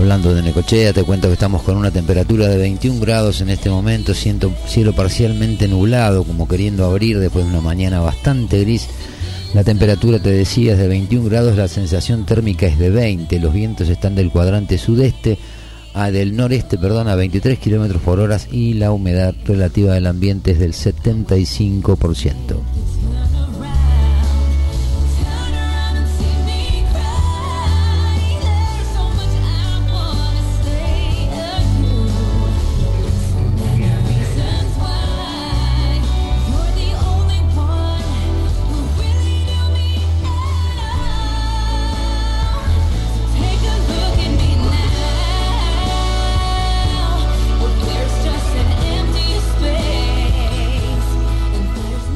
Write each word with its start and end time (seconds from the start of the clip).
Hablando 0.00 0.34
de 0.34 0.40
Necochea, 0.40 0.94
te 0.94 1.04
cuento 1.04 1.28
que 1.28 1.34
estamos 1.34 1.60
con 1.60 1.76
una 1.76 1.90
temperatura 1.90 2.48
de 2.48 2.56
21 2.56 3.00
grados 3.00 3.42
en 3.42 3.50
este 3.50 3.68
momento, 3.68 4.14
siento 4.14 4.50
cielo 4.66 4.94
parcialmente 4.94 5.68
nublado, 5.68 6.24
como 6.24 6.48
queriendo 6.48 6.86
abrir 6.86 7.18
después 7.18 7.44
de 7.44 7.50
una 7.50 7.60
mañana 7.60 8.00
bastante 8.00 8.60
gris. 8.60 8.88
La 9.52 9.62
temperatura, 9.62 10.18
te 10.18 10.30
decía, 10.30 10.72
es 10.72 10.78
de 10.78 10.88
21 10.88 11.28
grados, 11.28 11.54
la 11.54 11.68
sensación 11.68 12.24
térmica 12.24 12.64
es 12.66 12.78
de 12.78 12.88
20, 12.88 13.38
los 13.40 13.52
vientos 13.52 13.90
están 13.90 14.14
del 14.14 14.30
cuadrante 14.30 14.78
sudeste 14.78 15.36
a 15.92 16.10
del 16.10 16.34
noreste, 16.34 16.78
perdón, 16.78 17.08
a 17.08 17.14
23 17.14 17.58
kilómetros 17.58 18.00
por 18.00 18.20
hora 18.20 18.38
y 18.50 18.72
la 18.72 18.92
humedad 18.92 19.34
relativa 19.44 19.92
del 19.92 20.06
ambiente 20.06 20.52
es 20.52 20.58
del 20.58 20.72
75%. 20.72 22.32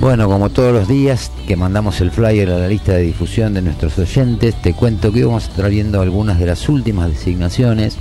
Bueno, 0.04 0.28
como 0.28 0.50
todos 0.50 0.70
los 0.70 0.86
días 0.86 1.30
que 1.48 1.56
mandamos 1.56 2.02
el 2.02 2.10
flyer 2.10 2.50
a 2.50 2.58
la 2.58 2.68
lista 2.68 2.92
de 2.92 3.04
difusión 3.04 3.54
de 3.54 3.62
nuestros 3.62 3.98
oyentes, 3.98 4.54
te 4.60 4.74
cuento 4.74 5.10
que 5.10 5.24
vamos 5.24 5.50
viendo 5.70 6.02
algunas 6.02 6.38
de 6.38 6.44
las 6.44 6.68
últimas 6.68 7.08
designaciones. 7.08 7.96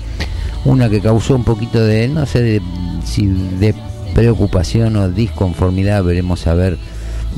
Una 0.66 0.90
que 0.90 1.00
causó 1.00 1.34
un 1.34 1.46
poquito 1.46 1.80
de, 1.80 2.10
no 2.10 2.26
sé 2.26 2.42
de, 2.42 2.62
si 3.06 3.28
de 3.28 3.74
preocupación 4.14 4.98
o 4.98 5.08
disconformidad, 5.08 6.04
veremos 6.04 6.46
a 6.46 6.56
ver 6.56 6.78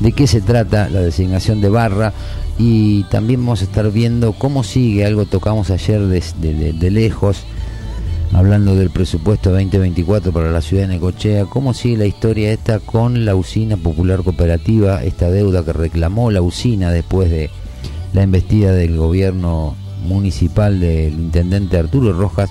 de 0.00 0.10
qué 0.10 0.26
se 0.26 0.40
trata 0.40 0.88
la 0.88 0.98
designación 0.98 1.60
de 1.60 1.68
Barra 1.68 2.12
y 2.58 3.04
también 3.04 3.42
vamos 3.42 3.60
a 3.60 3.66
estar 3.66 3.88
viendo 3.92 4.32
cómo 4.32 4.64
sigue, 4.64 5.06
algo 5.06 5.26
tocamos 5.26 5.70
ayer 5.70 6.00
de 6.00 6.90
lejos, 6.90 7.44
hablando 8.36 8.74
del 8.74 8.90
presupuesto 8.90 9.50
2024 9.50 10.30
para 10.30 10.50
la 10.50 10.60
ciudad 10.60 10.82
de 10.82 10.94
Necochea, 10.94 11.46
¿cómo 11.46 11.72
sigue 11.72 11.96
la 11.96 12.04
historia 12.04 12.52
esta 12.52 12.80
con 12.80 13.24
la 13.24 13.34
usina 13.34 13.78
popular 13.78 14.22
cooperativa, 14.22 15.02
esta 15.02 15.30
deuda 15.30 15.64
que 15.64 15.72
reclamó 15.72 16.30
la 16.30 16.42
usina 16.42 16.90
después 16.90 17.30
de 17.30 17.48
la 18.12 18.22
embestida 18.22 18.72
del 18.72 18.98
gobierno 18.98 19.74
municipal 20.02 20.80
del 20.80 21.14
intendente 21.14 21.78
Arturo 21.78 22.12
Rojas, 22.12 22.50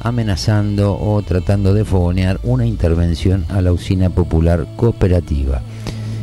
amenazando 0.00 0.98
o 0.98 1.22
tratando 1.22 1.74
de 1.74 1.84
fogonear 1.84 2.40
una 2.42 2.66
intervención 2.66 3.44
a 3.50 3.62
la 3.62 3.72
usina 3.72 4.10
popular 4.10 4.66
cooperativa? 4.74 5.62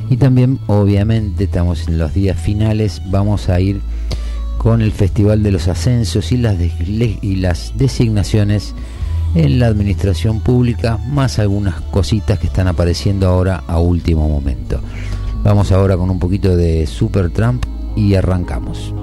Y 0.09 0.17
también, 0.17 0.59
obviamente, 0.67 1.45
estamos 1.45 1.87
en 1.87 1.97
los 1.97 2.13
días 2.13 2.37
finales, 2.37 3.01
vamos 3.09 3.47
a 3.47 3.61
ir 3.61 3.79
con 4.57 4.81
el 4.81 4.91
Festival 4.91 5.43
de 5.43 5.51
los 5.51 5.69
Ascensos 5.69 6.33
y 6.33 6.37
las, 6.37 6.57
y 6.89 7.35
las 7.37 7.71
designaciones 7.77 8.75
en 9.37 9.59
la 9.59 9.67
administración 9.67 10.39
pública, 10.39 10.97
más 10.97 11.37
algunas 11.37 11.79
cositas 11.81 12.39
que 12.39 12.47
están 12.47 12.67
apareciendo 12.67 13.27
ahora 13.27 13.63
a 13.67 13.79
último 13.79 14.27
momento. 14.27 14.81
Vamos 15.43 15.71
ahora 15.71 15.95
con 15.95 16.09
un 16.09 16.19
poquito 16.19 16.55
de 16.55 16.87
Super 16.87 17.29
Trump 17.29 17.63
y 17.95 18.15
arrancamos. 18.15 18.93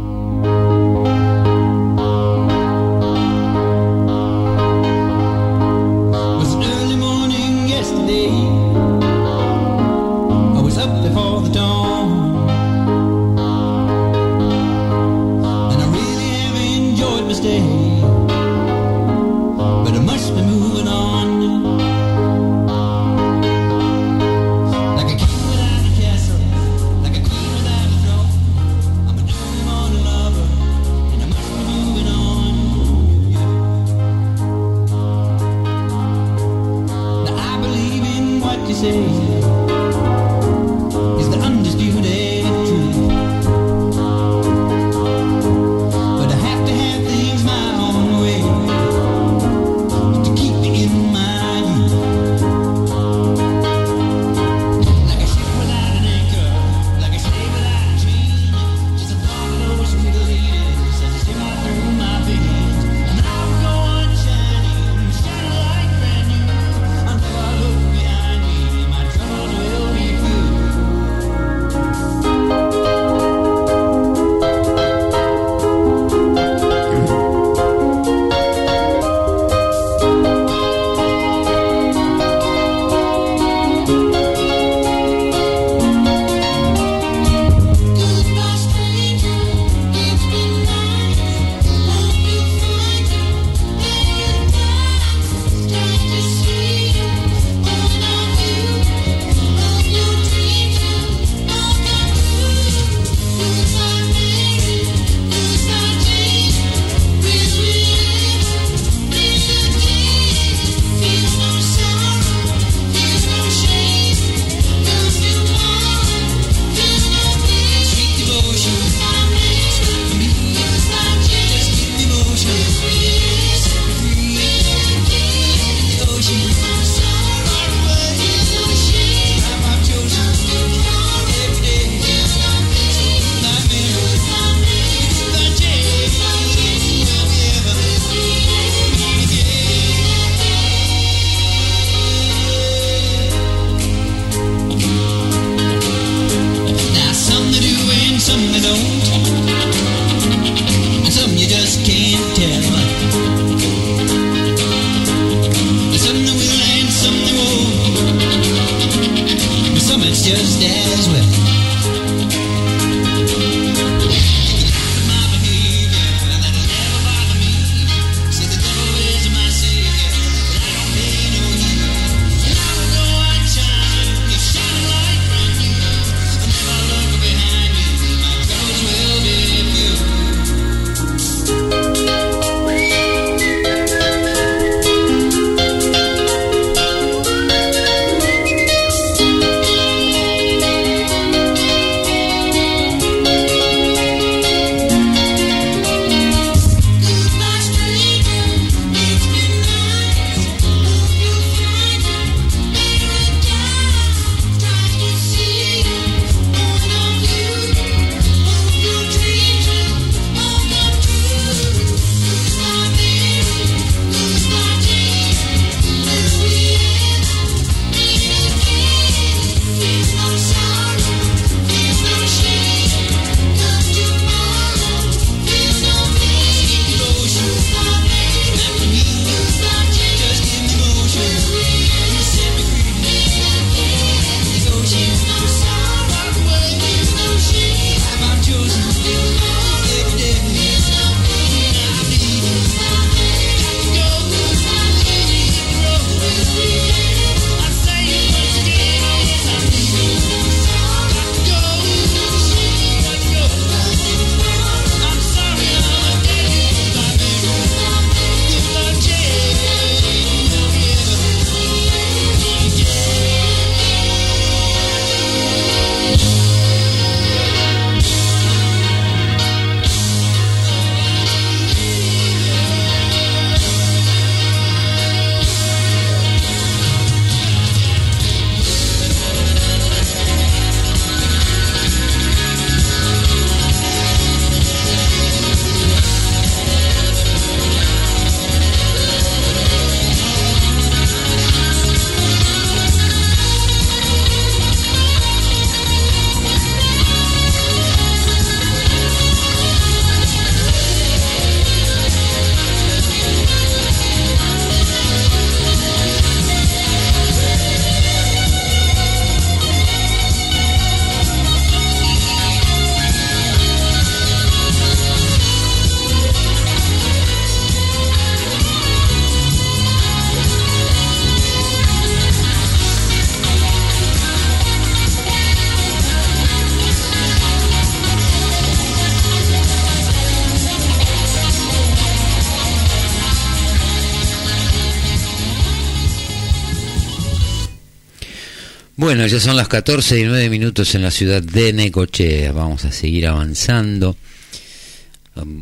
Bueno, 339.04 339.26
ya 339.26 339.38
son 339.38 339.56
las 339.56 339.68
14 339.68 340.18
y 340.18 340.25
9 340.25 340.49
minutos 340.49 340.95
en 340.95 341.02
la 341.02 341.11
ciudad 341.11 341.42
de 341.42 341.75
Necochea. 341.75 342.52
Vamos 342.52 342.87
a 342.87 342.90
seguir 342.90 343.26
avanzando, 343.26 344.16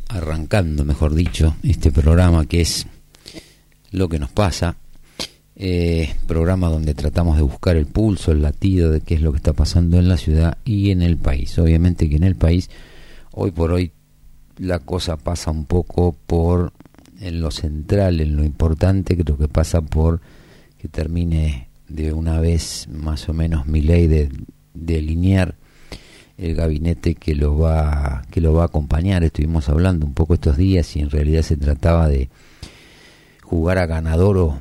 arrancando, 0.06 0.84
mejor 0.84 1.12
dicho, 1.12 1.56
este 1.64 1.90
programa 1.90 2.46
que 2.46 2.60
es 2.60 2.86
Lo 3.90 4.08
que 4.08 4.20
nos 4.20 4.30
pasa. 4.30 4.76
Eh, 5.56 6.14
programa 6.28 6.68
donde 6.68 6.94
tratamos 6.94 7.36
de 7.36 7.42
buscar 7.42 7.74
el 7.74 7.86
pulso, 7.86 8.30
el 8.30 8.42
latido 8.42 8.92
de 8.92 9.00
qué 9.00 9.14
es 9.14 9.22
lo 9.22 9.32
que 9.32 9.38
está 9.38 9.52
pasando 9.52 9.98
en 9.98 10.08
la 10.08 10.18
ciudad 10.18 10.58
y 10.64 10.92
en 10.92 11.02
el 11.02 11.16
país. 11.16 11.58
Obviamente 11.58 12.08
que 12.08 12.14
en 12.14 12.24
el 12.24 12.36
país, 12.36 12.70
hoy 13.32 13.50
por 13.50 13.72
hoy, 13.72 13.90
la 14.56 14.78
cosa 14.78 15.16
pasa 15.16 15.50
un 15.50 15.64
poco 15.64 16.16
por 16.28 16.72
en 17.18 17.40
lo 17.40 17.50
central, 17.50 18.20
en 18.20 18.36
lo 18.36 18.44
importante, 18.44 19.16
creo 19.16 19.36
que 19.36 19.48
pasa 19.48 19.80
por 19.80 20.20
que 20.78 20.86
termine 20.86 21.71
de 21.92 22.12
una 22.12 22.40
vez 22.40 22.88
más 22.88 23.28
o 23.28 23.34
menos 23.34 23.66
mi 23.66 23.80
ley 23.80 24.06
de, 24.06 24.30
delinear 24.74 25.54
el 26.38 26.54
gabinete 26.54 27.14
que 27.14 27.34
lo 27.34 27.58
va 27.58 28.22
que 28.30 28.40
lo 28.40 28.52
va 28.54 28.62
a 28.62 28.66
acompañar. 28.66 29.22
Estuvimos 29.22 29.68
hablando 29.68 30.06
un 30.06 30.14
poco 30.14 30.34
estos 30.34 30.56
días 30.56 30.96
y 30.96 31.00
en 31.00 31.10
realidad 31.10 31.42
se 31.42 31.56
trataba 31.56 32.08
de 32.08 32.30
jugar 33.42 33.78
a 33.78 33.86
ganador 33.86 34.38
o 34.38 34.60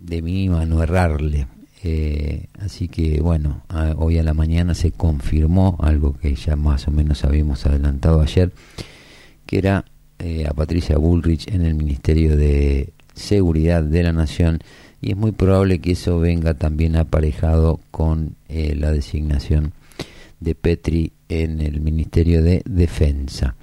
de 0.00 0.22
mínima 0.22 0.64
no 0.66 0.82
errarle. 0.82 1.46
Eh, 1.82 2.46
así 2.60 2.88
que 2.88 3.20
bueno 3.20 3.62
hoy 3.96 4.18
a 4.18 4.22
la 4.22 4.32
mañana 4.32 4.74
se 4.74 4.92
confirmó 4.92 5.76
algo 5.82 6.14
que 6.14 6.34
ya 6.34 6.56
más 6.56 6.88
o 6.88 6.90
menos 6.90 7.24
habíamos 7.24 7.66
adelantado 7.66 8.22
ayer 8.22 8.52
que 9.44 9.58
era 9.58 9.84
eh, 10.18 10.46
a 10.48 10.54
Patricia 10.54 10.96
Bullrich 10.96 11.46
en 11.48 11.60
el 11.60 11.74
Ministerio 11.74 12.38
de 12.38 12.94
Seguridad 13.14 13.82
de 13.82 14.02
la 14.02 14.12
Nación 14.12 14.60
y 15.04 15.10
es 15.10 15.16
muy 15.18 15.32
probable 15.32 15.80
que 15.80 15.92
eso 15.92 16.18
venga 16.18 16.54
también 16.54 16.96
aparejado 16.96 17.78
con 17.90 18.36
eh, 18.48 18.74
la 18.74 18.90
designación 18.90 19.74
de 20.40 20.54
Petri 20.54 21.12
en 21.28 21.60
el 21.60 21.82
Ministerio 21.82 22.42
de 22.42 22.62
Defensa. 22.64 23.54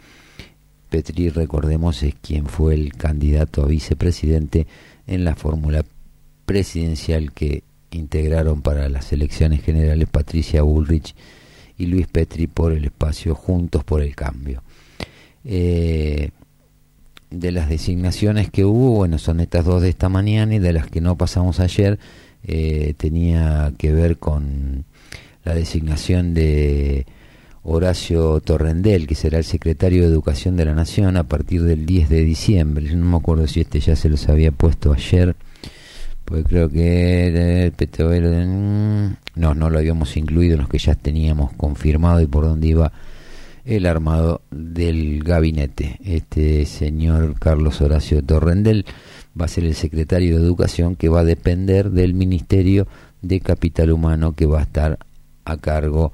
Petri, 0.92 1.30
recordemos, 1.30 2.04
es 2.04 2.14
quien 2.22 2.46
fue 2.46 2.76
el 2.76 2.94
candidato 2.94 3.64
a 3.64 3.66
vicepresidente 3.66 4.68
en 5.08 5.24
la 5.24 5.34
fórmula 5.34 5.84
presidencial 6.46 7.32
que 7.32 7.64
integraron 7.90 8.62
para 8.62 8.88
las 8.88 9.12
elecciones 9.12 9.64
generales 9.64 10.08
Patricia 10.12 10.62
Bullrich 10.62 11.16
y 11.76 11.88
Luis 11.88 12.06
Petri 12.06 12.46
por 12.46 12.72
el 12.72 12.86
espacio 12.86 13.34
Juntos 13.34 13.84
por 13.84 14.04
el 14.04 14.16
Cambio. 14.16 14.62
Eh, 15.44 16.30
de 17.32 17.52
las 17.52 17.70
designaciones 17.70 18.52
que 18.52 18.66
hubo, 18.66 18.92
bueno, 18.92 19.18
son 19.18 19.40
estas 19.40 19.66
dos 19.66 19.82
de 19.82 19.90
esta 19.90 20.10
mañana 20.10 20.56
y 20.56 20.60
de 20.60 20.74
las 20.74 20.88
que 20.88 21.02
no 21.02 21.18
pasamos 21.18 21.60
ayer, 21.60 21.98
eh, 22.44 22.94
tenía 22.98 23.74
que 23.78 23.92
ver 23.94 24.18
con 24.18 24.86
la 25.44 25.56
designación 25.56 26.34
de 26.34 27.06
Horacio 27.64 28.42
Torrendel, 28.42 29.08
que 29.08 29.16
será 29.16 29.38
el 29.38 29.46
secretario 29.46 30.02
de 30.02 30.08
Educación 30.08 30.58
de 30.58 30.66
la 30.66 30.76
Nación 30.76 31.16
a 31.16 31.24
partir 31.24 31.64
del 31.64 31.86
10 31.86 32.10
de 32.10 32.24
diciembre. 32.24 32.94
No 32.96 33.06
me 33.06 33.18
acuerdo 33.18 33.48
si 33.48 33.62
este 33.62 33.80
ya 33.80 33.96
se 33.96 34.10
los 34.10 34.28
había 34.28 34.52
puesto 34.52 34.92
ayer, 34.92 35.36
porque 36.26 36.44
creo 36.44 36.70
que 36.70 37.28
el 37.28 38.48
mm, 38.48 39.16
no, 39.36 39.54
no 39.54 39.70
lo 39.70 39.80
habíamos 39.80 40.18
incluido 40.18 40.56
en 40.56 40.62
los 40.62 40.70
que 40.70 40.80
ya 40.80 40.96
teníamos 40.96 41.54
confirmado 41.54 42.20
y 42.22 42.28
por 42.28 42.44
dónde 42.44 42.68
iba 42.68 42.92
el 43.66 43.86
armado 43.86 44.42
del 44.52 45.24
gabinete. 45.24 45.98
Este 46.04 46.66
señor 46.66 47.38
Carlos 47.40 47.82
Horacio 47.82 48.24
Torrendel 48.24 48.86
va 49.40 49.46
a 49.46 49.50
ser 49.50 49.66
el 49.66 49.76
secretario 49.76 50.38
de 50.38 50.44
Educación 50.44 50.96
que 50.96 51.10
va 51.10 51.22
a 51.22 51.26
depender 51.26 51.92
del 51.92 52.14
Ministerio 52.14 52.88
de 53.22 53.40
Capital 53.40 53.92
Humano 53.92 54.34
que 54.34 54.46
va 54.46 54.60
a 54.60 54.64
estar 54.64 55.00
a 55.46 55.58
cargo 55.58 56.12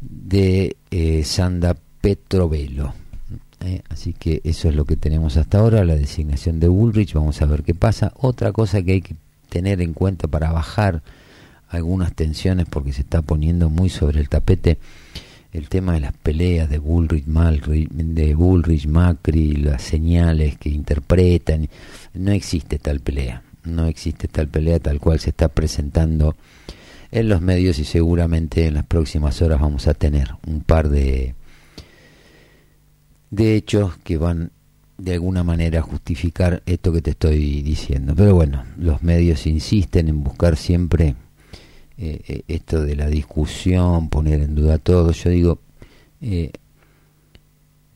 de 0.00 0.76
eh, 0.90 1.24
Sanda 1.24 1.76
Petrovelo. 2.00 2.94
Eh, 3.60 3.82
así 3.88 4.12
que 4.12 4.40
eso 4.44 4.68
es 4.68 4.76
lo 4.76 4.84
que 4.84 4.96
tenemos 4.96 5.36
hasta 5.36 5.58
ahora, 5.58 5.84
la 5.84 5.96
designación 5.96 6.60
de 6.60 6.68
Bullrich, 6.68 7.14
vamos 7.14 7.42
a 7.42 7.46
ver 7.46 7.64
qué 7.64 7.74
pasa. 7.74 8.12
Otra 8.16 8.52
cosa 8.52 8.82
que 8.82 8.92
hay 8.92 9.00
que 9.00 9.16
tener 9.48 9.80
en 9.80 9.94
cuenta 9.94 10.28
para 10.28 10.52
bajar 10.52 11.02
algunas 11.68 12.14
tensiones 12.14 12.66
porque 12.70 12.92
se 12.92 13.02
está 13.02 13.22
poniendo 13.22 13.68
muy 13.68 13.88
sobre 13.88 14.20
el 14.20 14.28
tapete 14.28 14.78
el 15.58 15.68
tema 15.68 15.94
de 15.94 16.00
las 16.00 16.12
peleas 16.12 16.70
de 16.70 16.78
Bullrich, 16.78 17.26
Malri, 17.26 17.88
de 17.90 18.34
Bullrich, 18.34 18.86
Macri, 18.86 19.56
las 19.56 19.82
señales 19.82 20.56
que 20.56 20.68
interpretan, 20.70 21.68
no 22.14 22.32
existe 22.32 22.78
tal 22.78 23.00
pelea, 23.00 23.42
no 23.64 23.86
existe 23.86 24.28
tal 24.28 24.48
pelea 24.48 24.78
tal 24.78 25.00
cual 25.00 25.18
se 25.18 25.30
está 25.30 25.48
presentando 25.48 26.36
en 27.10 27.28
los 27.28 27.40
medios 27.40 27.78
y 27.78 27.84
seguramente 27.84 28.66
en 28.66 28.74
las 28.74 28.86
próximas 28.86 29.42
horas 29.42 29.60
vamos 29.60 29.88
a 29.88 29.94
tener 29.94 30.30
un 30.46 30.60
par 30.60 30.88
de 30.88 31.34
de 33.30 33.56
hechos 33.56 33.98
que 33.98 34.16
van 34.16 34.52
de 34.96 35.14
alguna 35.14 35.44
manera 35.44 35.80
a 35.80 35.82
justificar 35.82 36.62
esto 36.66 36.92
que 36.92 37.02
te 37.02 37.10
estoy 37.10 37.62
diciendo. 37.62 38.14
Pero 38.16 38.34
bueno, 38.34 38.64
los 38.78 39.02
medios 39.02 39.46
insisten 39.46 40.08
en 40.08 40.24
buscar 40.24 40.56
siempre 40.56 41.14
eh, 42.00 42.20
eh, 42.28 42.42
esto 42.46 42.84
de 42.84 42.94
la 42.94 43.08
discusión, 43.08 44.08
poner 44.08 44.40
en 44.40 44.54
duda 44.54 44.78
todo. 44.78 45.10
Yo 45.10 45.30
digo, 45.30 45.58
eh, 46.20 46.52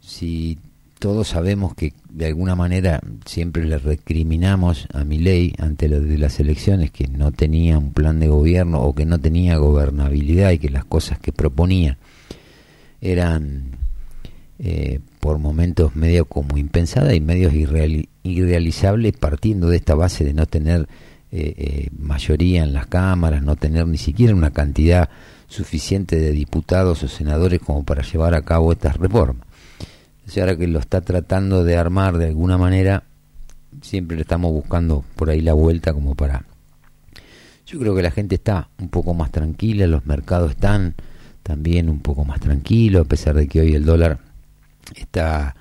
si 0.00 0.58
todos 0.98 1.28
sabemos 1.28 1.76
que 1.76 1.92
de 2.10 2.26
alguna 2.26 2.56
manera 2.56 3.00
siempre 3.24 3.64
le 3.64 3.78
recriminamos 3.78 4.88
a 4.92 5.04
mi 5.04 5.18
ley 5.18 5.54
ante 5.58 5.88
de 5.88 6.18
las 6.18 6.40
elecciones 6.40 6.90
que 6.90 7.06
no 7.06 7.30
tenía 7.30 7.78
un 7.78 7.92
plan 7.92 8.18
de 8.18 8.26
gobierno 8.26 8.80
o 8.82 8.92
que 8.92 9.06
no 9.06 9.20
tenía 9.20 9.56
gobernabilidad 9.58 10.50
y 10.50 10.58
que 10.58 10.70
las 10.70 10.84
cosas 10.84 11.20
que 11.20 11.32
proponía 11.32 11.96
eran 13.00 13.78
por 15.18 15.38
momentos 15.38 15.96
medio 15.96 16.24
como 16.24 16.56
impensadas 16.56 17.14
y 17.14 17.20
medios 17.20 17.52
irrealizables 18.22 19.12
partiendo 19.16 19.68
de 19.68 19.76
esta 19.76 19.96
base 19.96 20.24
de 20.24 20.34
no 20.34 20.46
tener 20.46 20.86
eh, 21.34 21.54
eh, 21.56 21.88
mayoría 21.98 22.62
en 22.62 22.74
las 22.74 22.88
cámaras, 22.88 23.42
no 23.42 23.56
tener 23.56 23.86
ni 23.86 23.96
siquiera 23.96 24.34
una 24.34 24.50
cantidad 24.50 25.08
suficiente 25.48 26.16
de 26.16 26.30
diputados 26.30 27.02
o 27.02 27.08
senadores 27.08 27.58
como 27.60 27.84
para 27.84 28.02
llevar 28.02 28.34
a 28.34 28.42
cabo 28.42 28.70
estas 28.70 28.98
reformas. 28.98 29.46
O 30.28 30.40
ahora 30.40 30.58
que 30.58 30.66
lo 30.66 30.78
está 30.78 31.00
tratando 31.00 31.64
de 31.64 31.78
armar 31.78 32.18
de 32.18 32.26
alguna 32.26 32.58
manera, 32.58 33.04
siempre 33.80 34.20
estamos 34.20 34.52
buscando 34.52 35.06
por 35.16 35.30
ahí 35.30 35.40
la 35.40 35.54
vuelta 35.54 35.94
como 35.94 36.14
para... 36.14 36.44
Yo 37.64 37.78
creo 37.78 37.94
que 37.94 38.02
la 38.02 38.10
gente 38.10 38.34
está 38.34 38.68
un 38.78 38.90
poco 38.90 39.14
más 39.14 39.30
tranquila, 39.30 39.86
los 39.86 40.04
mercados 40.04 40.50
están 40.50 40.94
también 41.42 41.88
un 41.88 42.00
poco 42.00 42.26
más 42.26 42.40
tranquilos, 42.40 43.06
a 43.06 43.08
pesar 43.08 43.36
de 43.36 43.48
que 43.48 43.62
hoy 43.62 43.74
el 43.74 43.86
dólar 43.86 44.18
está 44.94 45.56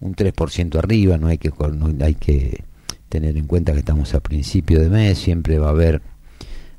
un 0.00 0.14
3% 0.14 0.76
arriba, 0.76 1.16
no 1.16 1.28
hay 1.28 1.38
que, 1.38 1.50
no 1.72 2.04
hay 2.04 2.14
que 2.16 2.64
tener 3.08 3.36
en 3.36 3.46
cuenta 3.46 3.72
que 3.72 3.80
estamos 3.80 4.14
a 4.14 4.20
principio 4.20 4.80
de 4.80 4.88
mes, 4.88 5.18
siempre 5.18 5.58
va 5.58 5.68
a 5.68 5.70
haber, 5.70 6.02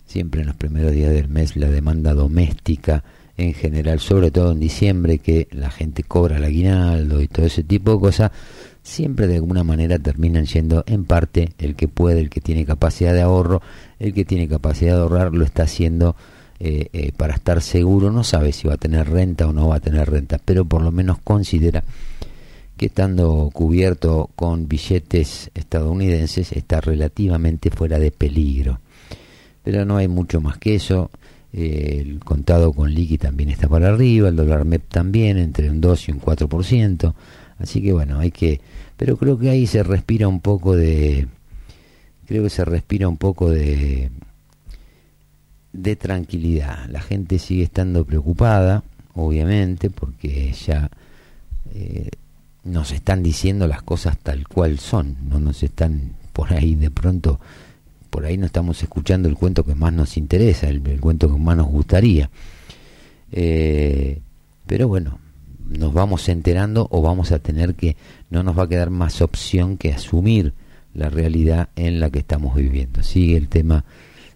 siempre 0.06 0.42
en 0.42 0.48
los 0.48 0.56
primeros 0.56 0.92
días 0.92 1.12
del 1.12 1.28
mes, 1.30 1.56
la 1.56 1.70
demanda 1.70 2.14
doméstica 2.14 3.04
en 3.38 3.54
general, 3.54 4.00
sobre 4.00 4.32
todo 4.32 4.52
en 4.52 4.60
diciembre, 4.60 5.20
que 5.20 5.48
la 5.52 5.70
gente 5.70 6.04
cobra 6.04 6.38
el 6.38 6.44
aguinaldo 6.44 7.22
y 7.22 7.28
todo 7.28 7.46
ese 7.46 7.64
tipo 7.64 7.92
de 7.94 8.00
cosas, 8.00 8.32
siempre 8.82 9.28
de 9.28 9.36
alguna 9.36 9.64
manera 9.64 10.00
terminan 10.00 10.46
yendo 10.46 10.84
en 10.88 11.06
parte 11.06 11.50
el 11.60 11.76
que 11.76 11.88
puede, 11.88 12.20
el 12.20 12.30
que 12.30 12.42
tiene 12.42 12.66
capacidad 12.66 13.14
de 13.14 13.22
ahorro, 13.22 13.62
el 14.00 14.14
que 14.14 14.26
tiene 14.26 14.48
capacidad 14.48 14.96
de 14.96 15.02
ahorrar 15.02 15.34
lo 15.34 15.46
está 15.46 15.64
haciendo 15.64 16.16
eh, 16.60 16.88
eh, 16.94 17.12
para 17.16 17.36
estar 17.36 17.62
seguro, 17.62 18.12
no 18.12 18.24
sabe 18.24 18.52
si 18.52 18.68
va 18.68 18.74
a 18.74 18.78
tener 18.78 19.08
renta 19.08 19.48
o 19.48 19.54
no 19.54 19.68
va 19.68 19.76
a 19.76 19.80
tener 19.80 20.10
renta, 20.10 20.40
pero 20.44 20.66
por 20.66 20.82
lo 20.82 20.92
menos 20.92 21.20
considera 21.24 21.84
que 22.78 22.86
estando 22.86 23.50
cubierto 23.52 24.30
con 24.36 24.68
billetes 24.68 25.52
estadounidenses 25.54 26.52
está 26.52 26.80
relativamente 26.80 27.72
fuera 27.72 28.00
de 28.00 28.12
peligro. 28.12 28.80
Pero 29.64 29.84
no 29.84 29.98
hay 29.98 30.08
mucho 30.08 30.40
más 30.40 30.58
que 30.58 30.76
eso. 30.76 31.10
el 31.52 32.20
contado 32.20 32.72
con 32.74 32.94
liqui 32.94 33.18
también 33.18 33.50
está 33.50 33.68
para 33.68 33.90
arriba, 33.90 34.30
el 34.30 34.36
dólar 34.36 34.64
MEP 34.66 34.88
también, 34.90 35.38
entre 35.38 35.70
un 35.70 35.82
2 35.82 36.10
y 36.10 36.12
un 36.12 36.22
4%. 36.22 37.14
Así 37.60 37.82
que 37.82 37.92
bueno, 37.92 38.20
hay 38.20 38.32
que... 38.32 38.62
Pero 38.96 39.18
creo 39.18 39.38
que 39.38 39.50
ahí 39.50 39.68
se 39.68 39.84
respira 39.84 40.28
un 40.28 40.42
poco 40.42 40.76
de... 40.76 41.28
Creo 42.28 42.44
que 42.44 42.50
se 42.50 42.64
respira 42.66 43.08
un 43.08 43.18
poco 43.18 43.50
de... 43.50 44.12
de 45.74 45.96
tranquilidad. 45.96 46.88
La 46.90 47.02
gente 47.02 47.40
sigue 47.40 47.64
estando 47.64 48.06
preocupada, 48.06 48.84
obviamente, 49.16 49.90
porque 49.90 50.54
ya... 50.54 50.92
Eh, 51.74 52.10
nos 52.68 52.92
están 52.92 53.24
diciendo 53.24 53.68
las 53.68 53.82
cosas 53.82 54.18
tal 54.18 54.48
cual 54.48 54.80
son, 54.80 55.18
no 55.30 55.40
nos 55.40 55.64
están 55.64 56.14
por 56.34 56.54
ahí 56.54 56.76
de 56.76 56.92
pronto, 56.92 57.40
por 58.10 58.26
ahí 58.26 58.38
no 58.38 58.46
estamos 58.46 58.82
escuchando 58.84 59.28
el 59.30 59.36
cuento 59.36 59.64
que 59.64 59.76
más 59.76 59.94
nos 59.94 60.18
interesa, 60.18 60.70
el, 60.70 60.82
cuento 61.00 61.32
que 61.32 61.40
más 61.40 61.58
nos 61.58 61.68
gustaría. 61.68 62.30
Eh, 63.32 64.22
pero 64.66 64.88
bueno, 64.88 65.20
nos 65.70 65.94
vamos 65.94 66.28
enterando 66.30 66.88
o 66.92 67.02
vamos 67.02 67.32
a 67.32 67.40
tener 67.40 67.76
que, 67.76 67.96
no 68.30 68.44
nos 68.44 68.58
va 68.58 68.64
a 68.64 68.70
quedar 68.70 68.90
más 68.90 69.22
opción 69.22 69.78
que 69.78 69.94
asumir 69.94 70.54
la 70.94 71.10
realidad 71.10 71.70
en 71.76 72.00
la 72.00 72.10
que 72.10 72.20
estamos 72.20 72.56
viviendo. 72.56 73.04
Sigue 73.04 73.38
el 73.38 73.50
tema 73.50 73.86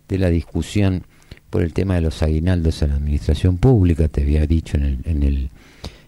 de 0.08 0.18
la 0.18 0.30
discusión 0.30 1.04
por 1.50 1.64
el 1.64 1.74
tema 1.74 1.96
de 1.96 2.02
los 2.02 2.24
aguinaldos 2.24 2.82
a 2.82 2.88
la 2.88 2.96
administración 2.96 3.58
pública, 3.58 4.08
te 4.08 4.22
había 4.22 4.48
dicho 4.48 4.78
en 4.78 4.84
el, 4.84 5.00
en 5.04 5.24
el, 5.24 5.50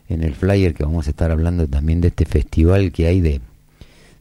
en 0.10 0.24
el 0.24 0.36
flyer 0.36 0.74
que 0.74 0.84
vamos 0.84 1.08
a 1.08 1.12
estar 1.12 1.32
hablando 1.32 1.68
también 1.68 2.02
de 2.02 2.10
este 2.10 2.26
festival 2.26 2.92
que 2.92 3.08
hay 3.08 3.22
de, 3.22 3.42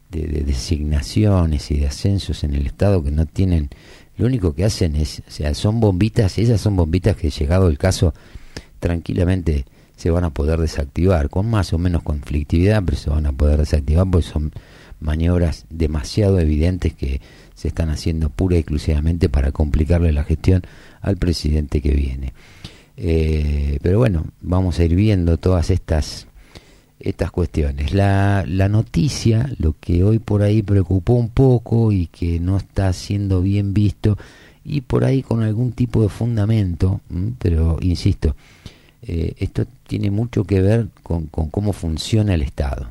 de, 0.09 0.43
designaciones 0.43 1.69
y 1.71 1.79
de 1.79 1.87
ascensos 1.87 2.43
en 2.43 2.53
el 2.53 2.65
Estado 2.65 3.03
que 3.03 3.11
no 3.11 3.25
tienen, 3.25 3.69
lo 4.17 4.27
único 4.27 4.53
que 4.53 4.65
hacen 4.65 4.95
es, 4.95 5.21
o 5.27 5.31
sea, 5.31 5.53
son 5.53 5.79
bombitas, 5.79 6.37
esas 6.37 6.61
son 6.61 6.75
bombitas 6.75 7.15
que 7.15 7.29
llegado 7.29 7.67
el 7.67 7.77
caso 7.77 8.13
tranquilamente 8.79 9.65
se 9.95 10.09
van 10.09 10.23
a 10.23 10.31
poder 10.31 10.59
desactivar, 10.59 11.29
con 11.29 11.49
más 11.49 11.73
o 11.73 11.77
menos 11.77 12.03
conflictividad, 12.03 12.83
pero 12.83 12.97
se 12.97 13.09
van 13.09 13.25
a 13.25 13.31
poder 13.31 13.59
desactivar 13.59 14.05
porque 14.09 14.27
son 14.27 14.51
maniobras 14.99 15.65
demasiado 15.69 16.39
evidentes 16.39 16.93
que 16.93 17.21
se 17.55 17.67
están 17.67 17.89
haciendo 17.89 18.29
pura 18.29 18.55
y 18.55 18.59
exclusivamente 18.59 19.29
para 19.29 19.51
complicarle 19.51 20.11
la 20.11 20.23
gestión 20.23 20.63
al 21.01 21.17
presidente 21.17 21.81
que 21.81 21.91
viene. 21.91 22.33
Eh, 22.97 23.79
pero 23.81 23.99
bueno, 23.99 24.25
vamos 24.41 24.79
a 24.79 24.83
ir 24.83 24.95
viendo 24.95 25.37
todas 25.37 25.69
estas 25.69 26.27
estas 26.99 27.31
cuestiones. 27.31 27.93
La, 27.93 28.45
la 28.47 28.69
noticia, 28.69 29.49
lo 29.59 29.75
que 29.77 30.03
hoy 30.05 30.19
por 30.19 30.41
ahí 30.41 30.63
preocupó 30.63 31.13
un 31.13 31.29
poco 31.29 31.91
y 31.91 32.07
que 32.07 32.39
no 32.39 32.55
está 32.55 32.93
siendo 32.93 33.41
bien 33.41 33.73
visto 33.73 34.17
y 34.63 34.81
por 34.81 35.03
ahí 35.03 35.21
con 35.21 35.43
algún 35.43 35.73
tipo 35.73 36.01
de 36.01 36.09
fundamento, 36.09 37.01
pero 37.39 37.77
insisto, 37.81 38.35
eh, 39.01 39.33
esto 39.37 39.65
tiene 39.85 40.09
mucho 40.09 40.45
que 40.45 40.61
ver 40.61 40.87
con, 41.03 41.27
con 41.27 41.49
cómo 41.49 41.73
funciona 41.73 42.33
el 42.33 42.41
Estado. 42.41 42.87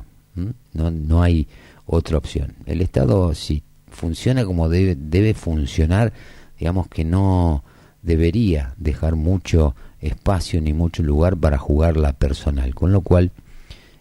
No, 0.73 0.91
no 0.91 1.21
hay 1.21 1.47
otra 1.85 2.17
opción. 2.17 2.53
El 2.65 2.81
Estado, 2.81 3.33
si 3.33 3.63
funciona 3.89 4.45
como 4.45 4.69
debe, 4.69 4.95
debe 4.95 5.33
funcionar, 5.33 6.13
digamos 6.59 6.87
que 6.87 7.03
no 7.03 7.63
debería 8.01 8.73
dejar 8.77 9.15
mucho 9.15 9.75
espacio 10.03 10.61
ni 10.61 10.73
mucho 10.73 11.03
lugar 11.03 11.37
para 11.37 11.57
jugar 11.57 11.97
la 11.97 12.13
personal. 12.13 12.75
Con 12.75 12.91
lo 12.91 13.01
cual, 13.01 13.31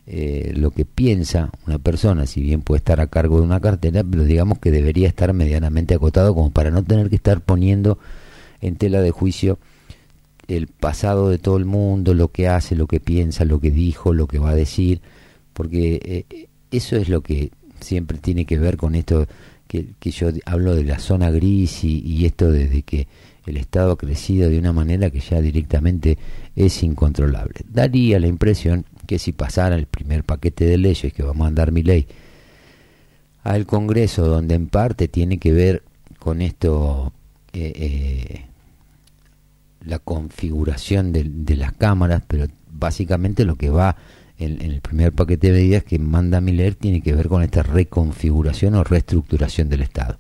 eh, 0.07 0.53
lo 0.57 0.71
que 0.71 0.85
piensa 0.85 1.51
una 1.67 1.79
persona, 1.79 2.27
si 2.27 2.41
bien 2.43 2.63
puede 2.63 2.79
estar 2.79 3.01
a 3.01 3.07
cargo 3.07 3.39
de 3.39 3.45
una 3.45 3.61
cartera, 3.61 4.03
pero 4.05 4.25
digamos 4.25 4.59
que 4.59 4.71
debería 4.71 5.09
estar 5.09 5.33
medianamente 5.33 5.95
acotado 5.95 6.35
como 6.35 6.51
para 6.51 6.71
no 6.71 6.83
tener 6.83 7.09
que 7.09 7.17
estar 7.17 7.41
poniendo 7.41 7.99
en 8.61 8.77
tela 8.77 9.01
de 9.01 9.11
juicio 9.11 9.59
el 10.49 10.67
pasado 10.67 11.31
de 11.31 11.39
todo 11.39 11.57
el 11.57 11.65
mundo, 11.65 12.15
lo 12.15 12.29
que 12.29 12.49
hace, 12.49 12.75
lo 12.75 12.87
que 12.87 13.01
piensa, 13.01 13.45
lo 13.45 13.61
que 13.61 13.71
dijo, 13.71 14.13
lo 14.13 14.27
que 14.27 14.39
va 14.39 14.51
a 14.51 14.57
decir, 14.57 15.01
porque 15.53 16.27
eh, 16.31 16.49
eso 16.71 16.97
es 16.97 17.09
lo 17.09 17.21
que 17.23 17.53
siempre 17.81 18.19
tiene 18.19 18.45
que 18.45 18.59
ver 18.59 18.77
con 18.77 18.95
esto 18.95 19.27
que, 19.69 20.11
yo 20.11 20.29
hablo 20.45 20.75
de 20.75 20.85
la 20.85 20.99
zona 20.99 21.31
gris 21.31 21.85
y, 21.85 22.01
y 22.01 22.27
esto 22.27 22.51
desde 22.51 22.83
que 22.83 23.07
el 23.47 23.57
Estado 23.57 23.93
ha 23.93 23.99
crecido 23.99 24.49
de 24.49 24.59
una 24.59 24.73
manera 24.73 25.11
que 25.11 25.21
ya 25.21 25.41
directamente 25.41 26.19
es 26.55 26.83
incontrolable. 26.83 27.61
Daría 27.69 28.21
la 28.21 28.29
impresión 28.29 28.85
que 29.07 29.19
si 29.19 29.33
pasara 29.33 29.75
el 29.77 29.87
primer 29.87 30.25
paquete 30.25 30.65
de 30.65 30.79
leyes 30.79 31.13
que 31.13 31.23
va 31.23 31.31
a 31.31 31.35
mandar 31.35 31.73
mi 31.73 31.83
ley 31.83 32.07
al 33.43 33.67
Congreso, 33.67 34.27
donde 34.27 34.55
en 34.55 34.69
parte 34.69 35.09
tiene 35.09 35.39
que 35.39 35.53
ver 35.53 35.83
con 36.19 36.41
esto, 36.41 37.13
eh, 37.53 37.73
eh, 37.75 38.47
la 39.85 39.99
configuración 39.99 41.13
de, 41.13 41.57
las 41.57 41.73
cámaras, 41.73 42.23
pero 42.27 42.47
básicamente 42.71 43.45
lo 43.45 43.57
que 43.57 43.71
va 43.71 43.97
en, 44.39 44.63
el 44.63 44.81
primer 44.81 45.13
paquete 45.13 45.49
de 45.49 45.55
medidas 45.55 45.85
que 45.85 45.99
manda 45.99 46.41
Miller 46.41 46.77
tiene 46.77 47.01
que 47.01 47.15
ver 47.15 47.29
con 47.29 47.43
esta 47.43 47.63
reconfiguración 47.65 48.77
o 48.77 48.85
reestructuración 48.85 49.69
del 49.69 49.83
Estado. 49.83 50.17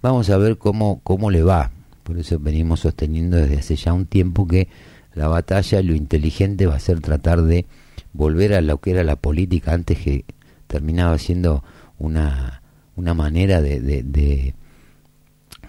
Vamos 0.00 0.30
a 0.30 0.36
ver 0.36 0.58
cómo, 0.58 1.00
cómo 1.02 1.30
le 1.30 1.42
va. 1.42 1.72
Por 2.04 2.18
eso 2.18 2.38
venimos 2.38 2.80
sosteniendo 2.80 3.36
desde 3.38 3.58
hace 3.58 3.76
ya 3.76 3.92
un 3.92 4.06
tiempo 4.06 4.46
que 4.46 4.68
la 5.14 5.28
batalla, 5.28 5.82
lo 5.82 5.94
inteligente 5.94 6.66
va 6.66 6.76
a 6.76 6.80
ser 6.80 7.00
tratar 7.00 7.42
de 7.42 7.66
volver 8.12 8.54
a 8.54 8.60
lo 8.60 8.80
que 8.80 8.90
era 8.90 9.04
la 9.04 9.16
política 9.16 9.72
antes 9.72 9.98
que 9.98 10.24
terminaba 10.66 11.18
siendo 11.18 11.64
una, 11.98 12.62
una 12.96 13.14
manera 13.14 13.62
de, 13.62 13.80
de, 13.80 14.54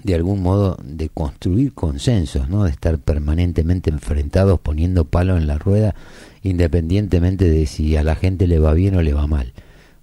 de, 0.04 0.16
algún 0.16 0.42
modo 0.42 0.78
de 0.84 1.10
construir 1.10 1.74
consensos, 1.74 2.50
¿no? 2.50 2.64
de 2.64 2.72
estar 2.72 3.00
permanentemente 3.00 3.90
enfrentados 3.90 4.60
poniendo 4.60 5.06
palo 5.06 5.38
en 5.38 5.48
la 5.48 5.58
rueda 5.58 5.96
independientemente 6.44 7.50
de 7.50 7.66
si 7.66 7.96
a 7.98 8.04
la 8.04 8.16
gente 8.16 8.48
le 8.48 8.60
va 8.60 8.74
bien 8.74 8.96
o 8.96 9.02
le 9.02 9.14
va 9.14 9.28
mal. 9.28 9.54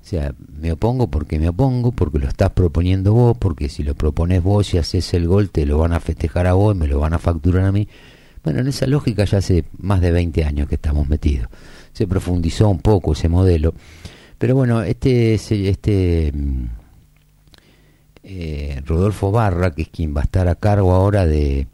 O 0.02 0.04
sea, 0.04 0.35
me 0.61 0.73
opongo 0.73 1.09
porque 1.09 1.38
me 1.38 1.49
opongo, 1.49 1.92
porque 1.92 2.18
lo 2.18 2.28
estás 2.28 2.50
proponiendo 2.50 3.12
vos, 3.12 3.37
porque 3.38 3.68
si 3.68 3.85
lo 3.85 3.94
propones 3.94 4.42
vos 4.42 4.75
y 4.75 4.78
haces 4.78 5.14
el 5.14 5.28
gol 5.28 5.50
te 5.50 5.64
lo 5.64 5.78
van 5.78 5.92
a 5.92 6.00
festejar 6.00 6.47
a 6.49 6.54
vos 6.54 6.75
y 6.75 6.78
me 6.78 6.88
lo 6.88 6.99
van 6.99 7.14
a 7.14 7.18
facturar 7.18 7.64
a 7.64 7.73
mí. 7.73 7.88
Bueno, 8.42 8.61
en 8.61 8.66
esa 8.66 8.87
lógica 8.87 9.25
ya 9.25 9.38
hace 9.38 9.64
más 9.78 10.00
de 10.00 10.11
20 10.11 10.44
años 10.44 10.68
que 10.68 10.75
estamos 10.75 11.09
metidos 11.09 11.49
se 11.92 12.06
profundizó 12.06 12.68
un 12.68 12.80
poco 12.80 13.12
ese 13.12 13.28
modelo. 13.28 13.75
Pero 14.38 14.54
bueno, 14.56 14.82
este, 14.82 15.35
este 15.35 16.32
eh, 18.23 18.82
Rodolfo 18.85 19.30
Barra, 19.30 19.71
que 19.73 19.82
es 19.82 19.88
quien 19.88 20.16
va 20.16 20.23
a 20.23 20.25
estar 20.25 20.49
a 20.49 20.56
cargo 20.56 20.92
ahora 20.92 21.26
de, 21.26 21.66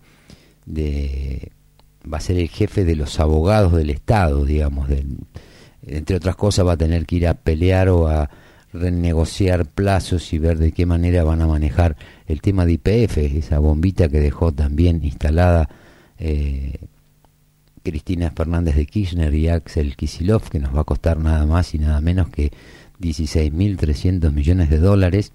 de, 0.67 1.53
va 2.13 2.19
a 2.19 2.23
ser 2.23 2.39
el 2.39 2.49
jefe 2.49 2.85
de 2.85 2.97
los 2.97 3.19
abogados 3.21 3.73
del 3.75 3.91
Estado, 3.91 4.45
digamos, 4.45 4.89
entre 5.87 6.17
otras 6.17 6.37
cosas 6.37 6.67
va 6.67 6.73
a 6.73 6.77
tener 6.77 7.07
que 7.07 7.17
ir 7.17 7.27
a 7.29 7.35
pelear 7.35 7.89
o 7.89 8.09
a 8.09 8.31
renegociar 8.73 9.67
plazos 9.67 10.33
y 10.33 10.39
ver 10.39 10.59
de 10.59 10.73
qué 10.73 10.87
manera 10.87 11.25
van 11.25 11.41
a 11.41 11.47
manejar 11.47 11.97
el 12.27 12.41
tema 12.41 12.67
de 12.67 12.73
IPF, 12.73 13.19
esa 13.19 13.59
bombita 13.59 14.09
que 14.09 14.21
dejó 14.21 14.53
también 14.53 15.01
instalada 15.03 15.69
eh, 16.19 16.79
Cristina 17.83 18.31
Fernández 18.31 18.77
de 18.77 18.87
Kirchner 18.87 19.35
y 19.35 19.49
Axel 19.49 19.97
Kisilov, 19.97 20.51
que 20.51 20.59
nos 20.59 20.75
va 20.75 20.83
a 20.83 20.85
costar 20.85 21.19
nada 21.19 21.47
más 21.47 21.75
y 21.75 21.79
nada 21.79 22.01
menos 22.01 22.29
que 22.29 22.53
16.300 23.01 24.33
millones 24.33 24.71
de 24.71 24.79
dólares. 24.79 25.33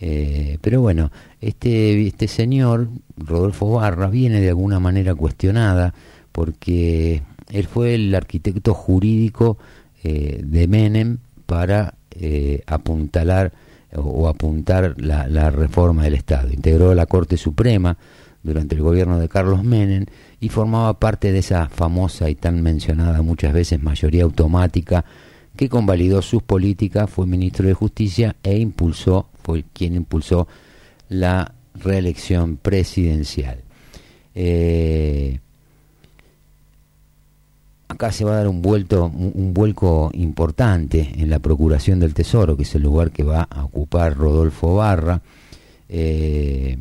Eh, 0.00 0.58
pero 0.60 0.80
bueno, 0.80 1.10
este, 1.40 2.06
este 2.06 2.28
señor, 2.28 2.88
Rodolfo 3.16 3.70
Barra, 3.70 4.08
viene 4.08 4.40
de 4.40 4.48
alguna 4.48 4.80
manera 4.80 5.14
cuestionada 5.14 5.94
porque 6.32 7.22
él 7.50 7.66
fue 7.66 7.94
el 7.94 8.14
arquitecto 8.14 8.74
jurídico 8.74 9.58
eh, 10.02 10.40
de 10.44 10.68
Menem 10.68 11.18
para 11.46 11.94
eh, 12.10 12.62
apuntalar 12.66 13.52
o, 13.96 14.28
apuntar 14.28 14.96
la, 14.98 15.50
reforma 15.50 16.04
del 16.04 16.14
Estado. 16.14 16.52
Integró 16.52 16.94
la 16.94 17.06
Corte 17.06 17.36
Suprema 17.36 17.96
durante 18.42 18.74
el 18.74 18.82
gobierno 18.82 19.18
de 19.18 19.28
Carlos 19.28 19.62
Menem 19.62 20.06
y 20.40 20.48
formaba 20.48 20.98
parte 20.98 21.32
de 21.32 21.38
esa 21.38 21.68
famosa 21.68 22.28
y 22.28 22.34
tan 22.34 22.62
mencionada 22.62 23.22
muchas 23.22 23.52
veces 23.52 23.82
mayoría 23.82 24.24
automática 24.24 25.04
que 25.56 25.68
convalidó 25.68 26.20
sus 26.20 26.42
políticas, 26.42 27.08
fue 27.08 27.26
ministro 27.26 27.68
de 27.68 27.74
Justicia 27.74 28.34
e 28.42 28.58
impulsó, 28.58 29.28
fue 29.42 29.64
quien 29.72 29.94
impulsó 29.94 30.48
la 31.08 31.54
reelección 31.74 32.56
presidencial. 32.56 33.58
Eh, 34.34 35.38
acá 37.94 38.12
se 38.12 38.24
va 38.24 38.32
a 38.32 38.36
dar 38.36 38.48
un 38.48 38.62
vuelto, 38.62 39.06
un, 39.06 39.54
vuelco 39.54 40.10
importante 40.14 41.12
en 41.16 41.30
la 41.30 41.38
procuración 41.38 41.98
del 41.98 42.14
tesoro, 42.14 42.56
que 42.56 42.62
es 42.64 42.74
el 42.74 42.82
lugar 42.82 43.10
que 43.10 43.22
va 43.22 43.42
a 43.50 43.64
ocupar 43.64 44.16
Rodolfo 44.16 44.76
Barra. 44.76 45.22
Eh, 45.88 46.78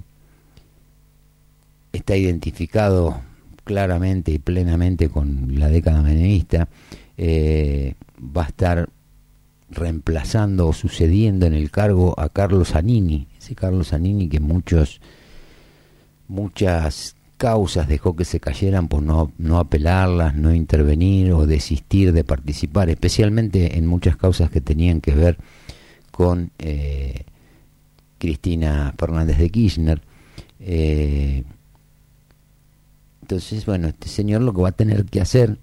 está 1.92 2.16
identificado 2.18 3.22
claramente 3.64 4.32
y 4.32 4.40
plenamente 4.40 5.10
con 5.10 5.60
la 5.60 5.70
década 5.70 6.02
menemista, 6.02 6.68
eh, 7.18 7.94
va 8.20 8.44
a 8.44 8.48
estar 8.48 8.90
reemplazando 9.70 10.68
o 10.68 10.74
sucediendo 10.74 11.46
en 11.46 11.54
el 11.54 11.72
cargo 11.72 12.20
a 12.20 12.30
Carlos 12.30 12.76
Anini, 12.76 13.28
ese 13.38 13.56
Carlos 13.56 13.94
Anini 13.94 14.28
que 14.28 14.40
muchos 14.40 15.02
muchas 16.28 17.16
causas 17.44 17.90
dejó 17.90 18.16
que 18.16 18.24
se 18.24 18.40
cayeran 18.40 18.88
por 18.88 19.04
no, 19.04 19.34
no 19.38 19.60
apelarlas, 19.60 20.34
no 20.34 20.56
intervenir 20.56 21.34
o 21.34 21.46
desistir 21.46 22.14
de 22.14 22.24
participar, 22.24 22.90
especialmente 22.90 23.78
en 23.78 23.86
muchas 23.86 24.16
causas 24.16 24.50
que 24.50 24.62
tenían 24.62 25.02
que 25.02 25.12
ver 25.14 25.38
con 26.12 26.52
eh, 26.58 27.26
Cristina 28.18 28.94
Fernández 28.98 29.40
de 29.40 29.50
Kirchner. 29.50 30.02
Eh, 30.62 31.44
entonces, 33.24 33.66
bueno, 33.66 33.90
este 33.90 34.08
señor 34.08 34.42
lo 34.42 34.54
que 34.54 34.62
va 34.62 34.70
a 34.70 34.72
tener 34.72 35.04
que 35.04 35.20
hacer 35.20 35.60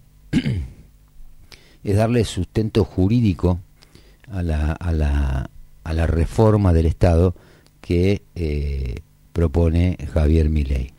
es 1.83 1.97
darle 1.97 2.27
sustento 2.27 2.85
jurídico 2.85 3.59
a 4.31 4.43
la, 4.43 4.73
a 4.73 4.93
la, 4.93 5.49
a 5.85 5.95
la 5.95 6.07
reforma 6.07 6.75
del 6.75 6.85
Estado 6.85 7.35
que 7.81 8.21
eh, 8.35 8.97
propone 9.33 9.97
Javier 10.13 10.51
Milei. 10.51 10.93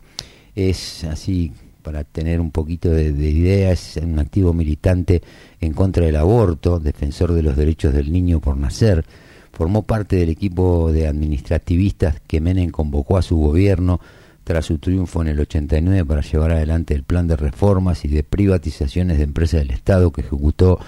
Es 0.54 1.04
así, 1.04 1.52
para 1.82 2.04
tener 2.04 2.40
un 2.40 2.50
poquito 2.50 2.90
de, 2.90 3.08
idea, 3.10 3.72
es 3.72 3.96
un 3.96 4.18
activo 4.18 4.52
militante 4.52 5.22
en 5.60 5.72
contra 5.72 6.04
del 6.04 6.16
aborto, 6.16 6.78
defensor 6.78 7.32
de 7.32 7.42
los 7.42 7.56
derechos 7.56 7.94
del 7.94 8.12
niño 8.12 8.40
por 8.40 8.56
nacer, 8.56 9.04
formó 9.52 9.82
parte 9.82 10.16
del 10.16 10.28
equipo 10.28 10.92
de 10.92 11.08
administrativistas 11.08 12.20
que 12.26 12.40
Menem 12.40 12.70
convocó 12.70 13.18
a 13.18 13.22
su 13.22 13.36
gobierno 13.36 14.00
tras 14.44 14.66
su 14.66 14.78
triunfo 14.78 15.22
en 15.22 15.28
el 15.28 15.40
89 15.40 16.04
para 16.04 16.20
llevar 16.22 16.52
adelante 16.52 16.94
el 16.94 17.04
plan 17.04 17.28
de 17.28 17.36
reformas 17.36 18.04
y 18.04 18.08
de 18.08 18.22
privatizaciones 18.22 19.18
de 19.18 19.24
empresas 19.24 19.60
del 19.60 19.70
Estado 19.70 20.10
que 20.10 20.22
ejecutó 20.22 20.78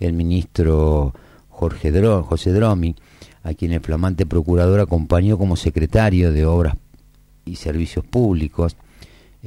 el 0.00 0.12
ministro 0.12 1.14
Jorge 1.48 1.90
José 2.22 2.52
Dromi, 2.52 2.94
a 3.42 3.54
quien 3.54 3.72
el 3.72 3.80
flamante 3.80 4.26
procurador 4.26 4.80
acompañó 4.80 5.38
como 5.38 5.56
secretario 5.56 6.32
de 6.32 6.44
Obras 6.44 6.76
y 7.44 7.56
Servicios 7.56 8.04
Públicos. 8.04 8.76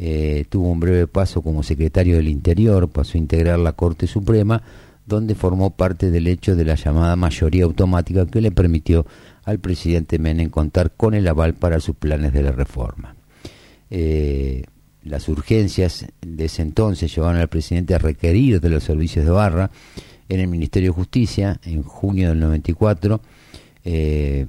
Eh, 0.01 0.45
tuvo 0.47 0.69
un 0.69 0.79
breve 0.79 1.07
paso 1.07 1.41
como 1.41 1.61
secretario 1.61 2.15
del 2.15 2.29
Interior, 2.29 2.87
pasó 2.87 3.17
a 3.17 3.21
integrar 3.21 3.59
la 3.59 3.73
Corte 3.73 4.07
Suprema, 4.07 4.63
donde 5.05 5.35
formó 5.35 5.71
parte 5.71 6.09
del 6.09 6.27
hecho 6.27 6.55
de 6.55 6.63
la 6.63 6.75
llamada 6.75 7.17
mayoría 7.17 7.65
automática 7.65 8.25
que 8.25 8.39
le 8.39 8.51
permitió 8.51 9.05
al 9.43 9.59
presidente 9.59 10.17
Menem 10.17 10.49
contar 10.49 10.93
con 10.95 11.15
el 11.15 11.27
aval 11.27 11.55
para 11.55 11.81
sus 11.81 11.97
planes 11.97 12.31
de 12.31 12.43
la 12.43 12.53
reforma. 12.53 13.17
Eh, 13.89 14.63
las 15.03 15.27
urgencias 15.27 16.05
de 16.21 16.45
ese 16.45 16.61
entonces 16.61 17.13
llevaron 17.13 17.41
al 17.41 17.49
presidente 17.49 17.93
a 17.93 17.97
requerir 17.97 18.61
de 18.61 18.69
los 18.69 18.85
servicios 18.85 19.25
de 19.25 19.31
barra 19.31 19.69
en 20.29 20.39
el 20.39 20.47
Ministerio 20.47 20.91
de 20.91 20.95
Justicia 20.95 21.59
en 21.65 21.83
junio 21.83 22.29
del 22.29 22.39
94. 22.39 23.19
Eh, 23.83 24.45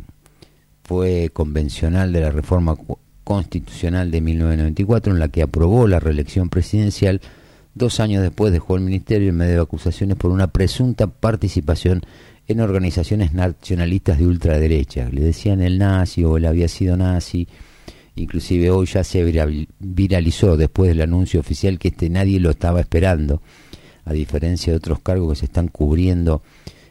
fue 0.85 1.31
convencional 1.33 2.13
de 2.13 2.21
la 2.21 2.31
reforma 2.31 2.77
constitucional 3.25 4.11
de 4.11 4.21
1994 4.21 5.13
en 5.13 5.19
la 5.19 5.29
que 5.29 5.43
aprobó 5.43 5.87
la 5.87 6.01
reelección 6.01 6.49
presidencial. 6.49 7.21
Dos 7.75 8.01
años 8.01 8.23
después 8.23 8.53
dejó 8.53 8.77
el 8.77 8.83
ministerio 8.83 9.29
en 9.29 9.37
medio 9.37 9.55
de 9.55 9.63
acusaciones 9.63 10.17
por 10.17 10.31
una 10.31 10.49
presunta 10.49 11.07
participación 11.07 12.03
en 12.49 12.61
organizaciones 12.61 13.33
nacionalistas 13.33 14.19
de 14.19 14.27
ultraderecha. 14.27 15.09
Le 15.11 15.21
decían 15.21 15.63
el 15.63 15.79
nazi 15.79 16.25
o 16.25 16.37
él 16.37 16.47
había 16.47 16.69
sido 16.69 16.97
nazi 16.97 17.47
inclusive 18.17 18.71
hoy 18.71 18.87
ya 18.87 19.05
se 19.05 19.25
viralizó 19.79 20.57
después 20.57 20.89
del 20.89 21.03
anuncio 21.03 21.41
oficial 21.41 21.79
que 21.79 21.89
este 21.89 22.11
nadie 22.11 22.41
lo 22.41 22.51
estaba 22.51 22.81
esperando, 22.81 23.43
a 24.05 24.13
diferencia 24.13 24.73
de 24.73 24.79
otros 24.79 25.01
cargos 25.01 25.33
que 25.33 25.41
se 25.41 25.45
están 25.47 25.69
cubriendo 25.69 26.43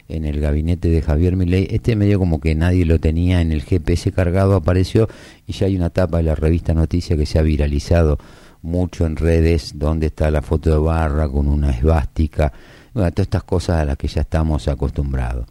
en 0.10 0.26
el 0.26 0.42
gabinete 0.42 0.90
de 0.90 1.02
Javier 1.02 1.36
Milei, 1.36 1.68
este 1.70 1.96
medio 1.96 2.20
como 2.20 2.40
que 2.42 2.56
nadie 2.56 2.84
lo 2.84 3.00
tenía 3.00 3.42
en 3.42 3.52
el 3.52 3.62
GPS 3.62 4.12
cargado 4.12 4.56
apareció 4.56 5.08
y 5.48 5.54
ya 5.54 5.68
hay 5.68 5.78
una 5.78 5.92
tapa 5.92 6.18
de 6.18 6.24
la 6.24 6.36
revista 6.36 6.74
Noticia 6.74 7.16
que 7.16 7.26
se 7.26 7.40
ha 7.40 7.44
viralizado 7.44 8.18
mucho 8.62 9.06
en 9.06 9.16
redes 9.16 9.74
donde 9.76 10.08
está 10.08 10.30
la 10.32 10.42
foto 10.42 10.72
de 10.72 10.78
Barra 10.78 11.30
con 11.30 11.48
una 11.48 11.72
esvástica, 11.72 12.52
bueno, 12.94 13.12
todas 13.12 13.28
estas 13.28 13.44
cosas 13.44 13.78
a 13.78 13.86
las 13.86 13.98
que 13.98 14.08
ya 14.08 14.22
estamos 14.22 14.68
acostumbrados. 14.68 15.46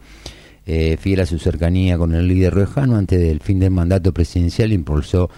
Eh, 0.66 0.98
su 1.24 1.38
cercanía 1.38 1.96
con 1.96 2.14
el 2.14 2.28
líder 2.28 2.52
rojano, 2.52 2.96
antes 2.96 3.18
del 3.18 3.40
fin 3.40 3.58
del 3.58 3.70
mandato 3.70 4.12
presidencial 4.12 4.72
impulsó 4.72 5.30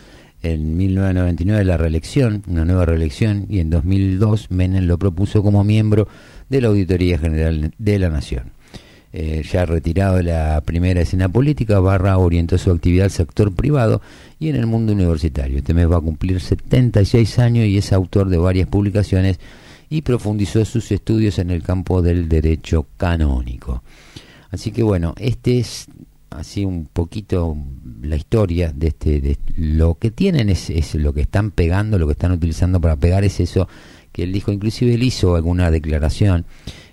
en 0.42 0.76
1999 0.76 1.64
la 1.64 1.76
reelección, 1.76 2.42
una 2.48 2.64
nueva 2.64 2.86
reelección, 2.86 3.46
y 3.48 3.60
en 3.60 3.70
2002 3.70 4.50
Menem 4.50 4.86
lo 4.86 4.98
propuso 4.98 5.42
como 5.42 5.62
miembro 5.62 6.08
de 6.48 6.60
la 6.60 6.68
Auditoría 6.68 7.18
General 7.18 7.72
de 7.76 7.98
la 7.98 8.08
Nación. 8.08 8.52
Eh, 9.12 9.42
ya 9.50 9.66
retirado 9.66 10.18
de 10.18 10.22
la 10.22 10.60
primera 10.60 11.00
escena 11.00 11.28
política, 11.28 11.80
Barra 11.80 12.16
orientó 12.16 12.58
su 12.58 12.70
actividad 12.70 13.06
al 13.06 13.10
sector 13.10 13.52
privado 13.52 14.00
y 14.38 14.48
en 14.50 14.56
el 14.56 14.66
mundo 14.66 14.92
universitario. 14.92 15.58
Este 15.58 15.74
mes 15.74 15.90
va 15.90 15.96
a 15.96 16.00
cumplir 16.00 16.40
76 16.40 17.40
años 17.40 17.66
y 17.66 17.76
es 17.76 17.92
autor 17.92 18.28
de 18.28 18.38
varias 18.38 18.68
publicaciones 18.68 19.40
y 19.88 20.02
profundizó 20.02 20.64
sus 20.64 20.92
estudios 20.92 21.40
en 21.40 21.50
el 21.50 21.64
campo 21.64 22.02
del 22.02 22.28
derecho 22.28 22.86
canónico. 22.96 23.82
Así 24.52 24.70
que 24.70 24.84
bueno, 24.84 25.14
este 25.18 25.58
es 25.58 25.88
así 26.30 26.64
un 26.64 26.86
poquito 26.86 27.56
la 28.02 28.14
historia 28.14 28.72
de 28.72 28.88
este 28.88 29.20
de 29.20 29.36
lo 29.56 29.96
que 29.96 30.12
tienen 30.12 30.48
es, 30.48 30.70
es, 30.70 30.94
lo 30.94 31.12
que 31.12 31.22
están 31.22 31.50
pegando 31.50 31.98
lo 31.98 32.06
que 32.06 32.12
están 32.12 32.30
utilizando 32.30 32.80
para 32.80 32.94
pegar 32.94 33.24
es 33.24 33.40
eso 33.40 33.68
que 34.12 34.22
él 34.22 34.32
dijo 34.32 34.52
inclusive 34.52 34.94
él 34.94 35.02
hizo 35.02 35.34
alguna 35.34 35.72
declaración 35.72 36.46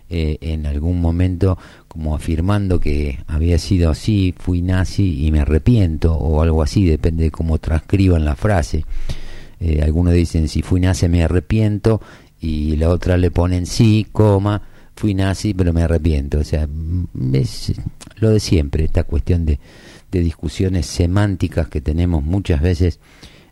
eh, 0.10 0.38
en 0.42 0.66
algún 0.66 1.02
momento 1.02 1.58
como 1.88 2.16
afirmando 2.16 2.80
que 2.80 3.20
había 3.28 3.58
sido 3.58 3.90
así 3.90 4.34
fui 4.38 4.62
nazi 4.62 5.26
y 5.26 5.32
me 5.32 5.42
arrepiento 5.42 6.14
o 6.14 6.42
algo 6.42 6.62
así 6.62 6.86
depende 6.86 7.26
de 7.26 7.32
cómo 7.32 7.58
transcriban 7.58 8.26
la 8.26 8.36
frase 8.36 8.86
eh, 9.60 9.82
algunos 9.84 10.14
dicen 10.14 10.48
si 10.48 10.62
fui 10.62 10.80
nazi 10.80 11.08
me 11.08 11.24
arrepiento 11.24 12.02
y 12.40 12.76
la 12.76 12.90
otra 12.90 13.18
le 13.18 13.32
ponen 13.32 13.66
sí 13.66 14.08
coma 14.12 14.62
fui 14.98 15.14
nazi, 15.14 15.54
pero 15.54 15.72
me 15.72 15.84
arrepiento. 15.84 16.40
O 16.40 16.44
sea, 16.44 16.68
es 17.34 17.74
lo 18.18 18.32
de 18.32 18.40
siempre, 18.40 18.84
esta 18.84 19.04
cuestión 19.04 19.46
de, 19.46 19.60
de 20.12 20.20
discusiones 20.20 20.88
semánticas 20.88 21.70
que 21.70 21.80
tenemos 21.80 22.24
muchas 22.24 22.62
veces 22.62 23.00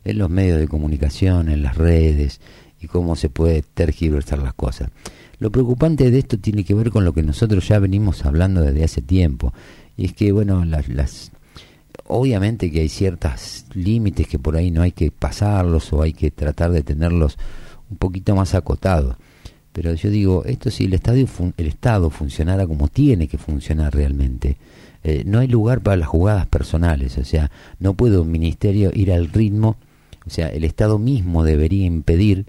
en 0.03 0.17
los 0.17 0.29
medios 0.29 0.59
de 0.59 0.67
comunicación, 0.67 1.49
en 1.49 1.61
las 1.61 1.77
redes, 1.77 2.41
y 2.81 2.87
cómo 2.87 3.15
se 3.15 3.29
puede 3.29 3.61
tergiversar 3.61 4.39
las 4.39 4.53
cosas. 4.53 4.89
Lo 5.39 5.51
preocupante 5.51 6.11
de 6.11 6.19
esto 6.19 6.37
tiene 6.37 6.63
que 6.63 6.73
ver 6.73 6.91
con 6.91 7.05
lo 7.05 7.13
que 7.13 7.23
nosotros 7.23 7.67
ya 7.67 7.79
venimos 7.79 8.25
hablando 8.25 8.61
desde 8.61 8.83
hace 8.83 9.01
tiempo, 9.01 9.53
y 9.97 10.05
es 10.05 10.13
que, 10.13 10.31
bueno, 10.31 10.65
las, 10.65 10.87
las 10.89 11.31
obviamente 12.07 12.71
que 12.71 12.81
hay 12.81 12.89
ciertos 12.89 13.65
límites 13.73 14.27
que 14.27 14.39
por 14.39 14.55
ahí 14.55 14.71
no 14.71 14.81
hay 14.81 14.91
que 14.91 15.11
pasarlos 15.11 15.91
o 15.93 16.01
hay 16.01 16.13
que 16.13 16.31
tratar 16.31 16.71
de 16.71 16.83
tenerlos 16.83 17.37
un 17.89 17.97
poquito 17.97 18.35
más 18.35 18.55
acotados. 18.55 19.15
Pero 19.71 19.93
yo 19.93 20.09
digo, 20.09 20.43
esto 20.45 20.71
si 20.71 20.85
el, 20.85 20.93
estadio 20.93 21.27
el 21.57 21.67
Estado 21.67 22.09
funcionara 22.09 22.65
como 22.65 22.87
tiene 22.87 23.27
que 23.27 23.37
funcionar 23.37 23.93
realmente, 23.93 24.57
eh, 25.03 25.23
no 25.25 25.39
hay 25.39 25.47
lugar 25.47 25.81
para 25.81 25.97
las 25.97 26.07
jugadas 26.07 26.47
personales, 26.47 27.17
o 27.17 27.25
sea, 27.25 27.51
no 27.79 27.93
puede 27.93 28.17
un 28.17 28.31
ministerio 28.31 28.91
ir 28.93 29.11
al 29.11 29.27
ritmo, 29.27 29.75
o 30.25 30.29
sea, 30.29 30.47
el 30.47 30.63
Estado 30.63 30.97
mismo 30.97 31.43
debería 31.43 31.85
impedir 31.85 32.45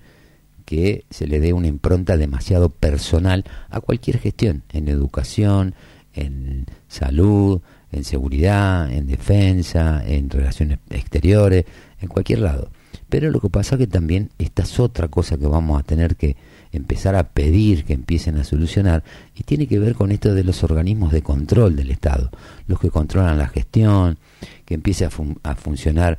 que 0.67 1.07
se 1.09 1.27
le 1.27 1.41
dé 1.41 1.55
una 1.55 1.69
impronta 1.69 2.19
demasiado 2.19 2.69
personal 2.69 3.45
a 3.71 3.81
cualquier 3.81 4.19
gestión, 4.19 4.65
en 4.73 4.89
educación, 4.89 5.75
en 6.13 6.67
salud, 6.89 7.63
en 7.93 8.05
seguridad, 8.05 8.93
en 8.93 9.07
defensa, 9.07 10.03
en 10.05 10.29
relaciones 10.29 10.81
exteriores, 10.91 11.65
en 12.01 12.09
cualquier 12.09 12.41
lado. 12.41 12.71
Pero 13.09 13.31
lo 13.31 13.41
que 13.41 13.49
pasa 13.49 13.77
es 13.77 13.79
que 13.79 13.87
también 13.87 14.31
esta 14.39 14.65
es 14.65 14.81
otra 14.81 15.09
cosa 15.09 15.39
que 15.39 15.47
vamos 15.47 15.79
a 15.81 15.85
tener 15.85 16.17
que 16.17 16.37
empezar 16.73 17.15
a 17.15 17.29
pedir 17.29 17.85
que 17.85 17.93
empiecen 17.93 18.37
a 18.37 18.45
solucionar 18.45 19.05
y 19.35 19.45
tiene 19.45 19.69
que 19.69 19.79
ver 19.79 19.95
con 19.95 20.11
esto 20.11 20.35
de 20.35 20.45
los 20.45 20.65
organismos 20.65 21.13
de 21.13 21.23
control 21.23 21.77
del 21.77 21.91
Estado, 21.91 22.31
los 22.67 22.81
que 22.81 22.91
controlan 22.91 23.39
la 23.39 23.49
gestión, 23.49 24.19
que 24.65 24.75
empiece 24.75 25.05
a, 25.05 25.11
a 25.45 25.55
funcionar 25.55 26.19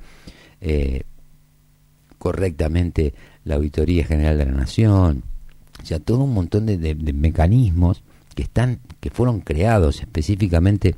eh, 0.62 1.04
correctamente 2.18 3.14
la 3.44 3.56
Auditoría 3.56 4.06
General 4.06 4.38
de 4.38 4.46
la 4.46 4.52
Nación, 4.52 5.24
o 5.82 5.86
sea, 5.86 6.00
todo 6.00 6.24
un 6.24 6.34
montón 6.34 6.66
de, 6.66 6.78
de 6.78 7.14
mecanismos 7.14 8.04
que 8.36 8.44
están, 8.44 8.80
que 9.00 9.10
fueron 9.10 9.42
creados 9.42 10.02
específicamente 10.02 10.96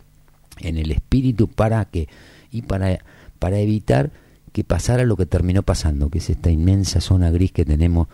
en 0.60 0.78
el 0.78 0.92
espíritu 0.92 1.48
para 1.48 1.86
que 1.86 2.08
y 2.52 2.64
para 2.64 3.00
para 3.40 3.60
evitar 3.60 4.12
que 4.52 4.64
pasara 4.64 5.06
lo 5.06 5.16
que 5.16 5.26
terminó 5.26 5.64
pasando, 5.64 6.10
que 6.10 6.20
es 6.20 6.30
esta 6.30 6.52
inmensa 6.52 7.02
zona 7.02 7.32
gris 7.32 7.52
que 7.52 7.66
tenemos 7.66 8.08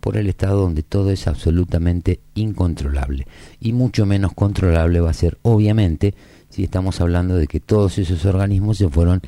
por 0.00 0.16
el 0.16 0.28
estado 0.28 0.60
donde 0.60 0.82
todo 0.82 1.10
es 1.10 1.28
absolutamente 1.28 2.20
incontrolable. 2.34 3.26
Y 3.60 3.72
mucho 3.72 4.04
menos 4.04 4.32
controlable 4.34 5.00
va 5.00 5.10
a 5.10 5.14
ser, 5.14 5.38
obviamente, 5.42 6.14
si 6.48 6.64
estamos 6.64 7.00
hablando 7.00 7.36
de 7.36 7.46
que 7.46 7.60
todos 7.60 7.98
esos 7.98 8.24
organismos 8.24 8.78
se 8.78 8.88
fueron 8.88 9.22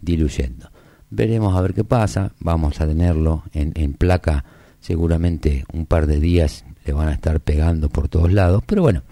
diluyendo. 0.00 0.70
Veremos 1.16 1.56
a 1.56 1.60
ver 1.60 1.74
qué 1.74 1.84
pasa, 1.84 2.32
vamos 2.40 2.80
a 2.80 2.88
tenerlo 2.88 3.44
en, 3.52 3.72
en 3.76 3.94
placa. 3.94 4.44
Seguramente 4.80 5.64
un 5.72 5.86
par 5.86 6.08
de 6.08 6.18
días 6.18 6.64
le 6.84 6.92
van 6.92 7.06
a 7.06 7.12
estar 7.12 7.38
pegando 7.38 7.88
por 7.88 8.08
todos 8.08 8.32
lados, 8.32 8.64
pero 8.66 8.82
bueno, 8.82 9.04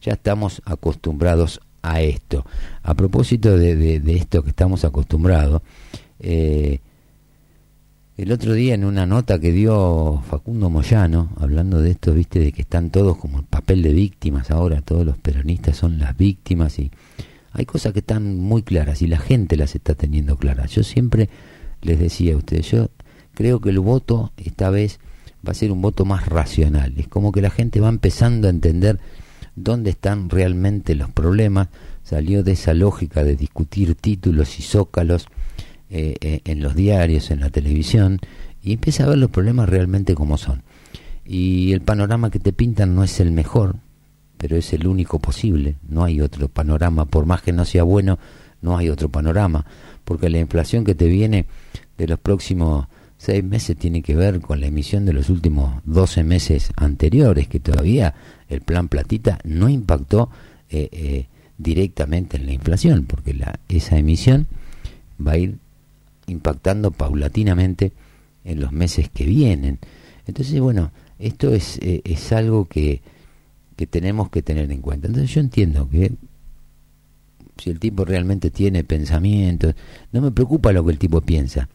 ya 0.00 0.12
estamos 0.12 0.62
acostumbrados 0.64 1.60
a 1.82 2.00
esto. 2.00 2.46
A 2.84 2.94
propósito 2.94 3.58
de, 3.58 3.74
de, 3.74 4.16
esto 4.16 4.44
que 4.44 4.50
estamos 4.50 4.84
acostumbrados, 4.84 5.62
eh, 6.20 6.78
el 8.16 8.30
otro 8.30 8.52
día 8.52 8.74
en 8.74 8.84
una 8.84 9.04
nota 9.04 9.40
que 9.40 9.50
dio 9.50 10.22
Facundo 10.30 10.70
Moyano, 10.70 11.30
hablando 11.40 11.82
de 11.82 11.90
esto, 11.90 12.14
viste, 12.14 12.38
de 12.38 12.52
que 12.52 12.62
están 12.62 12.90
todos 12.90 13.16
como 13.16 13.40
el 13.40 13.46
papel 13.46 13.82
de 13.82 13.92
víctimas 13.92 14.52
ahora, 14.52 14.80
todos 14.80 15.04
los 15.04 15.18
peronistas 15.18 15.76
son 15.76 15.98
las 15.98 16.16
víctimas 16.16 16.78
y 16.78 16.92
hay 17.52 17.66
cosas 17.66 17.92
que 17.92 18.00
están 18.00 18.38
muy 18.38 18.62
claras 18.62 19.02
y 19.02 19.06
la 19.06 19.18
gente 19.18 19.56
las 19.56 19.74
está 19.74 19.94
teniendo 19.94 20.36
claras. 20.36 20.70
Yo 20.72 20.82
siempre 20.82 21.28
les 21.82 21.98
decía 21.98 22.34
a 22.34 22.36
ustedes, 22.36 22.70
yo 22.70 22.88
creo 23.34 23.60
que 23.60 23.70
el 23.70 23.80
voto 23.80 24.32
esta 24.36 24.70
vez 24.70 25.00
va 25.46 25.52
a 25.52 25.54
ser 25.54 25.72
un 25.72 25.82
voto 25.82 26.04
más 26.04 26.26
racional. 26.26 26.94
Es 26.96 27.08
como 27.08 27.32
que 27.32 27.42
la 27.42 27.50
gente 27.50 27.80
va 27.80 27.88
empezando 27.88 28.46
a 28.46 28.50
entender 28.50 29.00
dónde 29.54 29.90
están 29.90 30.30
realmente 30.30 30.94
los 30.94 31.10
problemas. 31.10 31.68
Salió 32.04 32.42
de 32.42 32.52
esa 32.52 32.74
lógica 32.74 33.22
de 33.22 33.36
discutir 33.36 33.94
títulos 33.94 34.58
y 34.58 34.62
zócalos 34.62 35.26
eh, 35.90 36.16
eh, 36.20 36.40
en 36.44 36.62
los 36.62 36.74
diarios, 36.74 37.30
en 37.30 37.40
la 37.40 37.50
televisión, 37.50 38.18
y 38.62 38.72
empieza 38.72 39.04
a 39.04 39.08
ver 39.08 39.18
los 39.18 39.30
problemas 39.30 39.68
realmente 39.68 40.14
como 40.14 40.38
son. 40.38 40.62
Y 41.24 41.72
el 41.72 41.82
panorama 41.82 42.30
que 42.30 42.38
te 42.38 42.52
pintan 42.52 42.94
no 42.94 43.04
es 43.04 43.20
el 43.20 43.30
mejor, 43.30 43.76
pero 44.42 44.56
es 44.56 44.72
el 44.72 44.88
único 44.88 45.20
posible. 45.20 45.76
No 45.88 46.02
hay 46.02 46.20
otro 46.20 46.48
panorama, 46.48 47.04
por 47.04 47.26
más 47.26 47.42
que 47.42 47.52
no 47.52 47.64
sea 47.64 47.84
bueno, 47.84 48.18
no 48.60 48.76
hay 48.76 48.88
otro 48.88 49.08
panorama, 49.08 49.64
porque 50.04 50.28
la 50.28 50.40
inflación 50.40 50.82
que 50.82 50.96
te 50.96 51.06
viene 51.06 51.46
de 51.96 52.08
los 52.08 52.18
próximos 52.18 52.88
seis 53.18 53.44
meses 53.44 53.76
tiene 53.76 54.02
que 54.02 54.16
ver 54.16 54.40
con 54.40 54.60
la 54.60 54.66
emisión 54.66 55.06
de 55.06 55.12
los 55.12 55.30
últimos 55.30 55.80
12 55.84 56.24
meses 56.24 56.72
anteriores, 56.74 57.46
que 57.46 57.60
todavía 57.60 58.14
el 58.48 58.62
plan 58.62 58.88
platita 58.88 59.38
no 59.44 59.68
impactó 59.68 60.28
eh, 60.68 60.88
eh, 60.90 61.26
directamente 61.56 62.36
en 62.36 62.46
la 62.46 62.52
inflación, 62.52 63.04
porque 63.04 63.34
la, 63.34 63.60
esa 63.68 63.96
emisión 63.96 64.48
va 65.24 65.32
a 65.32 65.38
ir 65.38 65.58
impactando 66.26 66.90
paulatinamente 66.90 67.92
en 68.44 68.60
los 68.60 68.72
meses 68.72 69.08
que 69.08 69.24
vienen. 69.24 69.78
Entonces, 70.26 70.58
bueno, 70.58 70.90
esto 71.20 71.54
es, 71.54 71.78
eh, 71.78 72.02
es 72.04 72.32
algo 72.32 72.64
que, 72.64 73.02
que 73.82 73.86
tenemos 73.88 74.30
que 74.30 74.42
tener 74.42 74.70
en 74.70 74.80
cuenta. 74.80 75.08
Entonces 75.08 75.34
yo 75.34 75.40
entiendo 75.40 75.88
que 75.90 76.12
si 77.58 77.68
el 77.68 77.80
tipo 77.80 78.04
realmente 78.04 78.48
tiene 78.52 78.84
pensamientos, 78.84 79.74
no 80.12 80.20
me 80.20 80.30
preocupa 80.30 80.70
lo 80.70 80.84
que 80.84 80.92
el 80.92 80.98
tipo 81.00 81.20
piensa. 81.20 81.68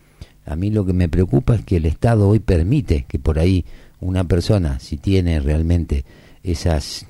A 0.45 0.55
mí 0.55 0.71
lo 0.71 0.85
que 0.85 0.93
me 0.93 1.09
preocupa 1.09 1.55
es 1.55 1.65
que 1.65 1.75
el 1.75 1.85
Estado 1.85 2.29
hoy 2.29 2.39
permite 2.39 3.03
que 3.09 3.19
por 3.19 3.39
ahí 3.39 3.65
una 3.99 4.23
persona, 4.23 4.79
si 4.79 4.95
tiene 4.95 5.41
realmente 5.41 6.05
esas, 6.43 7.05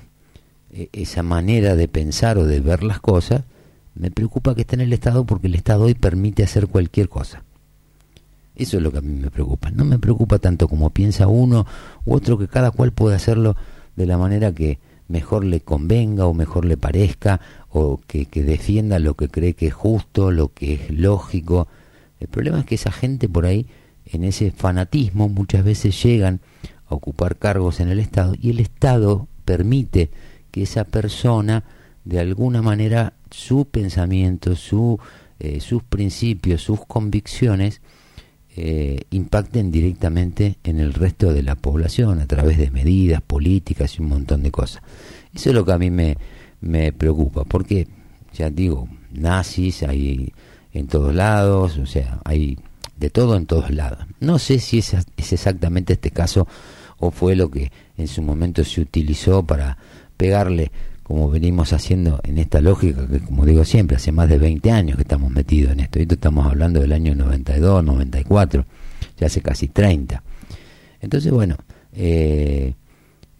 e, 0.72 0.88
esa 0.92 1.22
manera 1.22 1.76
de 1.76 1.86
pensar 1.86 2.36
o 2.36 2.44
de 2.44 2.58
ver 2.58 2.82
las 2.82 2.98
cosas, 2.98 3.44
me 3.94 4.10
preocupa 4.10 4.56
que 4.56 4.62
esté 4.62 4.74
en 4.74 4.80
el 4.80 4.92
Estado 4.92 5.24
porque 5.26 5.46
el 5.46 5.54
Estado 5.54 5.84
hoy 5.84 5.94
permite 5.94 6.42
hacer 6.42 6.66
cualquier 6.66 7.08
cosa. 7.08 7.44
Eso 8.56 8.78
es 8.78 8.82
lo 8.82 8.90
que 8.90 8.98
a 8.98 9.02
mí 9.02 9.14
me 9.14 9.30
preocupa. 9.30 9.70
No 9.70 9.84
me 9.84 10.00
preocupa 10.00 10.40
tanto 10.40 10.66
como 10.66 10.90
piensa 10.90 11.28
uno 11.28 11.66
u 12.04 12.14
otro, 12.14 12.36
que 12.36 12.48
cada 12.48 12.72
cual 12.72 12.90
puede 12.90 13.14
hacerlo 13.14 13.54
de 13.98 14.06
la 14.06 14.16
manera 14.16 14.52
que 14.52 14.78
mejor 15.08 15.44
le 15.44 15.60
convenga 15.60 16.26
o 16.26 16.34
mejor 16.34 16.64
le 16.64 16.76
parezca 16.76 17.40
o 17.70 18.00
que, 18.06 18.26
que 18.26 18.42
defienda 18.42 18.98
lo 18.98 19.14
que 19.14 19.28
cree 19.28 19.54
que 19.54 19.68
es 19.68 19.74
justo, 19.74 20.30
lo 20.30 20.52
que 20.52 20.74
es 20.74 20.90
lógico. 20.90 21.68
El 22.20 22.28
problema 22.28 22.60
es 22.60 22.66
que 22.66 22.74
esa 22.74 22.92
gente 22.92 23.28
por 23.28 23.46
ahí, 23.46 23.66
en 24.06 24.24
ese 24.24 24.50
fanatismo, 24.50 25.28
muchas 25.28 25.64
veces 25.64 26.02
llegan 26.02 26.40
a 26.88 26.94
ocupar 26.94 27.36
cargos 27.36 27.80
en 27.80 27.88
el 27.88 27.98
Estado 27.98 28.34
y 28.40 28.50
el 28.50 28.60
Estado 28.60 29.26
permite 29.44 30.10
que 30.50 30.62
esa 30.62 30.84
persona 30.84 31.64
de 32.04 32.20
alguna 32.20 32.62
manera 32.62 33.14
su 33.30 33.66
pensamiento, 33.66 34.56
su, 34.56 34.98
eh, 35.38 35.60
sus 35.60 35.82
principios, 35.82 36.62
sus 36.62 36.84
convicciones 36.86 37.80
eh, 38.60 39.02
impacten 39.10 39.70
directamente 39.70 40.58
en 40.64 40.80
el 40.80 40.92
resto 40.92 41.32
de 41.32 41.44
la 41.44 41.54
población 41.54 42.18
a 42.18 42.26
través 42.26 42.58
de 42.58 42.72
medidas 42.72 43.22
políticas 43.22 43.96
y 43.96 44.02
un 44.02 44.08
montón 44.08 44.42
de 44.42 44.50
cosas. 44.50 44.82
Eso 45.32 45.50
es 45.50 45.54
lo 45.54 45.64
que 45.64 45.70
a 45.70 45.78
mí 45.78 45.92
me, 45.92 46.16
me 46.60 46.92
preocupa, 46.92 47.44
porque, 47.44 47.86
ya 48.34 48.50
digo, 48.50 48.88
nazis 49.12 49.84
hay 49.84 50.32
en 50.72 50.88
todos 50.88 51.14
lados, 51.14 51.78
o 51.78 51.86
sea, 51.86 52.20
hay 52.24 52.58
de 52.96 53.10
todo 53.10 53.36
en 53.36 53.46
todos 53.46 53.70
lados. 53.70 54.00
No 54.18 54.40
sé 54.40 54.58
si 54.58 54.78
es, 54.78 54.92
es 54.92 55.32
exactamente 55.32 55.92
este 55.92 56.10
caso 56.10 56.48
o 56.98 57.12
fue 57.12 57.36
lo 57.36 57.52
que 57.52 57.70
en 57.96 58.08
su 58.08 58.22
momento 58.22 58.64
se 58.64 58.80
utilizó 58.80 59.44
para 59.44 59.78
pegarle 60.16 60.72
como 61.08 61.30
venimos 61.30 61.72
haciendo 61.72 62.20
en 62.22 62.36
esta 62.36 62.60
lógica 62.60 63.08
que 63.08 63.20
como 63.20 63.46
digo 63.46 63.64
siempre 63.64 63.96
hace 63.96 64.12
más 64.12 64.28
de 64.28 64.36
20 64.36 64.70
años 64.70 64.96
que 64.96 65.02
estamos 65.02 65.30
metidos 65.30 65.72
en 65.72 65.80
esto, 65.80 65.98
esto 65.98 66.14
estamos 66.14 66.46
hablando 66.46 66.80
del 66.80 66.92
año 66.92 67.14
92, 67.14 67.82
94, 67.82 68.66
ya 69.16 69.26
hace 69.26 69.40
casi 69.40 69.68
30. 69.68 70.22
Entonces 71.00 71.32
bueno, 71.32 71.56
eh, 71.94 72.74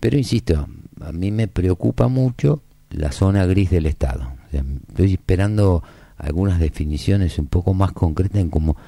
pero 0.00 0.16
insisto, 0.16 0.66
a 1.02 1.12
mí 1.12 1.30
me 1.30 1.46
preocupa 1.46 2.08
mucho 2.08 2.62
la 2.88 3.12
zona 3.12 3.44
gris 3.44 3.68
del 3.68 3.84
Estado. 3.84 4.32
estoy 4.50 5.12
esperando 5.12 5.82
algunas 6.16 6.60
definiciones 6.60 7.38
un 7.38 7.48
poco 7.48 7.74
más 7.74 7.92
concretas 7.92 8.40
en 8.40 8.48
como 8.48 8.78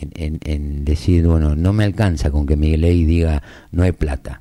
en, 0.00 0.40
en, 0.44 0.84
decir, 0.86 1.26
bueno, 1.26 1.54
no 1.54 1.74
me 1.74 1.84
alcanza 1.84 2.30
con 2.30 2.46
que 2.46 2.56
Miguel 2.56 2.80
Ley 2.80 3.04
diga 3.04 3.42
no 3.70 3.82
hay 3.82 3.92
plata 3.92 4.40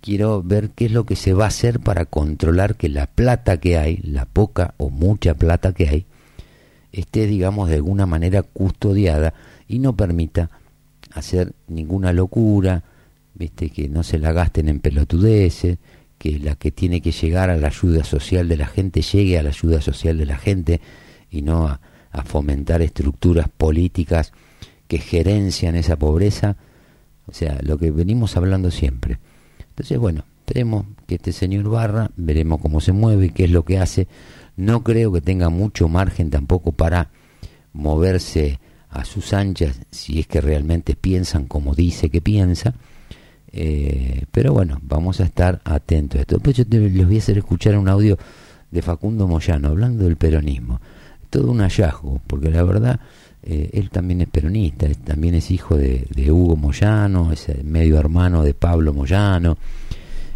quiero 0.00 0.42
ver 0.42 0.70
qué 0.70 0.86
es 0.86 0.92
lo 0.92 1.04
que 1.04 1.16
se 1.16 1.32
va 1.32 1.44
a 1.44 1.48
hacer 1.48 1.80
para 1.80 2.04
controlar 2.04 2.76
que 2.76 2.88
la 2.88 3.06
plata 3.06 3.58
que 3.58 3.78
hay, 3.78 3.98
la 3.98 4.24
poca 4.24 4.74
o 4.76 4.90
mucha 4.90 5.34
plata 5.34 5.72
que 5.72 5.88
hay, 5.88 6.06
esté, 6.92 7.26
digamos, 7.26 7.68
de 7.68 7.76
alguna 7.76 8.06
manera 8.06 8.42
custodiada 8.42 9.34
y 9.66 9.78
no 9.78 9.96
permita 9.96 10.50
hacer 11.12 11.52
ninguna 11.66 12.12
locura, 12.12 12.84
viste 13.34 13.70
que 13.70 13.88
no 13.88 14.02
se 14.02 14.18
la 14.18 14.32
gasten 14.32 14.68
en 14.68 14.80
pelotudeces, 14.80 15.78
que 16.18 16.38
la 16.38 16.56
que 16.56 16.72
tiene 16.72 17.00
que 17.00 17.12
llegar 17.12 17.50
a 17.50 17.56
la 17.56 17.68
ayuda 17.68 18.04
social 18.04 18.48
de 18.48 18.56
la 18.56 18.66
gente 18.66 19.02
llegue 19.02 19.38
a 19.38 19.42
la 19.42 19.50
ayuda 19.50 19.80
social 19.80 20.18
de 20.18 20.26
la 20.26 20.36
gente 20.36 20.80
y 21.30 21.42
no 21.42 21.68
a, 21.68 21.80
a 22.10 22.22
fomentar 22.24 22.82
estructuras 22.82 23.48
políticas 23.48 24.32
que 24.88 24.98
gerencian 24.98 25.76
esa 25.76 25.96
pobreza, 25.96 26.56
o 27.26 27.32
sea, 27.32 27.58
lo 27.62 27.78
que 27.78 27.90
venimos 27.90 28.36
hablando 28.36 28.70
siempre. 28.70 29.18
Entonces, 29.78 29.98
bueno, 29.98 30.24
tenemos 30.44 30.86
que 31.06 31.14
este 31.14 31.30
señor 31.30 31.70
Barra, 31.70 32.10
veremos 32.16 32.60
cómo 32.60 32.80
se 32.80 32.90
mueve 32.90 33.26
y 33.26 33.30
qué 33.30 33.44
es 33.44 33.52
lo 33.52 33.64
que 33.64 33.78
hace. 33.78 34.08
No 34.56 34.82
creo 34.82 35.12
que 35.12 35.20
tenga 35.20 35.50
mucho 35.50 35.88
margen 35.88 36.30
tampoco 36.30 36.72
para 36.72 37.10
moverse 37.72 38.58
a 38.90 39.04
sus 39.04 39.32
anchas 39.32 39.80
si 39.92 40.18
es 40.18 40.26
que 40.26 40.40
realmente 40.40 40.96
piensan 40.96 41.46
como 41.46 41.76
dice 41.76 42.10
que 42.10 42.20
piensa. 42.20 42.74
Eh, 43.52 44.24
pero 44.32 44.52
bueno, 44.52 44.80
vamos 44.82 45.20
a 45.20 45.24
estar 45.26 45.60
atentos 45.62 46.18
a 46.18 46.22
esto. 46.22 46.34
Después 46.38 46.56
yo 46.56 46.64
les 46.68 47.06
voy 47.06 47.14
a 47.14 47.18
hacer 47.20 47.38
escuchar 47.38 47.78
un 47.78 47.88
audio 47.88 48.18
de 48.72 48.82
Facundo 48.82 49.28
Moyano 49.28 49.68
hablando 49.68 50.02
del 50.02 50.16
peronismo. 50.16 50.80
Todo 51.30 51.52
un 51.52 51.60
hallazgo, 51.60 52.20
porque 52.26 52.50
la 52.50 52.64
verdad 52.64 52.98
eh, 53.50 53.70
él 53.72 53.88
también 53.88 54.20
es 54.20 54.28
peronista, 54.28 54.86
también 55.04 55.34
es 55.34 55.50
hijo 55.50 55.74
de, 55.74 56.06
Hugo 56.30 56.54
Moyano, 56.54 57.32
es 57.32 57.46
medio 57.64 57.98
hermano 57.98 58.44
de 58.44 58.52
Pablo 58.52 58.92
Moyano, 58.92 59.56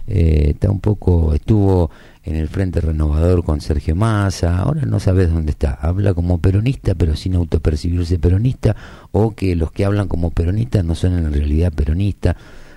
eh, 0.07 0.53
está 0.55 0.71
un 0.71 0.81
poco, 0.81 1.35
estuvo 1.35 1.91
en 2.25 2.37
el 2.37 2.49
Frente 2.49 2.81
Renovador 2.81 3.45
con 3.45 3.61
Sergio 3.61 3.95
Massa, 3.95 4.57
ahora 4.57 4.87
no 4.87 4.99
sabes 4.99 5.31
dónde 5.31 5.51
está, 5.51 5.75
habla 5.75 6.15
como 6.15 6.39
peronista 6.39 6.95
pero 6.95 7.15
sin 7.15 7.35
autopercibirse 7.35 8.19
peronista, 8.19 8.75
o 9.11 9.33
que 9.33 9.57
los 9.57 9.73
que 9.73 9.85
hablan 9.85 10.09
como 10.09 10.31
peronistas 10.31 10.83
no 10.83 10.95
son 10.95 11.19
en 11.19 11.35
realidad 11.35 11.71
peronistas, 11.71 12.35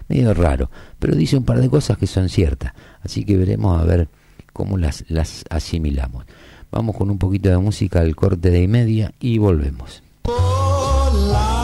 medio 0.09 0.33
raro, 0.33 0.69
pero 0.99 1.15
dice 1.15 1.37
un 1.37 1.45
par 1.45 1.61
de 1.61 1.69
cosas 1.69 1.97
que 1.97 2.07
son 2.07 2.27
ciertas, 2.27 2.73
así 3.01 3.23
que 3.23 3.37
veremos 3.37 3.81
a 3.81 3.85
ver 3.85 4.09
cómo 4.51 4.77
las, 4.77 5.05
las 5.07 5.45
asimilamos. 5.49 6.25
Vamos 6.71 6.97
con 6.97 7.09
un 7.09 7.19
poquito 7.19 7.47
de 7.47 7.57
música 7.57 8.01
al 8.01 8.17
corte 8.17 8.49
de 8.49 8.63
y 8.63 8.67
media 8.67 9.13
y 9.21 9.37
volvemos. 9.37 10.03
Cominciavo 10.25 11.35
a 11.35 11.54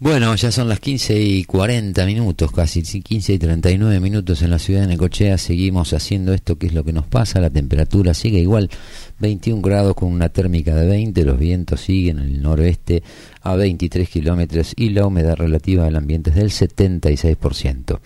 Bueno, 0.00 0.32
ya 0.36 0.52
son 0.52 0.68
las 0.68 0.78
15 0.78 1.20
y 1.20 1.42
40 1.42 2.06
minutos, 2.06 2.52
casi 2.52 2.82
15 2.82 3.32
y 3.32 3.38
39 3.40 3.98
minutos 3.98 4.42
en 4.42 4.50
la 4.50 4.60
ciudad 4.60 4.82
de 4.82 4.86
Necochea. 4.86 5.36
Seguimos 5.38 5.92
haciendo 5.92 6.32
esto, 6.32 6.56
que 6.56 6.68
es 6.68 6.72
lo 6.72 6.84
que 6.84 6.92
nos 6.92 7.08
pasa. 7.08 7.40
La 7.40 7.50
temperatura 7.50 8.14
sigue 8.14 8.38
igual, 8.38 8.70
21 9.18 9.60
grados 9.60 9.96
con 9.96 10.12
una 10.12 10.28
térmica 10.28 10.76
de 10.76 10.86
20. 10.86 11.24
Los 11.24 11.36
vientos 11.36 11.80
siguen 11.80 12.20
en 12.20 12.26
el 12.26 12.42
noroeste 12.42 13.02
a 13.42 13.56
23 13.56 14.08
kilómetros 14.08 14.72
y 14.76 14.90
la 14.90 15.04
humedad 15.04 15.34
relativa 15.34 15.82
del 15.86 15.96
ambiente 15.96 16.30
es 16.30 16.36
del 16.36 16.50
76%. 16.50 17.98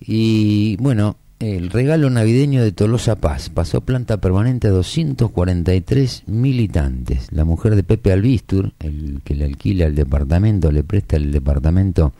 Y 0.00 0.76
bueno, 0.76 1.18
el 1.40 1.70
regalo 1.70 2.10
navideño 2.10 2.62
de 2.62 2.72
Tolosa 2.72 3.16
Paz 3.16 3.50
pasó 3.50 3.80
planta 3.80 4.18
permanente 4.18 4.68
a 4.68 4.70
243 4.70 6.24
militantes. 6.26 7.28
La 7.32 7.44
mujer 7.44 7.74
de 7.76 7.82
Pepe 7.82 8.12
Albistur, 8.12 8.72
el 8.78 9.20
que 9.24 9.34
le 9.34 9.44
alquila 9.44 9.86
el 9.86 9.94
departamento, 9.94 10.70
le 10.70 10.84
presta 10.84 11.16
el 11.16 11.32
departamento 11.32 12.12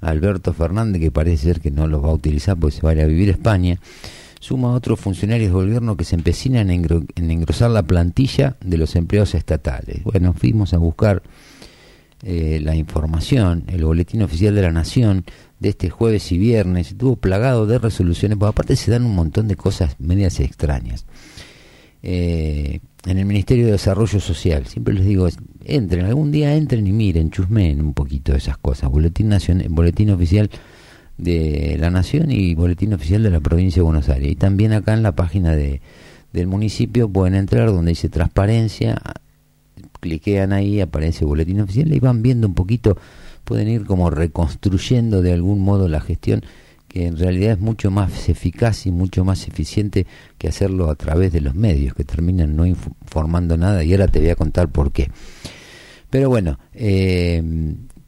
a 0.00 0.08
Alberto 0.08 0.52
Fernández, 0.52 1.00
que 1.00 1.10
parece 1.10 1.44
ser 1.44 1.60
que 1.60 1.70
no 1.70 1.86
lo 1.86 2.00
va 2.00 2.10
a 2.10 2.14
utilizar 2.14 2.56
porque 2.56 2.76
se 2.76 2.82
va 2.82 2.90
a 2.90 2.94
ir 2.94 3.00
a 3.00 3.06
vivir 3.06 3.28
a 3.28 3.32
España, 3.32 3.78
suma 4.40 4.68
a 4.68 4.74
otros 4.74 5.00
funcionarios 5.00 5.48
del 5.48 5.62
gobierno 5.62 5.96
que 5.96 6.04
se 6.04 6.14
empecinan 6.14 6.70
en, 6.70 7.06
engrosar 7.16 7.70
la 7.70 7.82
plantilla 7.82 8.56
de 8.64 8.78
los 8.78 8.94
empleados 8.96 9.34
estatales. 9.34 10.04
Bueno, 10.04 10.32
fuimos 10.34 10.72
a 10.72 10.78
buscar 10.78 11.22
eh, 12.22 12.60
la 12.62 12.74
información, 12.74 13.64
el 13.68 13.84
boletín 13.84 14.22
oficial 14.22 14.54
de 14.54 14.62
la 14.62 14.72
Nación, 14.72 15.24
de 15.60 15.70
este 15.70 15.90
jueves 15.90 16.32
y 16.32 16.38
viernes, 16.38 16.88
estuvo 16.88 17.16
plagado 17.16 17.66
de 17.66 17.78
resoluciones, 17.78 18.38
porque 18.38 18.50
aparte 18.50 18.76
se 18.76 18.90
dan 18.90 19.04
un 19.04 19.14
montón 19.14 19.48
de 19.48 19.56
cosas 19.56 19.96
medias 19.98 20.40
extrañas. 20.40 21.06
Eh, 22.02 22.80
en 23.06 23.18
el 23.18 23.26
Ministerio 23.26 23.66
de 23.66 23.72
Desarrollo 23.72 24.20
Social, 24.20 24.66
siempre 24.66 24.94
les 24.94 25.04
digo, 25.04 25.28
entren, 25.64 26.06
algún 26.06 26.30
día 26.30 26.54
entren 26.54 26.86
y 26.86 26.92
miren, 26.92 27.30
chusmeen 27.30 27.80
un 27.80 27.94
poquito 27.94 28.34
esas 28.34 28.58
cosas. 28.58 28.90
Boletín, 28.90 29.28
nacional, 29.28 29.66
boletín 29.70 30.10
oficial 30.10 30.50
de 31.18 31.76
la 31.78 31.90
Nación 31.90 32.30
y 32.30 32.54
boletín 32.54 32.92
oficial 32.94 33.22
de 33.22 33.30
la 33.30 33.40
provincia 33.40 33.80
de 33.80 33.84
Buenos 33.84 34.08
Aires. 34.08 34.32
Y 34.32 34.36
también 34.36 34.72
acá 34.72 34.94
en 34.94 35.02
la 35.02 35.12
página 35.12 35.54
de, 35.54 35.80
del 36.32 36.46
municipio 36.46 37.08
pueden 37.08 37.34
entrar 37.34 37.68
donde 37.68 37.90
dice 37.90 38.08
transparencia, 38.08 39.00
cliquean 40.06 40.52
ahí, 40.52 40.80
aparece 40.80 41.24
boletín 41.24 41.60
oficial 41.60 41.92
y 41.92 41.98
van 41.98 42.22
viendo 42.22 42.46
un 42.46 42.54
poquito 42.54 42.96
pueden 43.46 43.68
ir 43.68 43.84
como 43.84 44.10
reconstruyendo 44.10 45.22
de 45.22 45.32
algún 45.32 45.60
modo 45.60 45.88
la 45.88 46.00
gestión 46.00 46.42
que 46.88 47.06
en 47.06 47.16
realidad 47.16 47.52
es 47.52 47.60
mucho 47.60 47.90
más 47.90 48.28
eficaz 48.28 48.86
y 48.86 48.90
mucho 48.90 49.24
más 49.24 49.46
eficiente 49.48 50.06
que 50.36 50.48
hacerlo 50.48 50.90
a 50.90 50.96
través 50.96 51.32
de 51.32 51.40
los 51.40 51.54
medios 51.54 51.94
que 51.94 52.04
terminan 52.04 52.56
no 52.56 52.66
informando 52.66 53.56
nada 53.56 53.84
y 53.84 53.92
ahora 53.92 54.08
te 54.08 54.18
voy 54.18 54.30
a 54.30 54.36
contar 54.36 54.68
por 54.68 54.92
qué. 54.92 55.10
Pero 56.10 56.28
bueno, 56.28 56.58
eh, 56.74 57.42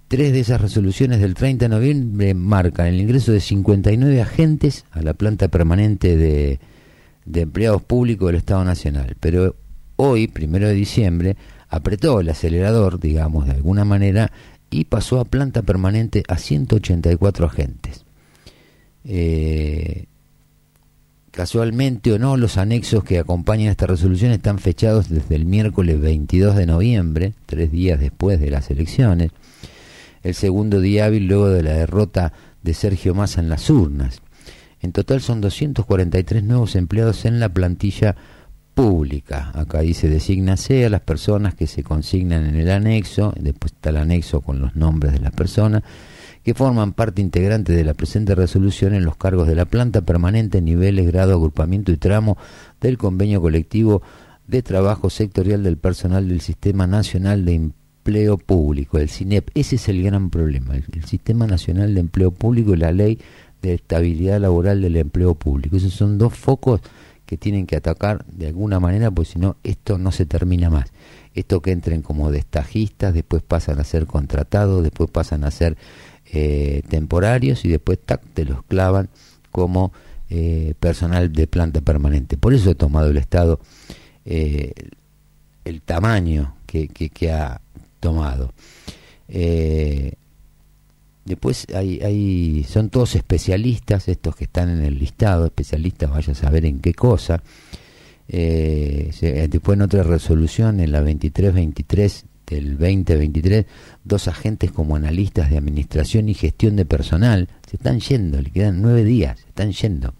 tres 0.08 0.32
de 0.32 0.40
esas 0.40 0.60
resoluciones 0.60 1.20
del 1.20 1.34
30 1.34 1.66
de 1.66 1.68
noviembre 1.68 2.34
marcan 2.34 2.86
el 2.86 3.00
ingreso 3.00 3.30
de 3.30 3.40
59 3.40 4.20
agentes 4.20 4.86
a 4.90 5.02
la 5.02 5.14
planta 5.14 5.48
permanente 5.48 6.16
de, 6.16 6.58
de 7.26 7.40
empleados 7.42 7.82
públicos 7.82 8.28
del 8.28 8.36
Estado 8.36 8.64
Nacional. 8.64 9.16
Pero 9.20 9.54
hoy, 9.96 10.28
primero 10.28 10.66
de 10.66 10.74
diciembre, 10.74 11.36
apretó 11.68 12.20
el 12.20 12.28
acelerador, 12.28 13.00
digamos, 13.00 13.46
de 13.46 13.52
alguna 13.52 13.84
manera, 13.84 14.32
y 14.70 14.84
pasó 14.84 15.20
a 15.20 15.24
planta 15.24 15.62
permanente 15.62 16.22
a 16.28 16.38
184 16.38 17.46
agentes. 17.46 18.04
Eh, 19.04 20.04
casualmente 21.30 22.12
o 22.12 22.18
no, 22.18 22.36
los 22.36 22.58
anexos 22.58 23.04
que 23.04 23.18
acompañan 23.18 23.68
esta 23.68 23.86
resolución 23.86 24.32
están 24.32 24.58
fechados 24.58 25.08
desde 25.08 25.36
el 25.36 25.46
miércoles 25.46 26.00
22 26.00 26.56
de 26.56 26.66
noviembre, 26.66 27.32
tres 27.46 27.70
días 27.70 28.00
después 28.00 28.40
de 28.40 28.50
las 28.50 28.70
elecciones, 28.70 29.30
el 30.22 30.34
segundo 30.34 30.80
día 30.80 31.06
hábil 31.06 31.28
luego 31.28 31.48
de 31.48 31.62
la 31.62 31.72
derrota 31.72 32.32
de 32.62 32.74
Sergio 32.74 33.14
Massa 33.14 33.40
en 33.40 33.48
las 33.48 33.70
urnas. 33.70 34.20
En 34.80 34.92
total 34.92 35.20
son 35.20 35.40
243 35.40 36.42
nuevos 36.42 36.76
empleados 36.76 37.24
en 37.24 37.40
la 37.40 37.48
plantilla 37.48 38.16
pública. 38.78 39.50
Acá 39.54 39.80
dice 39.80 40.08
designase 40.08 40.86
a 40.86 40.88
las 40.88 41.00
personas 41.00 41.56
que 41.56 41.66
se 41.66 41.82
consignan 41.82 42.46
en 42.46 42.54
el 42.54 42.70
anexo, 42.70 43.34
después 43.36 43.72
está 43.72 43.90
el 43.90 43.96
anexo 43.96 44.40
con 44.40 44.60
los 44.60 44.76
nombres 44.76 45.14
de 45.14 45.18
las 45.18 45.32
personas, 45.32 45.82
que 46.44 46.54
forman 46.54 46.92
parte 46.92 47.20
integrante 47.20 47.72
de 47.72 47.82
la 47.82 47.94
presente 47.94 48.36
resolución 48.36 48.94
en 48.94 49.04
los 49.04 49.16
cargos 49.16 49.48
de 49.48 49.56
la 49.56 49.64
planta 49.64 50.02
permanente, 50.02 50.62
niveles, 50.62 51.08
grado, 51.08 51.32
agrupamiento 51.32 51.90
y 51.90 51.96
tramo 51.96 52.38
del 52.80 52.98
convenio 52.98 53.40
colectivo 53.40 54.00
de 54.46 54.62
trabajo 54.62 55.10
sectorial 55.10 55.64
del 55.64 55.76
personal 55.76 56.28
del 56.28 56.40
Sistema 56.40 56.86
Nacional 56.86 57.44
de 57.44 57.54
Empleo 57.54 58.38
Público, 58.38 58.98
el 58.98 59.08
CINEP. 59.08 59.50
Ese 59.56 59.74
es 59.74 59.88
el 59.88 60.04
gran 60.04 60.30
problema, 60.30 60.76
el, 60.76 61.04
Sistema 61.04 61.48
Nacional 61.48 61.94
de 61.94 62.00
Empleo 62.00 62.30
Público 62.30 62.74
y 62.74 62.76
la 62.76 62.92
Ley 62.92 63.18
de 63.60 63.74
Estabilidad 63.74 64.40
Laboral 64.40 64.80
del 64.82 64.94
Empleo 64.98 65.34
Público. 65.34 65.76
Esos 65.76 65.94
son 65.94 66.16
dos 66.16 66.34
focos 66.34 66.80
que 67.28 67.36
tienen 67.36 67.66
que 67.66 67.76
atacar 67.76 68.24
de 68.24 68.46
alguna 68.46 68.80
manera, 68.80 69.10
pues 69.10 69.28
si 69.28 69.38
no, 69.38 69.58
esto 69.62 69.98
no 69.98 70.12
se 70.12 70.24
termina 70.24 70.70
más. 70.70 70.94
Esto 71.34 71.60
que 71.60 71.72
entren 71.72 72.00
como 72.00 72.32
destajistas, 72.32 73.12
después 73.12 73.42
pasan 73.42 73.78
a 73.80 73.84
ser 73.84 74.06
contratados, 74.06 74.82
después 74.82 75.10
pasan 75.10 75.44
a 75.44 75.50
ser 75.50 75.76
eh, 76.32 76.80
temporarios 76.88 77.66
y 77.66 77.68
después 77.68 77.98
tac, 78.02 78.22
te 78.32 78.46
los 78.46 78.62
clavan 78.62 79.10
como 79.52 79.92
eh, 80.30 80.72
personal 80.80 81.30
de 81.30 81.46
planta 81.46 81.82
permanente. 81.82 82.38
Por 82.38 82.54
eso 82.54 82.70
he 82.70 82.74
tomado 82.74 83.10
el 83.10 83.18
Estado 83.18 83.60
eh, 84.24 84.72
el 85.66 85.82
tamaño 85.82 86.56
que, 86.64 86.88
que 86.88 87.30
ha 87.30 87.60
tomado. 88.00 88.54
Después 91.28 91.66
hay, 91.74 92.00
hay, 92.00 92.64
son 92.66 92.88
todos 92.88 93.14
especialistas, 93.14 94.08
estos 94.08 94.34
que 94.34 94.44
están 94.44 94.70
en 94.70 94.82
el 94.82 94.98
listado, 94.98 95.44
especialistas, 95.44 96.08
vaya 96.08 96.32
a 96.32 96.34
saber 96.34 96.64
en 96.64 96.80
qué 96.80 96.94
cosa. 96.94 97.42
Eh, 98.28 99.46
después 99.50 99.76
en 99.76 99.82
otra 99.82 100.02
resolución, 100.04 100.80
en 100.80 100.90
la 100.90 101.00
2323 101.00 102.24
del 102.46 102.78
2023, 102.78 103.66
dos 104.04 104.26
agentes 104.26 104.72
como 104.72 104.96
analistas 104.96 105.50
de 105.50 105.58
administración 105.58 106.30
y 106.30 106.34
gestión 106.34 106.76
de 106.76 106.86
personal 106.86 107.48
se 107.68 107.76
están 107.76 108.00
yendo, 108.00 108.40
le 108.40 108.50
quedan 108.50 108.80
nueve 108.80 109.04
días, 109.04 109.38
se 109.38 109.48
están 109.48 109.72
yendo. 109.72 110.14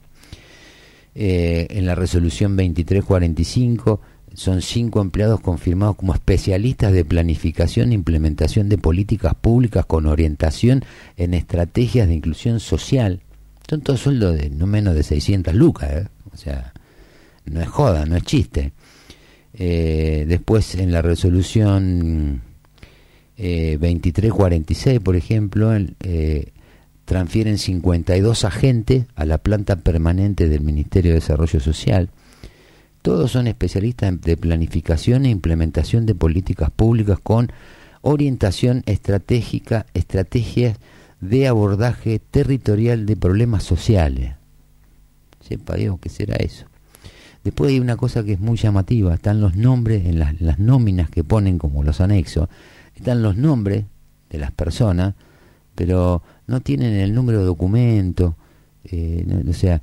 Eh, 1.15 1.69
en 1.71 1.87
la 1.87 1.95
resolución 1.95 2.55
2345 2.55 4.01
son 4.35 4.63
cinco 4.63 5.01
empleados 5.01 5.41
confirmados 5.41 5.97
como 5.97 6.15
especialistas 6.15 6.93
de 6.93 7.05
planificación 7.05 7.91
e 7.91 7.95
implementación 7.95 8.69
de 8.69 8.79
políticas 8.79 9.35
públicas 9.35 9.87
con 9.87 10.07
orientación 10.07 10.85
en 11.17 11.35
estrategias 11.35 12.09
de 12.09 12.15
inclusión 12.15 12.61
social. 12.61 13.21
Son 13.69 13.81
todos 13.81 14.01
sueldos 14.01 14.37
de 14.37 14.51
no 14.51 14.67
menos 14.67 14.95
de 14.95 15.03
600 15.03 15.55
lucas, 15.55 15.91
¿eh? 15.93 16.09
o 16.33 16.37
sea, 16.37 16.73
no 17.45 17.61
es 17.61 17.69
joda, 17.69 18.07
no 18.07 18.17
es 18.17 18.23
chiste. 18.23 18.73
Eh, 19.55 20.25
después 20.29 20.75
en 20.75 20.93
la 20.93 21.03
resolución 21.03 22.43
eh, 23.37 23.79
2346, 23.81 25.01
por 25.01 25.17
ejemplo, 25.17 25.73
eh, 26.01 26.53
transfieren 27.05 27.59
52 27.59 28.45
agentes 28.45 29.07
a 29.15 29.25
la 29.25 29.39
planta 29.39 29.77
permanente 29.77 30.49
del 30.49 30.61
Ministerio 30.61 31.13
de 31.13 31.17
Desarrollo 31.17 31.61
Social 31.61 32.11
todos 33.03 33.31
son 33.31 33.47
especialistas 33.47 34.21
de 34.21 34.37
planificación 34.37 35.25
e 35.25 35.31
implementación 35.31 36.07
de 36.07 36.15
políticas 36.15 36.71
públicas 36.71 37.19
con 37.23 37.51
orientación 38.03 38.83
estratégica, 38.87 39.87
estrategias 39.95 40.79
de 41.21 41.49
abordaje 41.49 42.19
territorial 42.19 43.07
de 43.07 43.17
problemas 43.17 43.65
sociales. 43.65 44.35
Sepa 45.41 45.77
Dios 45.77 45.99
qué 46.01 46.09
será 46.09 46.37
eso. 46.37 46.67
Después 47.45 47.71
hay 47.71 47.81
una 47.81 47.97
cosa 47.97 48.25
que 48.25 48.33
es 48.33 48.41
muy 48.41 48.57
llamativa, 48.57 49.15
están 49.15 49.41
los 49.41 49.57
nombres 49.57 50.05
en 50.07 50.19
las, 50.19 50.59
nóminas 50.59 51.09
que 51.09 51.25
ponen 51.25 51.59
como 51.59 51.83
los 51.83 52.01
anexos, 52.01 52.49
están 52.95 53.23
los 53.23 53.37
nombres 53.37 53.85
de 54.29 54.39
las 54.39 54.51
personas, 54.51 55.15
pero 55.75 56.23
no 56.47 56.61
tienen 56.61 56.95
el 56.95 57.15
número 57.15 57.39
de 57.39 57.45
documento, 57.47 58.37
eh, 58.85 59.25
o 59.49 59.53
sea, 59.53 59.81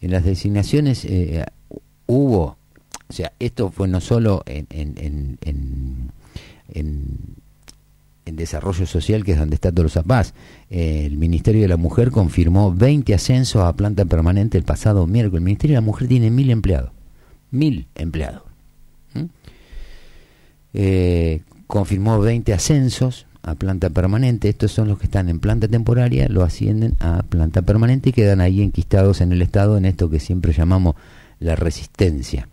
en 0.00 0.10
las 0.10 0.24
designaciones 0.24 1.04
eh, 1.04 1.44
hubo 2.08 2.58
o 3.08 3.12
sea, 3.12 3.32
esto 3.38 3.70
fue 3.70 3.88
no 3.88 4.00
solo 4.00 4.42
en, 4.46 4.66
en, 4.70 5.38
en, 5.42 6.12
en, 6.74 8.36
desarrollo 8.36 8.84
social, 8.86 9.24
que 9.24 9.32
es 9.32 9.38
donde 9.38 9.54
está 9.54 9.72
Tolosa 9.72 10.02
Paz. 10.02 10.34
el 10.68 11.16
Ministerio 11.16 11.62
de 11.62 11.68
la 11.68 11.78
Mujer 11.78 12.10
confirmó 12.10 12.72
20 12.72 13.14
ascensos 13.14 13.62
a 13.62 13.72
planta 13.72 14.04
permanente 14.04 14.58
el 14.58 14.64
pasado 14.64 15.06
miércoles. 15.06 15.40
El 15.40 15.44
Ministerio 15.44 15.74
de 15.74 15.80
la 15.80 15.86
Mujer 15.86 16.08
tiene 16.08 16.30
mil 16.30 16.50
empleados. 16.50 16.90
Mil 17.50 17.88
empleados. 17.94 18.42
Eh, 20.74 21.40
confirmó 21.66 22.20
20 22.20 22.52
ascensos 22.52 23.26
a 23.42 23.54
planta 23.54 23.88
permanente. 23.88 24.50
Estos 24.50 24.72
son 24.72 24.88
los 24.88 24.98
que 24.98 25.06
están 25.06 25.30
en 25.30 25.40
planta 25.40 25.66
temporaria, 25.66 26.28
lo 26.28 26.44
ascienden 26.44 26.96
a 27.00 27.22
planta 27.22 27.62
permanente 27.62 28.10
y 28.10 28.12
quedan 28.12 28.42
ahí 28.42 28.60
enquistados 28.60 29.22
en 29.22 29.32
el 29.32 29.40
Estado 29.40 29.78
en 29.78 29.86
esto 29.86 30.10
que 30.10 30.20
siempre 30.20 30.52
llamamos 30.52 30.96
la 31.40 31.56
resistencia. 31.56 32.48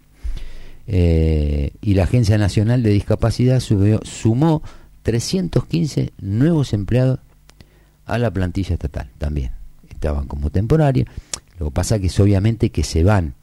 Eh, 0.88 1.72
y 1.82 1.96
la 1.96 2.04
Agencia 2.04 2.38
Nacional 2.38 2.84
de 2.84 2.92
Discapacidad 2.92 3.60
sumó 3.60 4.62
315 5.04 6.12
nuevos 6.20 6.74
empleados 6.74 7.20
a 8.06 8.18
la 8.18 8.32
plantilla 8.32 8.74
estatal 8.74 9.10
también. 9.18 9.52
Estaban 9.90 10.28
como 10.28 10.50
temporarios. 10.50 11.08
Lo 11.60 11.68
que 11.68 11.72
pasa 11.72 12.00
que 12.00 12.08
es 12.08 12.20
obviamente 12.20 12.70
que 12.70 12.84
se 12.84 13.04
van. 13.04 13.34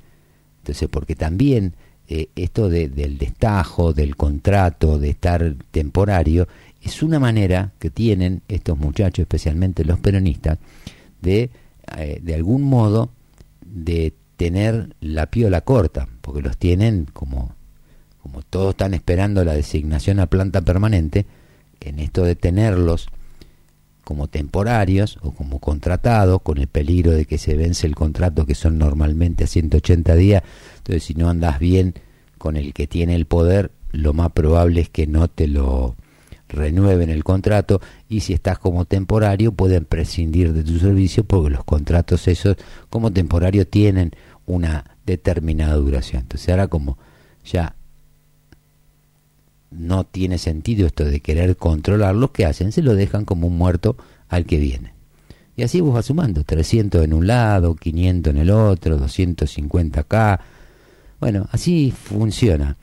Entonces, 0.59 0.88
porque 0.88 1.16
también 1.16 1.74
eh, 2.09 2.28
esto 2.36 2.68
del 2.68 3.18
destajo, 3.18 3.93
del 3.93 4.16
contrato, 4.16 4.99
de 4.99 5.11
estar 5.11 5.55
temporario, 5.70 6.47
es 6.82 7.03
una 7.03 7.18
manera 7.18 7.72
que 7.78 7.90
tienen 7.90 8.43
estos 8.49 8.78
muchachos, 8.78 9.22
especialmente 9.22 9.84
los 9.84 9.99
peronistas, 9.99 10.59
de, 11.20 11.51
eh, 11.97 12.20
de 12.22 12.34
algún 12.34 12.62
modo, 12.62 13.11
de 13.64 14.14
tener 14.43 14.97
la 15.01 15.26
piola 15.26 15.61
corta, 15.61 16.09
porque 16.20 16.43
los 16.43 16.57
tienen 16.57 17.07
como, 17.12 17.55
como 18.20 18.43
todos 18.43 18.70
están 18.70 18.93
esperando 18.93 19.45
la 19.45 19.53
designación 19.53 20.18
a 20.18 20.26
planta 20.26 20.62
permanente, 20.62 21.26
en 21.78 22.01
esto 22.01 22.24
de 22.24 22.34
tenerlos 22.34 23.07
como 24.03 24.26
temporarios 24.26 25.20
o 25.22 25.30
como 25.30 25.61
contratados, 25.61 26.43
con 26.43 26.59
el 26.59 26.66
peligro 26.66 27.12
de 27.12 27.24
que 27.24 27.38
se 27.38 27.57
vence 27.57 27.86
el 27.86 27.95
contrato 27.95 28.45
que 28.45 28.57
son 28.57 28.78
normalmente 28.78 29.45
a 29.45 29.47
180 29.47 30.16
días, 30.16 30.43
entonces 30.78 31.05
si 31.05 31.14
no 31.14 31.28
andas 31.28 31.61
bien 31.61 31.95
con 32.36 32.57
el 32.57 32.74
que 32.74 32.88
tiene 32.88 33.14
el 33.14 33.26
poder, 33.26 33.70
lo 33.93 34.12
más 34.12 34.32
probable 34.32 34.80
es 34.80 34.88
que 34.88 35.07
no 35.07 35.28
te 35.28 35.47
lo 35.47 35.95
renueven 36.53 37.11
el 37.11 37.24
contrato 37.24 37.80
y 38.09 38.20
si 38.20 38.32
estás 38.32 38.59
como 38.59 38.84
temporario 38.84 39.53
pueden 39.53 39.84
prescindir 39.84 40.53
de 40.53 40.62
tu 40.62 40.78
servicio 40.78 41.24
porque 41.24 41.51
los 41.51 41.64
contratos 41.64 42.28
esos 42.28 42.57
como 42.90 43.12
temporario 43.12 43.66
tienen 43.66 44.12
una 44.47 44.97
determinada 45.07 45.74
duración. 45.74 46.22
Entonces 46.22 46.49
ahora 46.49 46.68
como 46.68 46.99
ya 47.45 47.74
no 49.70 50.05
tiene 50.05 50.38
sentido 50.38 50.86
esto 50.86 51.05
de 51.05 51.20
querer 51.20 51.57
controlar 51.57 52.14
lo 52.14 52.32
que 52.32 52.45
hacen, 52.45 52.72
se 52.72 52.82
lo 52.82 52.95
dejan 52.95 53.24
como 53.24 53.47
un 53.47 53.57
muerto 53.57 53.97
al 54.28 54.45
que 54.45 54.59
viene. 54.59 54.95
Y 55.57 55.62
así 55.62 55.80
vos 55.80 55.95
vas 55.95 56.07
sumando, 56.07 56.45
300 56.45 57.05
en 57.05 57.12
un 57.12 57.26
lado, 57.26 57.74
500 57.74 58.32
en 58.32 58.40
el 58.40 58.51
otro, 58.51 58.97
250 58.97 60.01
acá. 60.01 60.40
Bueno, 61.20 61.47
así 61.53 61.90
funciona 61.90 62.76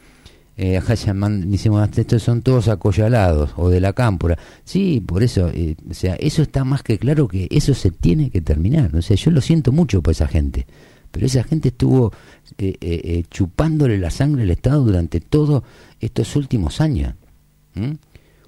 eh, 0.62 0.76
acá 0.76 0.94
llaman, 0.96 1.50
decimos, 1.50 1.88
estos 1.98 2.22
son 2.22 2.42
todos 2.42 2.68
acollalados 2.68 3.52
o 3.56 3.70
de 3.70 3.80
la 3.80 3.94
cámpora. 3.94 4.38
Sí, 4.66 5.00
por 5.00 5.24
eso, 5.24 5.50
eh, 5.54 5.78
o 5.90 5.94
sea, 5.94 6.16
eso 6.16 6.42
está 6.42 6.66
más 6.66 6.84
que 6.84 6.98
claro 6.98 7.30
que 7.30 7.48
eso 7.50 7.74
se 7.74 7.92
tiene 7.92 8.30
que 8.30 8.42
terminar. 8.42 8.94
O 8.94 9.02
sea, 9.02 9.16
yo 9.16 9.32
lo 9.32 9.40
siento 9.40 9.72
mucho 9.72 10.02
por 10.02 10.12
esa 10.12 10.28
gente, 10.28 10.68
pero 11.12 11.26
esa 11.26 11.44
gente 11.44 11.70
estuvo 11.70 12.12
eh, 12.58 12.76
eh, 12.82 13.24
chupándole 13.30 13.98
la 13.98 14.12
sangre 14.12 14.44
al 14.44 14.52
Estado 14.52 14.84
durante 14.84 15.20
todos 15.20 15.64
estos 16.00 16.36
últimos 16.36 16.82
años. 16.82 17.14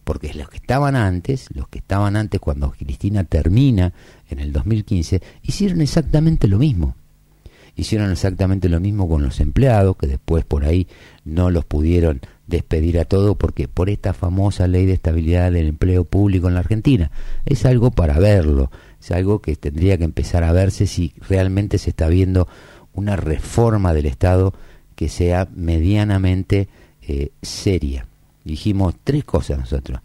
Porque 0.04 0.34
los 0.34 0.50
que 0.50 0.58
estaban 0.58 0.96
antes, 0.96 1.48
los 1.54 1.68
que 1.70 1.80
estaban 1.80 2.16
antes 2.16 2.42
cuando 2.42 2.72
Cristina 2.72 3.24
termina 3.24 3.94
en 4.30 4.40
el 4.40 4.52
2015, 4.52 5.22
hicieron 5.44 5.82
exactamente 5.82 6.48
lo 6.48 6.58
mismo. 6.58 6.96
Hicieron 7.76 8.12
exactamente 8.12 8.68
lo 8.68 8.82
mismo 8.82 9.08
con 9.08 9.24
los 9.24 9.40
empleados, 9.40 9.96
que 9.96 10.08
después 10.08 10.44
por 10.44 10.66
ahí 10.66 10.88
no 11.24 11.50
los 11.50 11.64
pudieron 11.64 12.20
despedir 12.48 13.00
a 13.00 13.06
todos 13.06 13.38
porque 13.38 13.68
por 13.68 13.90
esta 13.90 14.14
famosa 14.14 14.68
ley 14.68 14.86
de 14.86 14.94
estabilidad 14.94 15.52
del 15.52 15.68
empleo 15.68 16.04
público 16.04 16.48
en 16.48 16.56
la 16.56 16.60
Argentina. 16.60 17.12
Es 17.46 17.66
algo 17.66 17.92
para 17.92 18.20
verlo, 18.20 18.70
es 19.02 19.12
algo 19.12 19.42
que 19.42 19.56
tendría 19.56 19.98
que 19.98 20.04
empezar 20.04 20.44
a 20.44 20.54
verse 20.54 20.86
si 20.86 21.14
realmente 21.28 21.80
se 21.80 21.90
está 21.90 22.08
viendo 22.08 22.48
una 22.94 23.16
reforma 23.16 23.94
del 23.94 24.06
Estado 24.06 24.54
que 24.96 25.10
sea 25.10 25.48
medianamente 25.56 26.70
eh, 27.02 27.32
seria. 27.42 28.06
Dijimos 28.44 28.96
tres 29.04 29.24
cosas 29.24 29.58
nosotros. 29.58 30.02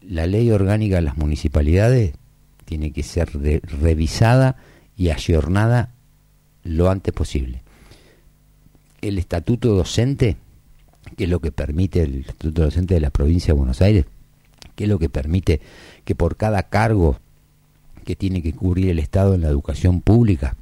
La 0.00 0.26
ley 0.26 0.50
orgánica 0.50 0.96
de 0.96 1.02
las 1.02 1.18
municipalidades 1.18 2.14
tiene 2.64 2.92
que 2.92 3.02
ser 3.02 3.30
revisada 3.80 4.56
y 4.96 5.10
ayornada 5.10 5.92
lo 6.62 6.90
antes 6.90 7.12
posible. 7.12 7.62
El 9.02 9.18
estatuto 9.18 9.74
docente, 9.74 10.36
que 11.16 11.24
es 11.24 11.30
lo 11.30 11.40
que 11.40 11.52
permite 11.52 12.02
el 12.02 12.20
estatuto 12.20 12.62
docente 12.62 12.94
de 12.94 13.00
la 13.00 13.10
provincia 13.10 13.52
de 13.52 13.58
Buenos 13.58 13.82
Aires, 13.82 14.06
que 14.76 14.84
es 14.84 14.90
lo 14.90 14.98
que 14.98 15.10
permite 15.10 15.60
que 16.04 16.14
por 16.14 16.36
cada 16.36 16.62
cargo 16.64 17.18
que 18.02 18.16
tiene 18.16 18.42
que 18.42 18.52
cubrir 18.52 18.90
el 18.90 18.98
Estado 18.98 19.34
en 19.34 19.42
la 19.42 19.48
educación 19.48 20.00
pública 20.00 20.56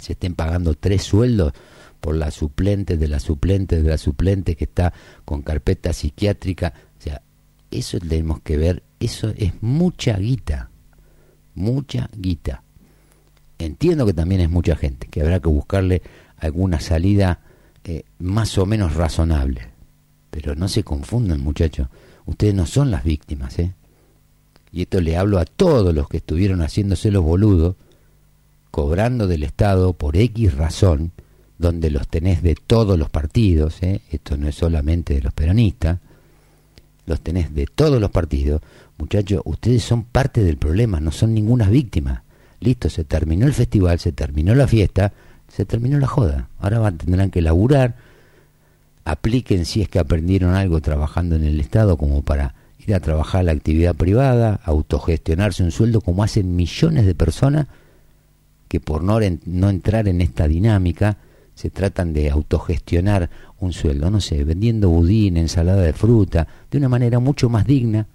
se 0.00 0.12
estén 0.12 0.34
pagando 0.34 0.74
tres 0.74 1.02
sueldos 1.02 1.52
por 2.00 2.16
la 2.16 2.30
suplente 2.30 2.96
de 2.96 3.08
la 3.08 3.20
suplente 3.20 3.82
de 3.82 3.88
la 3.88 3.98
suplente 3.98 4.56
que 4.56 4.64
está 4.64 4.92
con 5.24 5.42
carpeta 5.42 5.92
psiquiátrica. 5.92 6.72
O 6.98 7.02
sea, 7.02 7.22
eso 7.70 7.98
tenemos 7.98 8.40
que 8.40 8.56
ver, 8.56 8.82
eso 8.98 9.32
es 9.36 9.52
mucha 9.62 10.16
guita, 10.16 10.70
mucha 11.54 12.08
guita. 12.16 12.62
Entiendo 13.58 14.06
que 14.06 14.14
también 14.14 14.40
es 14.40 14.50
mucha 14.50 14.74
gente, 14.74 15.08
que 15.08 15.20
habrá 15.20 15.40
que 15.40 15.48
buscarle 15.48 16.02
alguna 16.38 16.80
salida 16.80 17.40
eh, 17.84 18.04
más 18.18 18.56
o 18.56 18.64
menos 18.64 18.94
razonable. 18.94 19.68
Pero 20.30 20.54
no 20.54 20.68
se 20.68 20.82
confundan, 20.82 21.40
muchachos. 21.42 21.88
Ustedes 22.24 22.54
no 22.54 22.64
son 22.64 22.90
las 22.90 23.04
víctimas, 23.04 23.58
¿eh? 23.58 23.74
Y 24.72 24.82
esto 24.82 25.00
le 25.00 25.16
hablo 25.16 25.38
a 25.38 25.44
todos 25.44 25.94
los 25.94 26.08
que 26.08 26.18
estuvieron 26.18 26.60
haciéndose 26.60 27.10
los 27.10 27.24
boludos, 27.24 27.76
cobrando 28.70 29.26
del 29.26 29.42
Estado 29.42 29.92
por 29.92 30.16
X 30.16 30.54
razón, 30.54 31.12
donde 31.58 31.90
los 31.90 32.08
tenés 32.08 32.42
de 32.42 32.54
todos 32.54 32.98
los 32.98 33.10
partidos, 33.10 33.82
¿eh? 33.82 34.00
esto 34.10 34.36
no 34.36 34.48
es 34.48 34.54
solamente 34.54 35.14
de 35.14 35.22
los 35.22 35.32
peronistas, 35.32 35.98
los 37.06 37.20
tenés 37.20 37.52
de 37.54 37.66
todos 37.66 38.00
los 38.00 38.10
partidos, 38.10 38.62
muchachos, 38.96 39.42
ustedes 39.44 39.82
son 39.82 40.04
parte 40.04 40.42
del 40.44 40.56
problema, 40.56 41.00
no 41.00 41.10
son 41.10 41.34
ninguna 41.34 41.68
víctima 41.68 42.22
listo, 42.60 42.90
se 42.90 43.04
terminó 43.04 43.46
el 43.46 43.54
festival, 43.54 43.98
se 43.98 44.12
terminó 44.12 44.54
la 44.54 44.68
fiesta, 44.68 45.12
se 45.48 45.64
terminó 45.64 45.98
la 45.98 46.06
joda. 46.06 46.48
Ahora 46.60 46.78
van, 46.78 46.98
tendrán 46.98 47.30
que 47.30 47.42
laburar, 47.42 47.96
apliquen 49.04 49.64
si 49.64 49.82
es 49.82 49.88
que 49.88 49.98
aprendieron 49.98 50.54
algo 50.54 50.80
trabajando 50.80 51.36
en 51.36 51.44
el 51.44 51.58
Estado 51.58 51.96
como 51.96 52.22
para 52.22 52.54
ir 52.86 52.94
a 52.94 53.00
trabajar 53.00 53.44
la 53.44 53.52
actividad 53.52 53.94
privada, 53.94 54.60
autogestionarse 54.64 55.62
un 55.62 55.70
sueldo 55.70 56.00
como 56.00 56.22
hacen 56.22 56.56
millones 56.56 57.06
de 57.06 57.14
personas 57.14 57.66
que 58.68 58.80
por 58.80 59.02
no, 59.02 59.18
no 59.46 59.70
entrar 59.70 60.08
en 60.08 60.20
esta 60.20 60.46
dinámica 60.46 61.18
se 61.54 61.70
tratan 61.70 62.12
de 62.12 62.30
autogestionar 62.30 63.28
un 63.58 63.72
sueldo, 63.72 64.10
no 64.10 64.20
sé, 64.20 64.44
vendiendo 64.44 64.88
budín, 64.88 65.36
ensalada 65.36 65.82
de 65.82 65.92
fruta, 65.92 66.48
de 66.70 66.78
una 66.78 66.88
manera 66.88 67.18
mucho 67.18 67.48
más 67.50 67.66
digna 67.66 68.06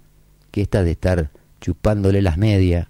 que 0.50 0.62
esta 0.62 0.82
de 0.82 0.92
estar 0.92 1.30
chupándole 1.60 2.22
las 2.22 2.38
medias 2.38 2.88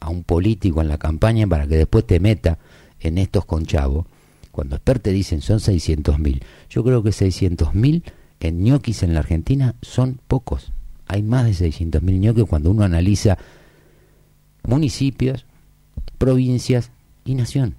a 0.00 0.10
un 0.10 0.24
político 0.24 0.82
en 0.82 0.88
la 0.88 0.98
campaña 0.98 1.46
para 1.46 1.66
que 1.66 1.76
después 1.76 2.06
te 2.06 2.20
meta 2.20 2.58
en 3.00 3.16
estos 3.16 3.46
conchavos, 3.46 4.06
cuando 4.50 4.76
expertos 4.76 5.12
dicen 5.12 5.40
son 5.40 5.60
600 5.60 6.18
mil, 6.18 6.42
yo 6.68 6.84
creo 6.84 7.02
que 7.02 7.12
600 7.12 7.74
mil 7.74 8.04
en 8.40 8.62
ñoquis 8.62 9.02
en 9.02 9.14
la 9.14 9.20
Argentina 9.20 9.74
son 9.80 10.20
pocos. 10.28 10.73
Hay 11.06 11.22
más 11.22 11.44
de 11.44 11.54
600 11.54 12.02
mil 12.02 12.20
ñoquis 12.20 12.44
cuando 12.44 12.70
uno 12.70 12.84
analiza 12.84 13.38
municipios, 14.66 15.44
provincias 16.18 16.90
y 17.24 17.34
nación. 17.34 17.74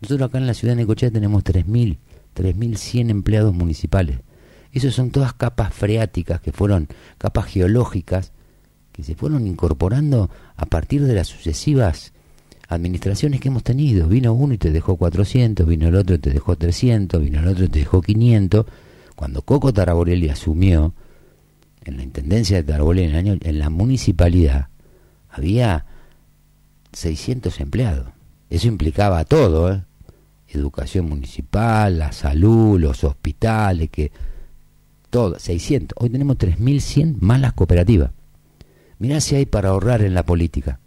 Nosotros 0.00 0.28
acá 0.28 0.38
en 0.38 0.46
la 0.46 0.54
ciudad 0.54 0.74
de 0.74 0.82
Necochea 0.82 1.10
tenemos 1.10 1.42
3.000, 1.44 1.96
3.100 2.36 3.10
empleados 3.10 3.54
municipales. 3.54 4.18
Esas 4.72 4.94
son 4.94 5.10
todas 5.10 5.32
capas 5.32 5.72
freáticas 5.72 6.40
que 6.40 6.52
fueron 6.52 6.88
capas 7.16 7.46
geológicas 7.46 8.32
que 8.92 9.02
se 9.02 9.14
fueron 9.14 9.46
incorporando 9.46 10.28
a 10.56 10.66
partir 10.66 11.04
de 11.04 11.14
las 11.14 11.28
sucesivas 11.28 12.12
administraciones 12.68 13.40
que 13.40 13.48
hemos 13.48 13.62
tenido. 13.62 14.08
Vino 14.08 14.32
uno 14.34 14.54
y 14.54 14.58
te 14.58 14.70
dejó 14.70 14.96
400, 14.96 15.66
vino 15.66 15.88
el 15.88 15.94
otro 15.94 16.16
y 16.16 16.18
te 16.18 16.30
dejó 16.30 16.56
300, 16.56 17.22
vino 17.22 17.40
el 17.40 17.48
otro 17.48 17.64
y 17.64 17.68
te 17.68 17.78
dejó 17.78 18.02
500. 18.02 18.66
Cuando 19.14 19.42
Coco 19.42 19.72
Taraborelli 19.72 20.28
asumió 20.28 20.92
en 21.88 21.96
la 21.96 22.02
intendencia 22.02 22.58
de 22.58 22.64
Taraborelli 22.64 23.04
en, 23.04 23.10
el 23.10 23.16
año, 23.16 23.38
en 23.40 23.58
la 23.58 23.70
municipalidad, 23.70 24.68
había 25.30 25.86
600 26.92 27.60
empleados. 27.60 28.08
Eso 28.50 28.68
implicaba 28.68 29.24
todo, 29.24 29.72
¿eh? 29.72 29.82
educación 30.48 31.08
municipal, 31.08 31.98
la 31.98 32.12
salud, 32.12 32.78
los 32.78 33.04
hospitales, 33.04 33.88
que 33.90 34.12
todo, 35.08 35.38
600. 35.38 35.96
Hoy 35.98 36.10
tenemos 36.10 36.36
3.100 36.36 37.16
más 37.20 37.40
las 37.40 37.54
cooperativas. 37.54 38.10
Mirá 38.98 39.20
si 39.20 39.36
hay 39.36 39.46
para 39.46 39.70
ahorrar 39.70 40.02
en 40.02 40.12
la 40.12 40.24
política. 40.24 40.80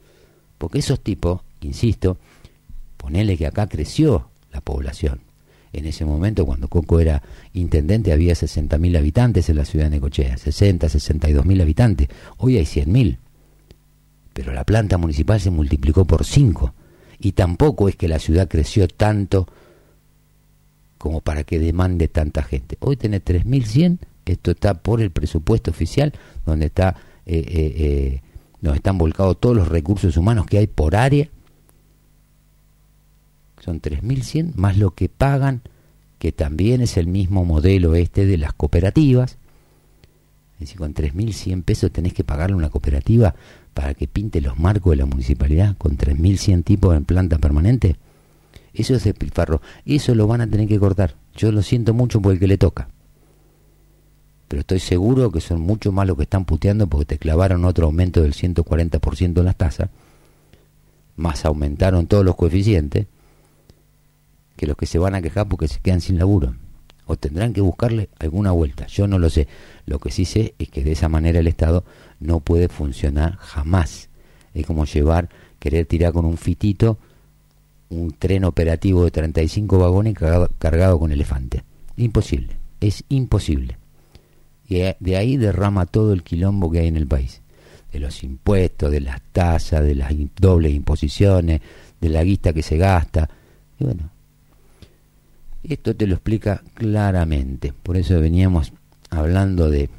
Porque 0.59 0.79
esos 0.79 0.99
tipos, 0.99 1.41
insisto, 1.61 2.17
ponele 2.97 3.37
que 3.37 3.47
acá 3.47 3.67
creció 3.67 4.29
la 4.51 4.61
población. 4.61 5.21
En 5.73 5.85
ese 5.85 6.03
momento, 6.05 6.45
cuando 6.45 6.67
Coco 6.67 6.99
era 6.99 7.21
intendente, 7.53 8.11
había 8.11 8.33
60.000 8.33 8.97
habitantes 8.97 9.49
en 9.49 9.55
la 9.55 9.65
ciudad 9.65 9.85
de 9.85 9.91
Necochea, 9.91 10.37
60, 10.37 10.87
62.000 10.87 11.61
habitantes. 11.61 12.09
Hoy 12.37 12.57
hay 12.57 12.65
100.000. 12.65 13.17
Pero 14.33 14.53
la 14.53 14.65
planta 14.65 14.97
municipal 14.97 15.39
se 15.39 15.49
multiplicó 15.49 16.05
por 16.05 16.25
5. 16.25 16.73
Y 17.19 17.33
tampoco 17.33 17.87
es 17.87 17.95
que 17.95 18.07
la 18.07 18.19
ciudad 18.19 18.47
creció 18.47 18.87
tanto 18.87 19.47
como 20.97 21.21
para 21.21 21.43
que 21.43 21.59
demande 21.59 22.07
tanta 22.07 22.43
gente. 22.43 22.77
Hoy 22.79 22.95
tiene 22.95 23.23
3.100, 23.23 23.99
esto 24.25 24.51
está 24.51 24.75
por 24.75 25.01
el 25.01 25.11
presupuesto 25.11 25.71
oficial, 25.71 26.13
donde 26.45 26.67
está 26.67 26.95
eh, 27.25 27.43
eh, 27.47 27.73
eh, 27.77 28.21
donde 28.61 28.77
están 28.77 28.97
volcados 28.97 29.39
todos 29.39 29.55
los 29.55 29.67
recursos 29.67 30.15
humanos 30.17 30.45
que 30.45 30.59
hay 30.59 30.67
por 30.67 30.95
área, 30.95 31.29
son 33.63 33.81
3.100 33.81 34.55
más 34.55 34.77
lo 34.77 34.91
que 34.91 35.07
pagan, 35.07 35.61
que 36.19 36.31
también 36.31 36.81
es 36.81 36.97
el 36.97 37.07
mismo 37.07 37.45
modelo 37.45 37.95
este 37.95 38.25
de 38.25 38.37
las 38.37 38.53
cooperativas. 38.53 39.37
Es 40.55 40.59
decir, 40.59 40.77
con 40.77 40.93
3.100 40.93 41.63
pesos 41.63 41.91
tenés 41.91 42.13
que 42.13 42.23
pagarle 42.23 42.53
a 42.53 42.57
una 42.57 42.69
cooperativa 42.69 43.35
para 43.73 43.93
que 43.93 44.07
pinte 44.07 44.41
los 44.41 44.59
marcos 44.59 44.91
de 44.91 44.97
la 44.97 45.05
municipalidad 45.05 45.77
con 45.77 45.97
3.100 45.97 46.63
tipos 46.63 46.95
en 46.95 47.05
planta 47.05 47.37
permanente. 47.37 47.95
Eso 48.73 48.95
es 48.95 49.03
despilfarro. 49.03 49.61
Eso 49.85 50.15
lo 50.15 50.27
van 50.27 50.41
a 50.41 50.47
tener 50.49 50.67
que 50.67 50.79
cortar. 50.79 51.15
Yo 51.35 51.51
lo 51.51 51.61
siento 51.61 51.93
mucho 51.93 52.21
por 52.21 52.33
el 52.33 52.39
que 52.39 52.47
le 52.47 52.57
toca. 52.57 52.89
Pero 54.47 54.61
estoy 54.61 54.79
seguro 54.79 55.31
que 55.31 55.39
son 55.39 55.61
mucho 55.61 55.91
más 55.91 56.07
los 56.07 56.17
que 56.17 56.23
están 56.23 56.45
puteando 56.45 56.87
porque 56.87 57.05
te 57.05 57.17
clavaron 57.17 57.65
otro 57.65 57.85
aumento 57.85 58.21
del 58.21 58.33
140% 58.33 59.39
en 59.39 59.45
las 59.45 59.55
tasas. 59.55 59.89
Más 61.15 61.45
aumentaron 61.45 62.07
todos 62.07 62.25
los 62.25 62.35
coeficientes 62.35 63.07
que 64.61 64.67
los 64.67 64.77
que 64.77 64.85
se 64.85 64.99
van 64.99 65.15
a 65.15 65.23
quejar 65.23 65.47
porque 65.47 65.67
se 65.67 65.79
quedan 65.79 66.01
sin 66.01 66.19
laburo. 66.19 66.53
O 67.07 67.15
tendrán 67.15 67.51
que 67.51 67.61
buscarle 67.61 68.09
alguna 68.19 68.51
vuelta. 68.51 68.85
Yo 68.85 69.07
no 69.07 69.17
lo 69.17 69.27
sé. 69.31 69.47
Lo 69.87 69.97
que 69.97 70.11
sí 70.11 70.23
sé 70.23 70.53
es 70.59 70.69
que 70.69 70.83
de 70.83 70.91
esa 70.91 71.09
manera 71.09 71.39
el 71.39 71.47
Estado 71.47 71.83
no 72.19 72.41
puede 72.41 72.67
funcionar 72.67 73.37
jamás. 73.37 74.09
Es 74.53 74.67
como 74.67 74.85
llevar, 74.85 75.29
querer 75.57 75.87
tirar 75.87 76.13
con 76.13 76.25
un 76.25 76.37
fitito 76.37 76.99
un 77.89 78.11
tren 78.11 78.45
operativo 78.45 79.03
de 79.03 79.09
35 79.09 79.79
vagones 79.79 80.15
cargado, 80.59 80.99
con 80.99 81.11
elefante. 81.11 81.63
Imposible, 81.97 82.55
es 82.81 83.03
imposible. 83.09 83.79
Y 84.69 84.83
de 84.99 85.17
ahí 85.17 85.37
derrama 85.37 85.87
todo 85.87 86.13
el 86.13 86.21
quilombo 86.21 86.69
que 86.69 86.81
hay 86.81 86.87
en 86.87 86.97
el 86.97 87.07
país. 87.07 87.41
De 87.91 87.99
los 87.99 88.23
impuestos, 88.23 88.91
de 88.91 89.01
las 89.01 89.21
tasas, 89.31 89.83
de 89.83 89.95
las 89.95 90.13
dobles 90.39 90.71
imposiciones, 90.71 91.61
de 91.99 92.09
la 92.09 92.23
guista 92.23 92.53
que 92.53 92.61
se 92.61 92.77
gasta. 92.77 93.27
Y 93.79 93.85
bueno, 93.85 94.11
esto 95.63 95.95
te 95.95 96.07
lo 96.07 96.15
explica 96.15 96.63
claramente. 96.73 97.73
Por 97.73 97.97
eso 97.97 98.19
veníamos 98.19 98.73
hablando 99.09 99.69
de 99.69 99.89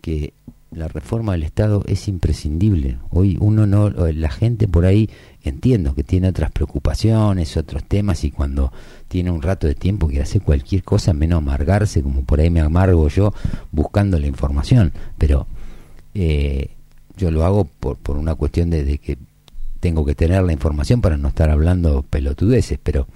que 0.00 0.32
la 0.70 0.88
reforma 0.88 1.32
del 1.32 1.44
Estado 1.44 1.82
es 1.86 2.08
imprescindible. 2.08 2.98
Hoy 3.10 3.36
uno 3.40 3.66
no, 3.66 3.90
la 3.90 4.30
gente 4.30 4.68
por 4.68 4.84
ahí 4.84 5.08
entiendo 5.42 5.94
que 5.94 6.04
tiene 6.04 6.28
otras 6.28 6.50
preocupaciones, 6.50 7.56
otros 7.56 7.84
temas 7.84 8.22
y 8.24 8.30
cuando 8.30 8.72
tiene 9.08 9.30
un 9.30 9.40
rato 9.40 9.66
de 9.66 9.74
tiempo 9.74 10.08
quiere 10.08 10.24
hacer 10.24 10.42
cualquier 10.42 10.82
cosa 10.82 11.14
menos 11.14 11.38
amargarse, 11.38 12.02
como 12.02 12.22
por 12.24 12.40
ahí 12.40 12.50
me 12.50 12.60
amargo 12.60 13.08
yo 13.08 13.32
buscando 13.72 14.18
la 14.18 14.26
información. 14.26 14.92
Pero 15.16 15.46
eh, 16.14 16.70
yo 17.16 17.30
lo 17.30 17.44
hago 17.44 17.64
por, 17.64 17.96
por 17.96 18.16
una 18.18 18.34
cuestión 18.34 18.70
de, 18.70 18.98
que 18.98 19.16
tengo 19.80 20.04
que 20.04 20.14
tener 20.14 20.42
la 20.42 20.52
información 20.52 21.00
para 21.00 21.16
no 21.16 21.28
estar 21.28 21.50
hablando 21.50 22.02
pelotudeces, 22.02 22.78
pero 22.82 23.06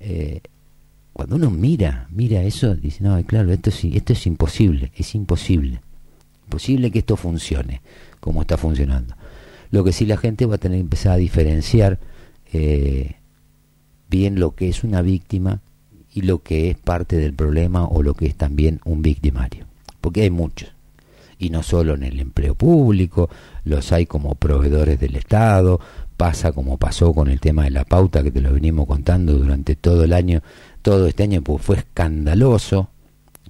eh, 0.00 0.40
cuando 1.16 1.36
uno 1.36 1.50
mira, 1.50 2.06
mira 2.10 2.42
eso, 2.42 2.76
dice, 2.76 3.02
no, 3.02 3.20
claro, 3.24 3.50
esto, 3.52 3.70
esto 3.70 4.12
es 4.12 4.26
imposible, 4.26 4.92
es 4.96 5.14
imposible 5.14 5.80
posible 6.46 6.90
que 6.90 7.00
esto 7.00 7.16
funcione 7.16 7.82
como 8.20 8.42
está 8.42 8.56
funcionando. 8.56 9.14
Lo 9.70 9.84
que 9.84 9.92
sí 9.92 10.06
la 10.06 10.16
gente 10.16 10.46
va 10.46 10.56
a 10.56 10.58
tener 10.58 10.78
que 10.78 10.82
empezar 10.82 11.12
a 11.12 11.16
diferenciar 11.16 11.98
eh, 12.52 13.16
bien 14.08 14.40
lo 14.40 14.54
que 14.54 14.68
es 14.68 14.84
una 14.84 15.02
víctima 15.02 15.60
y 16.12 16.22
lo 16.22 16.42
que 16.42 16.70
es 16.70 16.78
parte 16.78 17.16
del 17.16 17.34
problema 17.34 17.84
o 17.84 18.02
lo 18.02 18.14
que 18.14 18.26
es 18.26 18.36
también 18.36 18.80
un 18.84 19.02
victimario. 19.02 19.66
Porque 20.00 20.22
hay 20.22 20.30
muchos. 20.30 20.70
Y 21.38 21.50
no 21.50 21.62
solo 21.62 21.94
en 21.94 22.04
el 22.04 22.18
empleo 22.18 22.54
público, 22.54 23.28
los 23.64 23.92
hay 23.92 24.06
como 24.06 24.34
proveedores 24.36 24.98
del 24.98 25.16
Estado, 25.16 25.78
pasa 26.16 26.52
como 26.52 26.78
pasó 26.78 27.12
con 27.12 27.28
el 27.28 27.40
tema 27.40 27.64
de 27.64 27.70
la 27.70 27.84
pauta 27.84 28.22
que 28.22 28.30
te 28.30 28.40
lo 28.40 28.54
venimos 28.54 28.86
contando 28.86 29.34
durante 29.34 29.76
todo 29.76 30.04
el 30.04 30.14
año, 30.14 30.40
todo 30.86 31.08
este 31.08 31.24
año, 31.24 31.42
pues 31.42 31.64
fue 31.64 31.78
escandaloso. 31.78 32.90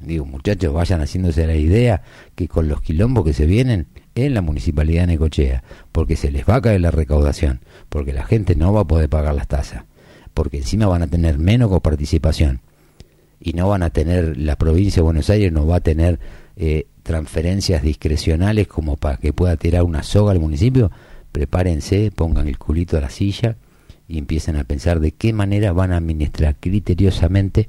Digo, 0.01 0.24
muchachos, 0.24 0.72
vayan 0.72 1.03
haciéndose 1.03 1.47
la 1.47 1.55
idea 1.55 2.01
que 2.34 2.49
con 2.49 2.66
los 2.66 2.80
quilombos 2.80 3.26
que 3.26 3.34
se 3.34 3.45
vienen 3.45 3.89
en 4.14 4.32
la 4.32 4.41
municipalidad 4.41 5.03
de 5.03 5.09
Necochea, 5.09 5.62
porque 5.93 6.16
se 6.16 6.30
les 6.30 6.49
va 6.49 6.55
a 6.55 6.62
caer 6.62 6.80
la 6.80 6.91
recaudación, 6.91 7.61
porque 7.91 8.14
la 8.14 8.24
gente 8.24 8.57
no 8.57 8.72
va 8.72 8.80
a 8.80 8.87
poder 8.87 9.11
pagar 9.11 9.34
las 9.34 9.49
tasas, 9.49 9.84
porque 10.32 10.57
encima 10.57 10.87
van 10.87 11.03
a 11.03 11.09
tener 11.09 11.39
menos 11.39 11.68
coparticipación 11.68 12.62
y 13.39 13.53
no 13.53 13.68
van 13.68 13.82
a 13.82 13.91
tener, 13.91 14.39
la 14.39 14.57
provincia 14.57 15.01
de 15.01 15.05
Buenos 15.05 15.28
Aires 15.28 15.53
no 15.53 15.66
va 15.66 15.76
a 15.76 15.80
tener 15.80 16.18
eh, 16.57 16.87
transferencias 17.03 17.82
discrecionales 17.82 18.66
como 18.66 18.97
para 18.97 19.18
que 19.18 19.34
pueda 19.34 19.59
tirar 19.59 19.82
una 19.82 20.03
soga 20.03 20.32
al 20.32 20.41
municipio, 20.41 20.91
prepárense, 21.32 22.11
pongan 22.16 22.49
el 22.49 22.57
culito 22.57 22.97
a 22.97 23.03
la 23.03 23.11
silla 23.11 23.59
y 24.09 24.18
empiecen 24.18 24.57
a 24.57 24.64
pensar 24.64 25.00
de 25.00 25.12
qué 25.12 25.32
manera 25.32 25.72
van 25.72 25.92
a 25.92 25.96
administrar 25.96 26.57
criteriosamente 26.61 27.68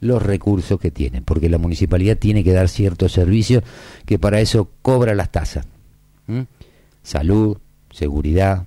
los 0.00 0.22
recursos 0.22 0.78
que 0.78 0.90
tienen, 0.90 1.24
porque 1.24 1.48
la 1.48 1.58
municipalidad 1.58 2.16
tiene 2.18 2.44
que 2.44 2.52
dar 2.52 2.68
ciertos 2.68 3.12
servicios 3.12 3.64
que 4.04 4.18
para 4.18 4.40
eso 4.40 4.70
cobra 4.82 5.14
las 5.14 5.32
tasas. 5.32 5.66
Salud, 7.02 7.58
seguridad, 7.90 8.66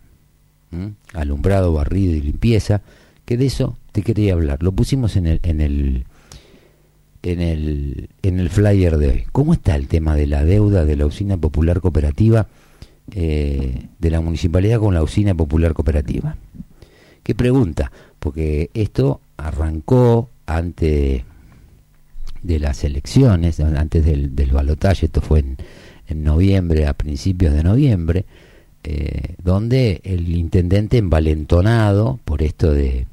alumbrado, 1.13 1.73
barrido 1.73 2.13
y 2.13 2.21
limpieza, 2.21 2.81
que 3.25 3.37
de 3.37 3.45
eso 3.45 3.77
te 3.91 4.01
quería 4.01 4.33
hablar. 4.33 4.63
Lo 4.63 4.71
pusimos 4.71 5.15
en 5.15 5.27
el, 5.27 5.39
en 5.43 5.61
el 5.61 6.05
en 7.21 7.41
el 7.41 8.09
en 8.21 8.39
el 8.39 8.49
flyer 8.49 8.97
de 8.97 9.07
hoy. 9.07 9.23
¿Cómo 9.31 9.53
está 9.53 9.75
el 9.75 9.87
tema 9.87 10.15
de 10.15 10.25
la 10.25 10.45
deuda 10.45 10.85
de 10.85 10.95
la 10.95 11.05
usina 11.05 11.37
popular 11.37 11.81
cooperativa 11.81 12.47
eh, 13.11 13.87
de 13.97 14.09
la 14.09 14.21
municipalidad 14.21 14.79
con 14.79 14.93
la 14.93 15.03
usina 15.03 15.35
popular 15.35 15.73
cooperativa? 15.73 16.37
¿Qué 17.29 17.35
pregunta? 17.35 17.91
Porque 18.17 18.71
esto 18.73 19.21
arrancó 19.37 20.31
antes 20.47 21.21
de 22.41 22.59
las 22.59 22.83
elecciones, 22.83 23.59
antes 23.59 24.03
del, 24.03 24.35
del 24.35 24.51
balotaje, 24.51 25.05
esto 25.05 25.21
fue 25.21 25.45
en, 26.07 26.23
noviembre, 26.23 26.87
a 26.87 26.95
principios 26.95 27.53
de 27.53 27.61
noviembre, 27.61 28.25
eh, 28.83 29.35
donde 29.43 30.01
el 30.03 30.27
intendente 30.35 30.97
envalentonado 30.97 32.19
por 32.25 32.41
esto 32.41 32.71
de, 32.71 33.05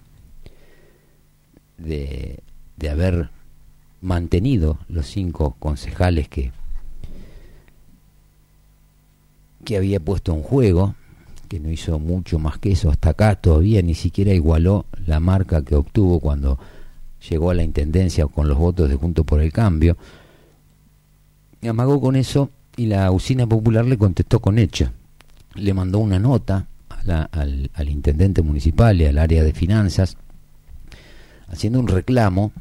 de, 1.77 2.39
de 2.79 2.89
haber 2.89 3.29
mantenido 4.01 4.79
los 4.89 5.09
cinco 5.09 5.57
concejales 5.59 6.31
que, 6.31 6.53
que 9.63 9.77
había 9.77 10.01
puesto 10.01 10.33
en 10.33 10.41
juego, 10.41 10.95
que 11.47 11.61
no 11.61 11.71
hizo 11.71 11.99
mucho 11.99 12.39
más 12.39 12.59
que 12.59 12.73
eso 12.73 12.91
hasta 12.91 13.11
acá, 13.11 13.37
todavía 13.37 13.83
ni 13.83 13.95
siquiera 13.95 14.33
igualó 14.33 14.87
la 15.07 15.21
marca 15.21 15.63
que 15.63 15.75
obtuvo 15.75 16.21
cuando 16.21 16.59
llegó 17.29 17.51
a 17.51 17.55
la 17.55 17.63
intendencia 17.63 18.27
con 18.27 18.49
los 18.49 18.59
votos 18.59 18.89
de 18.89 18.97
Junto 18.97 19.25
por 19.25 19.41
el 19.41 19.53
Cambio. 19.53 19.97
Y 21.61 21.69
amagó 21.69 22.01
con 22.01 22.17
eso 22.17 22.51
y 22.77 22.87
la 22.87 23.11
usina 23.11 23.47
popular 23.47 23.85
le 23.85 23.97
contestó 23.97 24.41
con 24.41 24.59
hecho. 24.59 24.91
Le 25.55 25.73
mandó 25.73 25.99
una 25.99 26.19
nota 26.19 26.67
al, 27.33 27.71
al 27.73 27.89
intendente 27.89 28.43
municipal 28.43 29.01
y 29.01 29.07
al 29.07 29.19
área 29.19 29.43
de 29.43 29.53
finanzas 29.53 30.17
haciendo 31.49 31.81
un 31.81 31.89
reclamo 31.89 32.53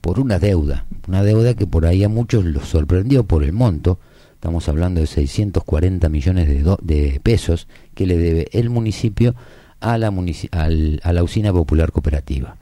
por 0.00 0.20
una 0.20 0.38
deuda, 0.38 0.86
una 1.06 1.22
deuda 1.22 1.54
que 1.54 1.66
por 1.66 1.86
ahí 1.86 2.04
a 2.04 2.08
muchos 2.08 2.44
los 2.44 2.68
sorprendió 2.68 3.24
por 3.24 3.44
el 3.44 3.52
monto, 3.52 3.98
estamos 4.38 4.68
hablando 4.68 5.00
de 5.00 5.08
640 5.08 6.08
millones 6.08 6.46
de, 6.46 6.76
de 6.80 7.18
pesos 7.20 7.66
que 7.96 8.06
le 8.06 8.16
debe 8.16 8.46
el 8.52 8.70
municipio 8.70 9.34
a 9.80 9.98
la, 9.98 10.12
a 10.12 11.12
la 11.12 11.22
usina 11.24 11.52
popular 11.52 11.90
cooperativa. 11.90 12.56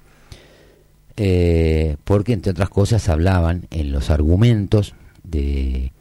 Eh, 1.18 1.97
porque 2.05 2.33
entre 2.33 2.53
otras 2.53 2.70
cosas 2.70 3.11
hablaban 3.11 3.66
en 3.70 3.93
los 3.93 4.09
argumentos 4.09 4.95
de 5.22 5.93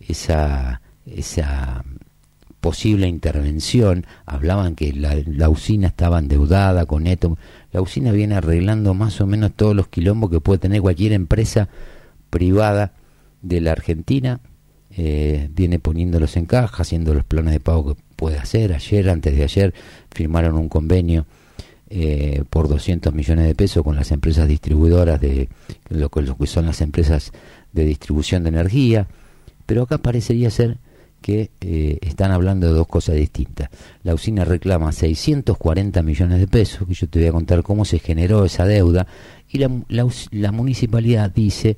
esa, 0.00 0.80
esa 1.06 1.84
posible 2.60 3.06
intervención, 3.06 4.06
hablaban 4.24 4.76
que 4.76 4.94
la, 4.94 5.48
usina 5.50 5.88
estaba 5.88 6.18
endeudada 6.18 6.86
con 6.86 7.06
esto, 7.06 7.36
la 7.70 7.82
usina 7.82 8.12
viene 8.12 8.34
arreglando 8.34 8.94
más 8.94 9.20
o 9.20 9.26
menos 9.26 9.52
todos 9.54 9.76
los 9.76 9.88
quilombos 9.88 10.30
que 10.30 10.40
puede 10.40 10.58
tener 10.58 10.80
cualquier 10.80 11.12
empresa 11.12 11.68
privada 12.30 12.92
de 13.42 13.60
la 13.60 13.72
Argentina, 13.72 14.40
eh, 15.00 15.48
viene 15.54 15.78
poniéndolos 15.78 16.36
en 16.36 16.46
caja, 16.46 16.82
haciendo 16.82 17.14
los 17.14 17.24
planes 17.24 17.52
de 17.52 17.60
pago 17.60 17.94
que 17.94 18.02
puede 18.16 18.36
hacer. 18.36 18.72
Ayer, 18.72 19.08
antes 19.08 19.36
de 19.36 19.44
ayer, 19.44 19.72
firmaron 20.10 20.56
un 20.56 20.68
convenio 20.68 21.24
eh, 21.88 22.42
por 22.50 22.68
200 22.68 23.14
millones 23.14 23.46
de 23.46 23.54
pesos 23.54 23.84
con 23.84 23.94
las 23.94 24.10
empresas 24.10 24.48
distribuidoras 24.48 25.20
de 25.20 25.48
lo 25.88 26.08
que, 26.08 26.26
son 26.48 26.66
las 26.66 26.80
empresas 26.80 27.30
de 27.72 27.84
distribución 27.84 28.42
de 28.42 28.48
energía, 28.48 29.06
pero 29.66 29.82
acá 29.82 29.98
parecería 29.98 30.50
ser 30.50 30.78
que 31.20 31.50
eh, 31.60 31.98
están 32.02 32.30
hablando 32.30 32.66
de 32.66 32.72
dos 32.72 32.86
cosas 32.86 33.16
distintas. 33.16 33.70
La 34.02 34.14
usina 34.14 34.44
reclama 34.44 34.92
640 34.92 36.02
millones 36.02 36.40
de 36.40 36.46
pesos, 36.46 36.86
que 36.86 36.94
yo 36.94 37.08
te 37.08 37.18
voy 37.18 37.28
a 37.28 37.32
contar 37.32 37.62
cómo 37.62 37.84
se 37.84 37.98
generó 37.98 38.44
esa 38.44 38.64
deuda, 38.64 39.06
y 39.50 39.58
la, 39.58 39.70
la, 40.30 40.52
municipalidad 40.52 41.30
dice 41.30 41.76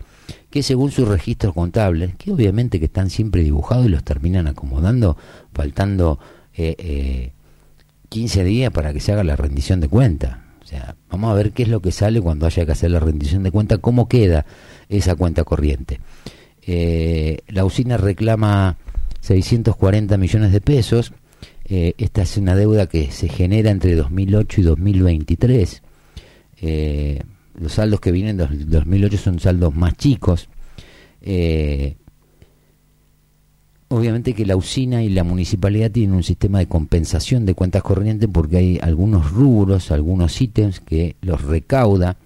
que 0.50 0.62
según 0.62 0.90
sus 0.90 1.06
registros 1.06 1.54
contables, 1.54 2.14
que 2.16 2.32
obviamente 2.32 2.80
que 2.80 2.86
están 2.86 3.10
siempre 3.10 3.42
dibujados 3.42 3.86
y 3.86 3.90
los 3.90 4.02
terminan 4.02 4.48
acomodando, 4.48 5.16
faltando 5.52 6.18
eh, 6.56 7.32
15 8.08 8.40
eh, 8.40 8.44
días 8.44 8.72
para 8.72 8.92
que 8.92 9.00
se 9.00 9.12
haga 9.12 9.22
la 9.22 9.36
rendición 9.36 9.80
de 9.80 9.88
cuenta. 9.88 10.44
O 10.62 10.66
sea, 10.66 10.96
vamos 11.10 11.30
a 11.30 11.34
ver 11.34 11.52
qué 11.52 11.62
es 11.62 11.68
lo 11.68 11.80
que 11.80 11.92
sale 11.92 12.20
cuando 12.20 12.46
haya 12.46 12.66
que 12.66 12.72
hacer 12.72 12.90
la 12.90 13.00
rendición 13.00 13.44
de 13.44 13.50
cuenta, 13.52 13.78
cómo 13.78 14.08
queda 14.08 14.46
esa 14.88 15.14
cuenta 15.14 15.44
corriente. 15.44 16.00
Eh, 16.66 17.38
la 17.48 17.64
usina 17.64 17.96
reclama 17.96 18.76
640 19.20 20.16
millones 20.16 20.52
de 20.52 20.60
pesos. 20.60 21.12
Eh, 21.64 21.94
esta 21.98 22.22
es 22.22 22.36
una 22.36 22.56
deuda 22.56 22.86
que 22.86 23.10
se 23.10 23.28
genera 23.28 23.70
entre 23.70 23.94
2008 23.94 24.60
y 24.60 24.64
2023. 24.64 25.82
Eh, 26.62 27.22
los 27.58 27.72
saldos 27.72 28.00
que 28.00 28.12
vienen 28.12 28.36
del 28.36 28.68
2008 28.68 29.18
son 29.18 29.40
saldos 29.40 29.74
más 29.74 29.96
chicos. 29.96 30.48
Eh, 31.22 31.96
obviamente 33.88 34.34
que 34.34 34.46
la 34.46 34.56
usina 34.56 35.02
y 35.02 35.10
la 35.10 35.24
municipalidad 35.24 35.90
tienen 35.90 36.16
un 36.16 36.22
sistema 36.22 36.58
de 36.58 36.66
compensación 36.66 37.44
de 37.44 37.54
cuentas 37.54 37.82
corrientes 37.82 38.28
porque 38.32 38.56
hay 38.56 38.78
algunos 38.82 39.30
rubros, 39.32 39.90
algunos 39.90 40.40
ítems 40.40 40.80
que 40.80 41.16
los 41.20 41.42
recauda 41.42 42.16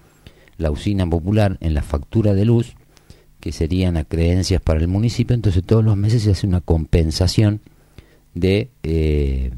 la 0.57 0.71
usina 0.71 1.09
popular 1.09 1.59
en 1.61 1.75
la 1.75 1.83
factura 1.83 2.35
de 2.35 2.45
luz 2.45 2.75
que 3.45 3.53
serían 3.53 3.99
a 3.99 4.05
creencias 4.05 4.63
para 4.63 4.81
el 4.81 4.89
municipio, 4.89 5.35
entonces 5.35 5.63
todos 5.63 5.85
los 5.85 5.99
meses 5.99 6.23
se 6.23 6.31
hace 6.31 6.47
una 6.47 6.63
compensación 6.63 7.61
de, 8.33 8.71
eh, 8.83 9.51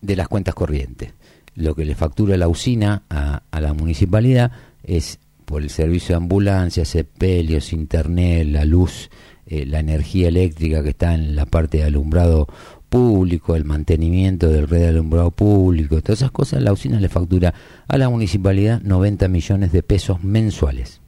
de 0.00 0.14
las 0.14 0.28
cuentas 0.28 0.54
corrientes. 0.54 1.12
Lo 1.56 1.74
que 1.74 1.84
le 1.84 1.96
factura 1.96 2.36
la 2.36 2.46
usina 2.46 3.02
a, 3.10 3.42
la 3.50 3.72
municipalidad 3.72 4.52
es 4.84 5.18
por 5.44 5.60
el 5.60 5.70
servicio 5.70 6.12
de 6.12 6.18
ambulancia, 6.18 6.84
sepelios, 6.84 7.72
internet, 7.72 8.46
la 8.46 8.64
luz, 8.64 9.10
eh, 9.46 9.66
la 9.66 9.80
energía 9.80 10.28
eléctrica 10.28 10.84
que 10.84 10.90
está 10.90 11.16
en 11.16 11.34
la 11.34 11.46
parte 11.46 11.78
de 11.78 11.84
alumbrado 11.86 12.46
público, 12.88 13.56
el 13.56 13.64
mantenimiento 13.64 14.48
del 14.48 14.68
red 14.68 14.82
de 14.82 14.88
alumbrado 14.90 15.32
público, 15.32 16.00
todas 16.00 16.20
esas 16.20 16.30
cosas, 16.30 16.62
la 16.62 16.72
usina 16.72 17.00
le 17.00 17.08
factura 17.08 17.52
a 17.88 17.98
la 17.98 18.08
municipalidad 18.08 18.80
90 18.82 19.26
millones 19.26 19.72
de 19.72 19.82
pesos 19.82 20.22
mensuales. 20.22 21.01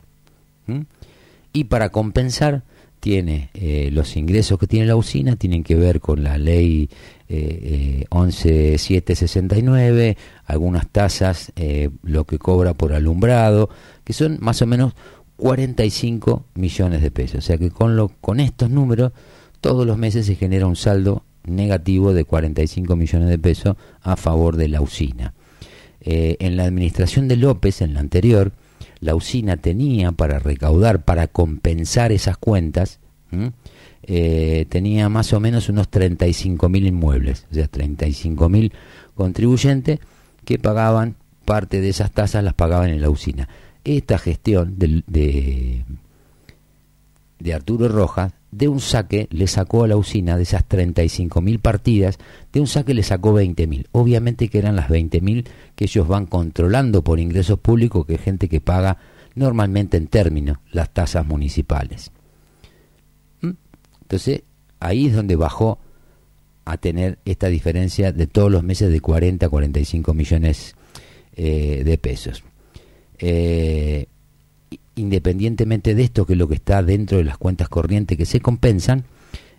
Y 1.52 1.64
para 1.64 1.90
compensar, 1.90 2.62
tiene 3.00 3.50
eh, 3.52 3.90
los 3.92 4.16
ingresos 4.16 4.58
que 4.58 4.66
tiene 4.66 4.86
la 4.86 4.96
usina, 4.96 5.36
tienen 5.36 5.62
que 5.62 5.74
ver 5.74 6.00
con 6.00 6.24
la 6.24 6.38
ley 6.38 6.88
eh, 7.26 8.02
eh, 8.02 8.06
11769, 8.10 10.16
algunas 10.44 10.88
tasas, 10.88 11.52
eh, 11.56 11.90
lo 12.02 12.24
que 12.24 12.38
cobra 12.38 12.74
por 12.74 12.92
alumbrado, 12.92 13.70
que 14.04 14.12
son 14.12 14.38
más 14.40 14.62
o 14.62 14.66
menos 14.66 14.94
45 15.36 16.44
millones 16.54 17.02
de 17.02 17.10
pesos. 17.10 17.38
O 17.38 17.40
sea 17.40 17.58
que 17.58 17.70
con, 17.70 17.96
lo, 17.96 18.08
con 18.20 18.40
estos 18.40 18.70
números, 18.70 19.12
todos 19.60 19.86
los 19.86 19.98
meses 19.98 20.26
se 20.26 20.36
genera 20.36 20.66
un 20.66 20.76
saldo 20.76 21.24
negativo 21.44 22.12
de 22.12 22.24
45 22.24 22.94
millones 22.94 23.28
de 23.28 23.38
pesos 23.38 23.76
a 24.02 24.16
favor 24.16 24.56
de 24.56 24.68
la 24.68 24.80
usina. 24.80 25.34
en 26.00 26.56
la 26.56 26.64
administración 26.64 27.28
de 27.28 27.36
López, 27.36 27.80
en 27.80 27.94
la 27.94 28.00
anterior, 28.00 28.52
la 29.05 29.14
usina 29.14 29.59
tenía 29.59 30.12
para 30.12 30.38
recaudar, 30.38 31.05
para 31.05 31.26
compensar 31.26 32.11
esas 32.11 32.38
cuentas, 32.38 33.00
eh, 34.02 34.64
tenía 34.70 35.11
más 35.11 35.34
o 35.34 35.40
menos 35.40 35.68
unos 35.68 35.90
35.000 35.90 36.86
inmuebles, 36.86 37.46
o 37.50 37.55
sea, 37.55 37.70
35.000 37.70 38.72
contribuyentes 39.14 39.98
que 40.46 40.59
pagaban 40.59 41.16
parte 41.44 41.82
de 41.82 41.90
esas 41.90 42.12
tasas, 42.12 42.42
las 42.42 42.55
pagaban 42.55 42.88
en 42.88 43.02
la 43.02 43.11
usina. 43.11 43.50
Esta 43.84 44.16
gestión 44.16 44.78
de, 44.78 45.02
de, 45.07 45.84
de 47.40 47.55
Arturo 47.55 47.88
Rojas 47.88 48.32
de 48.57 48.68
un 48.68 48.78
saque 48.80 49.26
le 49.30 49.48
sacó 49.48 49.82
a 49.82 49.88
la 49.88 49.96
usina 49.96 50.36
de 50.36 50.44
esas 50.44 50.68
35.000 50.68 51.61
partidas, 51.61 52.18
de 52.52 52.61
un 52.61 52.68
saque 52.68 52.94
le 52.94 53.02
sacó 53.02 53.34
20.000. 53.34 53.86
Obviamente 53.90 54.48
que 54.48 54.59
eran 54.59 54.76
las 54.76 54.88
20.000 54.88 55.44
que 55.74 55.84
ellos 55.84 56.07
van 56.07 56.26
controlando 56.26 57.02
por 57.02 57.18
ingresos 57.18 57.59
públicos, 57.59 58.07
que 58.07 58.14
es 58.14 58.20
gente 58.20 58.48
que 58.48 58.61
paga 58.61 58.98
normalmente 59.34 59.96
en 59.96 60.07
términos 60.07 60.59
las 60.70 60.92
tasas 60.92 61.26
municipales. 61.26 62.12
¿Mm? 63.40 63.50
Entonces, 64.02 64.42
ahí 64.78 65.07
es 65.07 65.14
donde 65.14 65.34
bajó 65.34 65.80
a 66.64 66.76
tener 66.76 67.18
esta 67.24 67.48
diferencia 67.48 68.12
de 68.12 68.28
todos 68.28 68.52
los 68.52 68.62
meses 68.62 68.90
de 68.92 69.00
40 69.00 69.46
a 69.46 69.48
45 69.48 70.14
millones 70.14 70.76
eh, 71.34 71.82
de 71.84 71.98
pesos. 71.98 72.44
Eh, 73.18 74.07
independientemente 74.97 75.95
de 75.95 76.03
esto, 76.03 76.26
que 76.26 76.34
es 76.34 76.38
lo 76.38 76.49
que 76.49 76.55
está 76.55 76.82
dentro 76.82 77.18
de 77.18 77.24
las 77.24 77.38
cuentas 77.38 77.68
corrientes 77.68 78.16
que 78.16 78.26
se 78.26 78.40
compensan, 78.40 79.05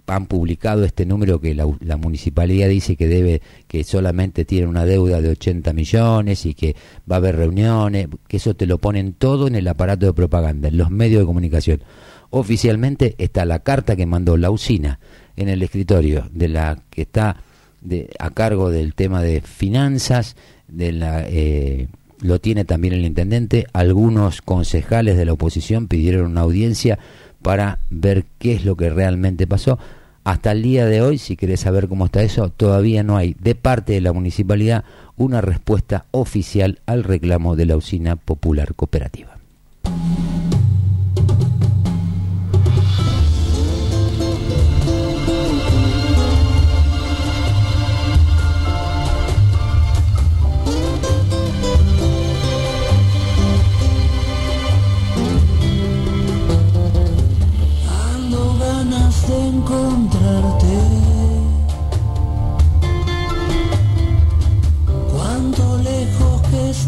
han 0.07 0.27
publicado 0.27 0.85
este 0.85 1.07
número 1.07 1.41
que 1.41 1.55
la, 1.55 1.97
municipalidad 1.97 2.69
dice 2.69 2.97
que 2.97 3.07
debe 3.07 3.43
que 3.69 3.85
solamente 3.85 4.45
tiene 4.45 4.67
una 4.67 4.85
deuda 4.85 5.21
de 5.21 5.31
80 5.31 5.73
millones 5.73 6.47
y 6.47 6.55
que 6.55 6.75
va 7.11 7.17
a 7.17 7.19
haber 7.19 7.37
reuniones, 7.37 8.09
que 8.27 8.39
eso 8.39 8.55
te 8.55 8.67
lo 8.67 8.79
ponen 8.79 9.13
todo 9.13 9.47
en 9.47 9.55
el 9.55 9.69
aparato 9.69 10.07
de 10.07 10.13
propaganda, 10.13 10.69
en 10.69 10.77
los 10.77 10.91
medios 10.91 11.21
de 11.21 11.27
comunicación. 11.27 11.83
Oficialmente 12.31 13.15
está 13.19 13.45
la 13.45 13.61
carta 13.61 13.97
que 13.97 14.07
mandó 14.07 14.37
la 14.37 14.51
usina 14.51 14.99
en 15.37 15.49
el 15.49 15.63
escritorio 15.63 16.29
de 16.33 16.49
la 16.49 16.83
que 16.91 17.03
está 17.03 17.37
de, 17.81 18.11
a 18.19 18.31
cargo 18.31 18.71
del 18.71 18.95
tema 18.95 19.23
de 19.23 19.41
finanzas, 19.41 20.37
de 20.69 20.93
la 20.93 21.25
eh, 21.29 21.89
lo 22.23 22.41
tiene 22.41 22.65
también 22.65 22.95
el 22.95 23.05
intendente, 23.05 23.67
algunos 23.73 24.43
concejales 24.43 25.17
de 25.17 25.25
la 25.25 25.33
oposición 25.33 25.89
pidieron 25.89 26.31
una 26.31 26.43
audiencia 26.43 26.99
para 27.43 27.79
ver 27.91 28.25
qué 28.39 28.55
es 28.55 28.65
lo 28.65 28.77
que 28.77 28.91
realmente 28.91 29.47
pasó. 29.47 29.79
Hasta 30.25 30.53
el 30.53 30.63
día 30.63 30.87
de 30.87 31.03
hoy, 31.03 31.19
si 31.19 31.37
querés 31.37 31.61
saber 31.61 31.89
cómo 31.89 32.07
está 32.07 32.23
eso, 32.23 32.49
todavía 32.49 33.03
no 33.03 33.17
hay 33.17 33.35
de 33.41 33.55
parte 33.55 33.93
de 33.95 34.01
la 34.01 34.13
municipalidad 34.13 34.85
una 35.17 35.41
respuesta 35.41 36.07
oficial 36.13 36.81
al 36.87 37.03
reclamo 37.03 37.57
de 37.57 37.67
la 37.67 37.77
usina 37.77 38.17
popular 38.17 38.75
cooperativa. 38.75 39.37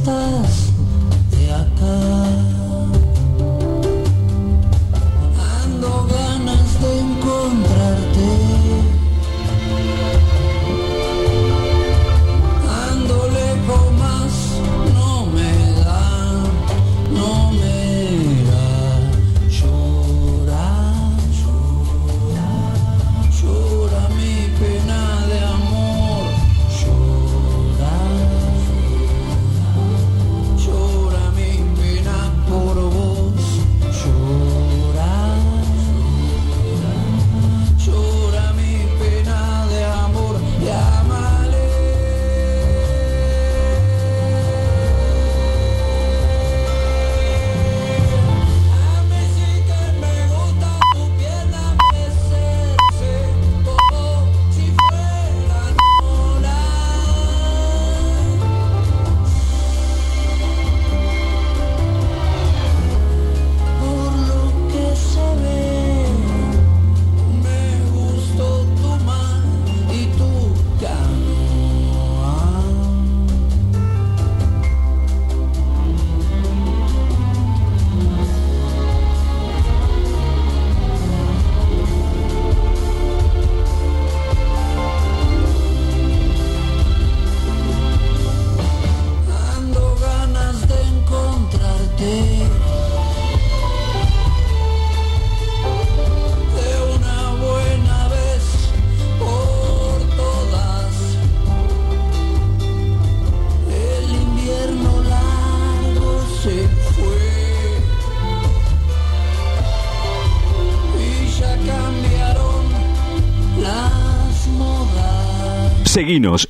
stars 0.04 0.53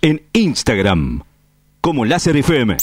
En 0.01 0.22
Instagram 0.32 1.22
como 1.80 2.07
Láser 2.07 2.35
FM. 2.39 2.78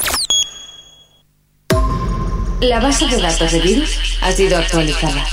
La 2.61 2.79
base 2.79 3.07
de 3.07 3.19
datos 3.19 3.51
de 3.51 3.59
virus 3.59 4.19
ha 4.21 4.31
sido 4.31 4.57
actualizada. 4.57 5.25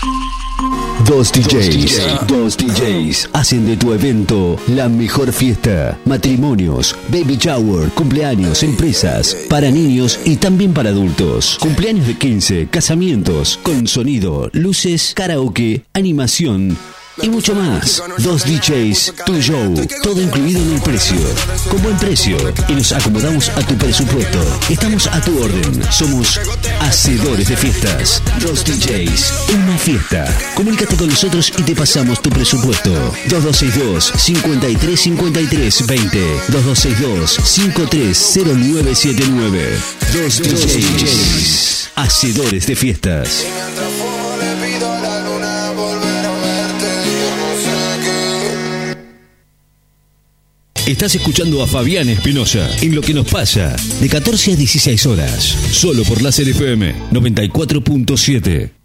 Dos 1.07 1.31
DJs, 1.31 2.27
dos 2.27 2.57
DJs 2.57 3.29
hacen 3.35 3.67
de 3.67 3.77
tu 3.77 3.93
evento 3.93 4.59
la 4.69 4.89
mejor 4.89 5.33
fiesta. 5.33 5.99
Matrimonios, 6.07 6.97
baby 7.09 7.37
shower, 7.37 7.91
cumpleaños, 7.91 8.63
empresas, 8.63 9.37
para 9.51 9.71
niños 9.71 10.19
y 10.25 10.37
también 10.37 10.73
para 10.73 10.89
adultos. 10.89 11.59
Cumpleaños 11.61 12.07
de 12.07 12.17
15, 12.17 12.69
casamientos, 12.69 13.61
con 13.63 13.87
sonido, 13.87 14.49
luces, 14.55 15.13
karaoke, 15.15 15.85
animación 15.93 16.79
y 17.23 17.29
mucho 17.29 17.55
más. 17.55 18.03
Dos 18.19 18.45
DJs, 18.45 19.15
tu 19.25 19.41
show, 19.41 19.75
todo 20.03 20.21
incluido 20.21 20.61
en 20.61 20.73
el 20.75 20.81
precio. 20.81 21.17
Con 21.71 21.81
buen 21.83 21.97
precio 21.99 22.37
y 22.69 22.73
nos 22.73 22.91
acomodamos 22.93 23.49
a 23.51 23.61
tu 23.67 23.77
presupuesto. 23.77 24.41
Estamos 24.69 25.07
a 25.07 25.21
tu 25.21 25.41
orden. 25.43 25.83
Somos 25.93 26.39
hacedores 26.81 27.49
de 27.49 27.57
fiestas. 27.57 28.23
Dos 28.41 28.65
DJs, 28.65 29.33
una 29.55 29.79
fiesta. 29.79 30.27
Comunícate 30.55 30.97
con 30.97 31.09
nosotros 31.09 31.53
y 31.57 31.63
te 31.63 31.75
pasamos 31.75 32.21
tu 32.23 32.31
presupuesto. 32.31 32.91
2262 33.29 34.13
5353 34.17 35.87
20 35.87 36.19
2262 36.49 37.39
530979 37.45 39.79
Dos 40.13 40.43
DJs, 40.43 41.91
hacedores 41.95 42.67
de 42.67 42.77
fiestas. 42.77 43.47
Estás 50.89 51.15
escuchando 51.15 51.63
a 51.63 51.67
Fabián 51.67 52.09
Espinosa 52.09 52.67
en 52.81 52.95
Lo 52.95 53.03
que 53.03 53.13
nos 53.13 53.31
pasa, 53.31 53.77
de 54.01 54.09
14 54.09 54.53
a 54.53 54.57
16 54.57 55.05
horas, 55.05 55.45
solo 55.71 56.03
por 56.03 56.23
la 56.23 56.31
FM 56.31 56.95
94.7. 57.13 58.78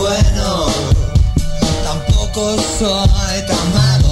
bueno, 0.00 0.66
tampoco 1.84 2.56
soy 2.78 3.46
tan 3.46 3.74
malo, 3.74 4.09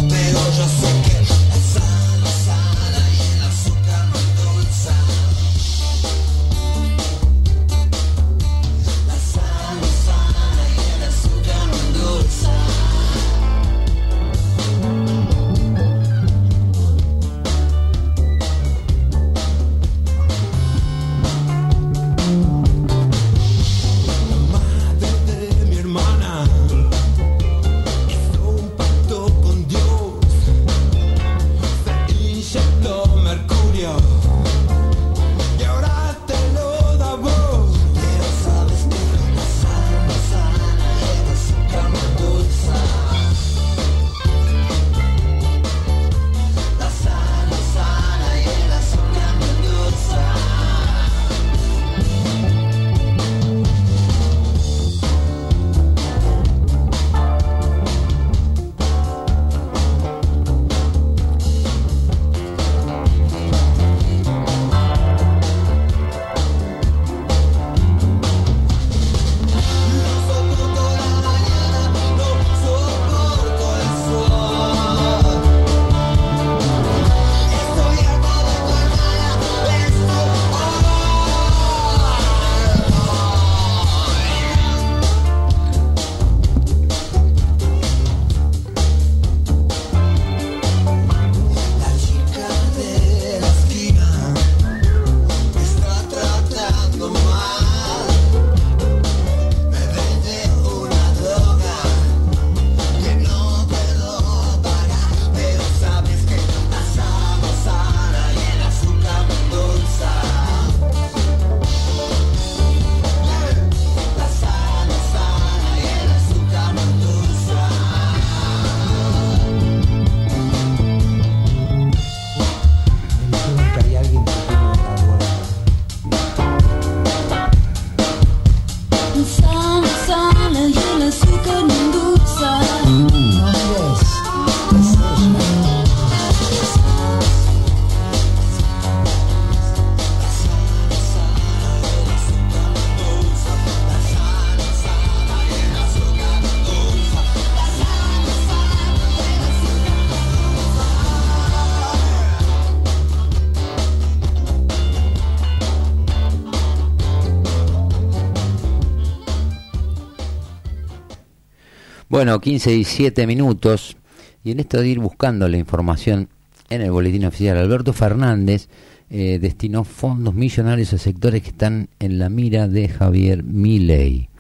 Bueno, 162.19 162.41
15 162.41 162.75
y 162.75 162.83
7 162.83 163.29
minutos. 163.29 163.97
Y 164.43 164.51
en 164.51 164.59
esto 164.59 164.81
de 164.81 164.89
ir 164.89 164.99
buscando 164.99 165.49
la 165.49 165.57
información 165.57 166.29
en 166.69 166.81
el 166.83 166.91
boletín 166.91 167.25
oficial, 167.25 167.57
Alberto 167.57 167.93
Fernández 167.93 168.69
eh, 169.09 169.39
destinó 169.41 169.85
fondos 169.85 170.35
millonarios 170.35 170.93
a 170.93 170.99
sectores 170.99 171.43
que 171.43 171.51
están 171.51 171.91
en 172.01 172.19
la 172.19 172.29
mira 172.29 172.67
de 172.67 172.89
Javier 172.89 173.45
Milei. 173.45 174.31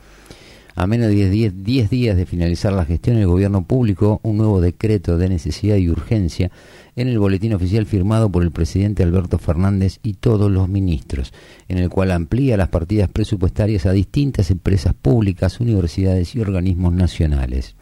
A 0.74 0.88
menos 0.88 1.06
de 1.06 1.30
10, 1.30 1.30
10 1.30 1.64
10 1.64 1.90
días 1.90 2.16
de 2.16 2.26
finalizar 2.26 2.72
la 2.72 2.84
gestión, 2.84 3.16
el 3.16 3.28
gobierno 3.28 3.62
publicó 3.62 4.18
un 4.24 4.38
nuevo 4.38 4.60
decreto 4.60 5.16
de 5.16 5.28
necesidad 5.28 5.76
y 5.76 5.88
urgencia 5.88 6.50
en 6.98 7.06
el 7.06 7.20
boletín 7.20 7.54
oficial 7.54 7.86
firmado 7.86 8.28
por 8.28 8.42
el 8.42 8.50
presidente 8.50 9.04
Alberto 9.04 9.38
Fernández 9.38 10.00
y 10.02 10.14
todos 10.14 10.50
los 10.50 10.68
ministros, 10.68 11.32
en 11.68 11.78
el 11.78 11.90
cual 11.90 12.10
amplía 12.10 12.56
las 12.56 12.70
partidas 12.70 13.08
presupuestarias 13.08 13.86
a 13.86 13.92
distintas 13.92 14.50
empresas 14.50 14.94
públicas, 14.94 15.60
universidades 15.60 16.34
y 16.34 16.40
organismos 16.40 16.92
nacionales. 16.92 17.76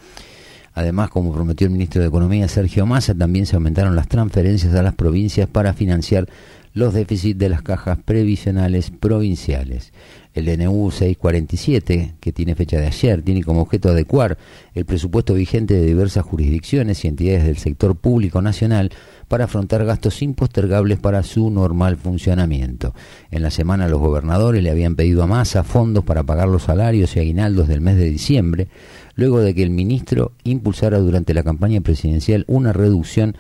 Además, 0.74 1.08
como 1.08 1.32
prometió 1.32 1.66
el 1.66 1.72
ministro 1.72 2.02
de 2.02 2.08
Economía 2.08 2.46
Sergio 2.48 2.84
Massa, 2.84 3.14
también 3.14 3.46
se 3.46 3.56
aumentaron 3.56 3.96
las 3.96 4.08
transferencias 4.08 4.74
a 4.74 4.82
las 4.82 4.94
provincias 4.94 5.48
para 5.48 5.72
financiar 5.72 6.28
los 6.76 6.92
déficits 6.92 7.38
de 7.38 7.48
las 7.48 7.62
cajas 7.62 7.96
previsionales 8.04 8.90
provinciales. 8.90 9.94
El 10.34 10.44
DNU 10.44 10.90
647, 10.90 12.16
que 12.20 12.32
tiene 12.32 12.54
fecha 12.54 12.76
de 12.76 12.86
ayer, 12.86 13.22
tiene 13.22 13.42
como 13.42 13.62
objeto 13.62 13.88
adecuar 13.88 14.36
el 14.74 14.84
presupuesto 14.84 15.32
vigente 15.32 15.72
de 15.72 15.86
diversas 15.86 16.26
jurisdicciones 16.26 17.02
y 17.02 17.08
entidades 17.08 17.46
del 17.46 17.56
sector 17.56 17.96
público 17.96 18.42
nacional 18.42 18.90
para 19.26 19.44
afrontar 19.44 19.86
gastos 19.86 20.20
impostergables 20.20 20.98
para 20.98 21.22
su 21.22 21.48
normal 21.48 21.96
funcionamiento. 21.96 22.94
En 23.30 23.42
la 23.42 23.50
semana 23.50 23.88
los 23.88 23.98
gobernadores 23.98 24.62
le 24.62 24.70
habían 24.70 24.96
pedido 24.96 25.22
a 25.22 25.26
Massa 25.26 25.64
fondos 25.64 26.04
para 26.04 26.24
pagar 26.24 26.48
los 26.48 26.64
salarios 26.64 27.16
y 27.16 27.20
aguinaldos 27.20 27.68
del 27.68 27.80
mes 27.80 27.96
de 27.96 28.10
diciembre, 28.10 28.68
luego 29.14 29.40
de 29.40 29.54
que 29.54 29.62
el 29.62 29.70
ministro 29.70 30.32
impulsara 30.44 30.98
durante 30.98 31.32
la 31.32 31.42
campaña 31.42 31.80
presidencial 31.80 32.44
una 32.48 32.74
reducción 32.74 33.34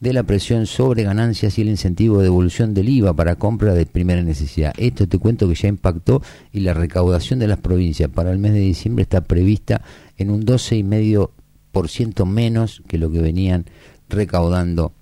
de 0.00 0.12
la 0.12 0.22
presión 0.22 0.66
sobre 0.66 1.02
ganancias 1.02 1.58
y 1.58 1.62
el 1.62 1.68
incentivo 1.68 2.18
de 2.18 2.24
devolución 2.24 2.72
del 2.72 2.88
IVA 2.88 3.14
para 3.14 3.36
compra 3.36 3.74
de 3.74 3.86
primera 3.86 4.22
necesidad. 4.22 4.72
Esto 4.76 5.08
te 5.08 5.18
cuento 5.18 5.48
que 5.48 5.54
ya 5.54 5.68
impactó 5.68 6.22
y 6.52 6.60
la 6.60 6.74
recaudación 6.74 7.38
de 7.40 7.48
las 7.48 7.58
provincias 7.58 8.08
para 8.08 8.30
el 8.30 8.38
mes 8.38 8.52
de 8.52 8.60
diciembre 8.60 9.02
está 9.02 9.22
prevista 9.22 9.82
en 10.16 10.30
un 10.30 10.44
12,5% 10.44 12.26
menos 12.26 12.82
que 12.86 12.98
lo 12.98 13.10
que 13.10 13.20
venían 13.20 13.64
recaudando 14.08 14.92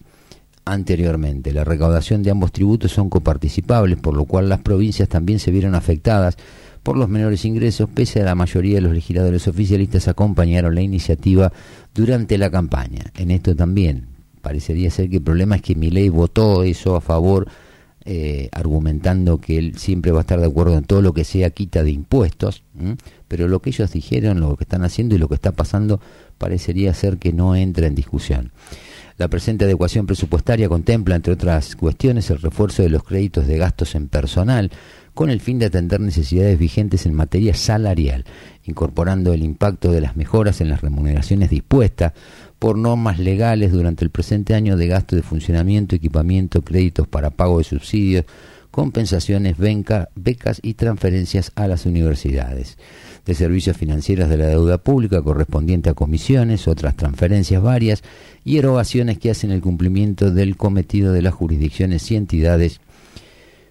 anteriormente. 0.64 1.52
La 1.52 1.64
recaudación 1.64 2.22
de 2.22 2.30
ambos 2.30 2.52
tributos 2.52 2.90
son 2.92 3.10
coparticipables, 3.10 3.98
por 3.98 4.16
lo 4.16 4.24
cual 4.24 4.48
las 4.48 4.60
provincias 4.60 5.08
también 5.08 5.38
se 5.38 5.50
vieron 5.50 5.74
afectadas 5.74 6.36
por 6.82 6.96
los 6.96 7.08
menores 7.08 7.44
ingresos, 7.44 7.90
pese 7.90 8.22
a 8.22 8.24
la 8.24 8.34
mayoría 8.36 8.76
de 8.76 8.80
los 8.80 8.92
legisladores 8.92 9.46
oficialistas 9.48 10.06
acompañaron 10.06 10.74
la 10.74 10.82
iniciativa 10.82 11.52
durante 11.92 12.38
la 12.38 12.48
campaña. 12.48 13.06
En 13.16 13.32
esto 13.32 13.56
también 13.56 14.15
parecería 14.46 14.92
ser 14.92 15.10
que 15.10 15.16
el 15.16 15.22
problema 15.24 15.56
es 15.56 15.62
que 15.62 15.74
mi 15.74 15.90
ley 15.90 16.08
votó 16.08 16.62
eso 16.62 16.94
a 16.94 17.00
favor, 17.00 17.48
eh, 18.04 18.48
argumentando 18.52 19.40
que 19.40 19.58
él 19.58 19.76
siempre 19.76 20.12
va 20.12 20.18
a 20.18 20.20
estar 20.20 20.38
de 20.38 20.46
acuerdo 20.46 20.78
en 20.78 20.84
todo 20.84 21.02
lo 21.02 21.12
que 21.12 21.24
sea 21.24 21.50
quita 21.50 21.82
de 21.82 21.90
impuestos, 21.90 22.62
pero 23.26 23.48
lo 23.48 23.60
que 23.60 23.70
ellos 23.70 23.90
dijeron, 23.90 24.38
lo 24.38 24.56
que 24.56 24.62
están 24.62 24.84
haciendo 24.84 25.16
y 25.16 25.18
lo 25.18 25.26
que 25.26 25.34
está 25.34 25.50
pasando 25.50 26.00
parecería 26.38 26.94
ser 26.94 27.18
que 27.18 27.32
no 27.32 27.56
entra 27.56 27.88
en 27.88 27.96
discusión. 27.96 28.52
La 29.18 29.26
presente 29.26 29.64
adecuación 29.64 30.06
presupuestaria 30.06 30.68
contempla, 30.68 31.16
entre 31.16 31.32
otras 31.32 31.74
cuestiones, 31.74 32.30
el 32.30 32.38
refuerzo 32.38 32.84
de 32.84 32.90
los 32.90 33.02
créditos 33.02 33.48
de 33.48 33.58
gastos 33.58 33.96
en 33.96 34.06
personal, 34.06 34.70
con 35.12 35.30
el 35.30 35.40
fin 35.40 35.58
de 35.58 35.66
atender 35.66 35.98
necesidades 35.98 36.56
vigentes 36.56 37.06
en 37.06 37.14
materia 37.14 37.54
salarial, 37.54 38.26
incorporando 38.64 39.32
el 39.32 39.42
impacto 39.42 39.90
de 39.90 40.02
las 40.02 40.14
mejoras 40.14 40.60
en 40.60 40.68
las 40.68 40.82
remuneraciones 40.82 41.48
dispuestas 41.48 42.12
por 42.58 42.78
normas 42.78 43.18
legales 43.18 43.72
durante 43.72 44.04
el 44.04 44.10
presente 44.10 44.54
año 44.54 44.76
de 44.76 44.86
gasto 44.86 45.16
de 45.16 45.22
funcionamiento, 45.22 45.96
equipamiento, 45.96 46.62
créditos 46.62 47.06
para 47.06 47.30
pago 47.30 47.58
de 47.58 47.64
subsidios, 47.64 48.24
compensaciones, 48.70 49.56
becas 49.58 50.60
y 50.62 50.74
transferencias 50.74 51.50
a 51.54 51.66
las 51.66 51.86
universidades, 51.86 52.76
de 53.24 53.34
servicios 53.34 53.76
financieros 53.76 54.28
de 54.28 54.36
la 54.36 54.48
deuda 54.48 54.78
pública 54.78 55.22
correspondiente 55.22 55.88
a 55.88 55.94
comisiones, 55.94 56.68
otras 56.68 56.94
transferencias 56.94 57.62
varias 57.62 58.02
y 58.44 58.58
erogaciones 58.58 59.18
que 59.18 59.30
hacen 59.30 59.50
el 59.50 59.62
cumplimiento 59.62 60.30
del 60.30 60.56
cometido 60.56 61.12
de 61.12 61.22
las 61.22 61.34
jurisdicciones 61.34 62.10
y 62.10 62.16
entidades 62.16 62.80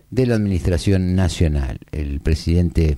de 0.09 0.25
la 0.25 0.36
Administración 0.36 1.15
Nacional. 1.15 1.79
El 1.91 2.19
presidente 2.19 2.97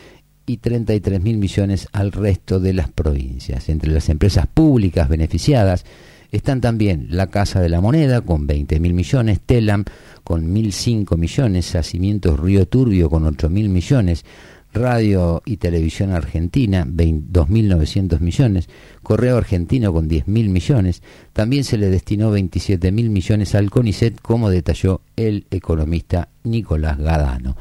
y 0.47 0.57
33 0.57 1.21
mil 1.21 1.37
millones 1.37 1.87
al 1.91 2.11
resto 2.11 2.59
de 2.59 2.73
las 2.73 2.89
provincias. 2.89 3.69
Entre 3.69 3.91
las 3.91 4.09
empresas 4.09 4.47
públicas 4.47 5.09
beneficiadas 5.09 5.85
están 6.31 6.61
también 6.61 7.07
la 7.09 7.27
Casa 7.27 7.59
de 7.59 7.69
la 7.69 7.81
Moneda 7.81 8.21
con 8.21 8.47
20 8.47 8.79
mil 8.79 8.93
millones, 8.93 9.41
Telam 9.45 9.83
con 10.23 10.53
1.005 10.55 11.17
millones, 11.17 11.73
Yacimientos 11.73 12.39
Río 12.39 12.65
Turbio 12.65 13.09
con 13.09 13.25
8 13.25 13.49
mil 13.49 13.69
millones, 13.69 14.25
Radio 14.73 15.41
y 15.45 15.57
Televisión 15.57 16.11
Argentina 16.11 16.85
2.900 16.85 18.19
millones, 18.19 18.69
Correo 19.03 19.37
Argentino 19.37 19.91
con 19.91 20.07
10 20.07 20.27
mil 20.27 20.49
millones, 20.49 21.01
también 21.33 21.63
se 21.63 21.77
le 21.77 21.89
destinó 21.89 22.31
27 22.31 22.91
mil 22.91 23.09
millones 23.09 23.55
al 23.55 23.69
CONICET 23.69 24.21
como 24.21 24.49
detalló 24.49 25.01
el 25.15 25.45
economista 25.51 26.29
Nicolás 26.43 26.97
Gadano. 26.97 27.57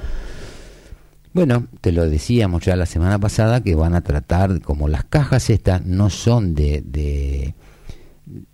Bueno, 1.37 1.67
te 1.83 1.93
lo 1.93 2.09
decíamos 2.09 2.65
ya 2.65 2.77
la 2.77 2.87
semana 2.87 3.19
pasada 3.19 3.63
que 3.63 3.75
van 3.75 3.95
a 3.95 4.01
tratar, 4.01 4.63
como 4.63 4.89
las 4.89 5.05
cajas 5.05 5.51
estas 5.51 5.85
no 5.85 6.09
son 6.09 6.55
de, 6.55 6.81
de, 6.81 7.55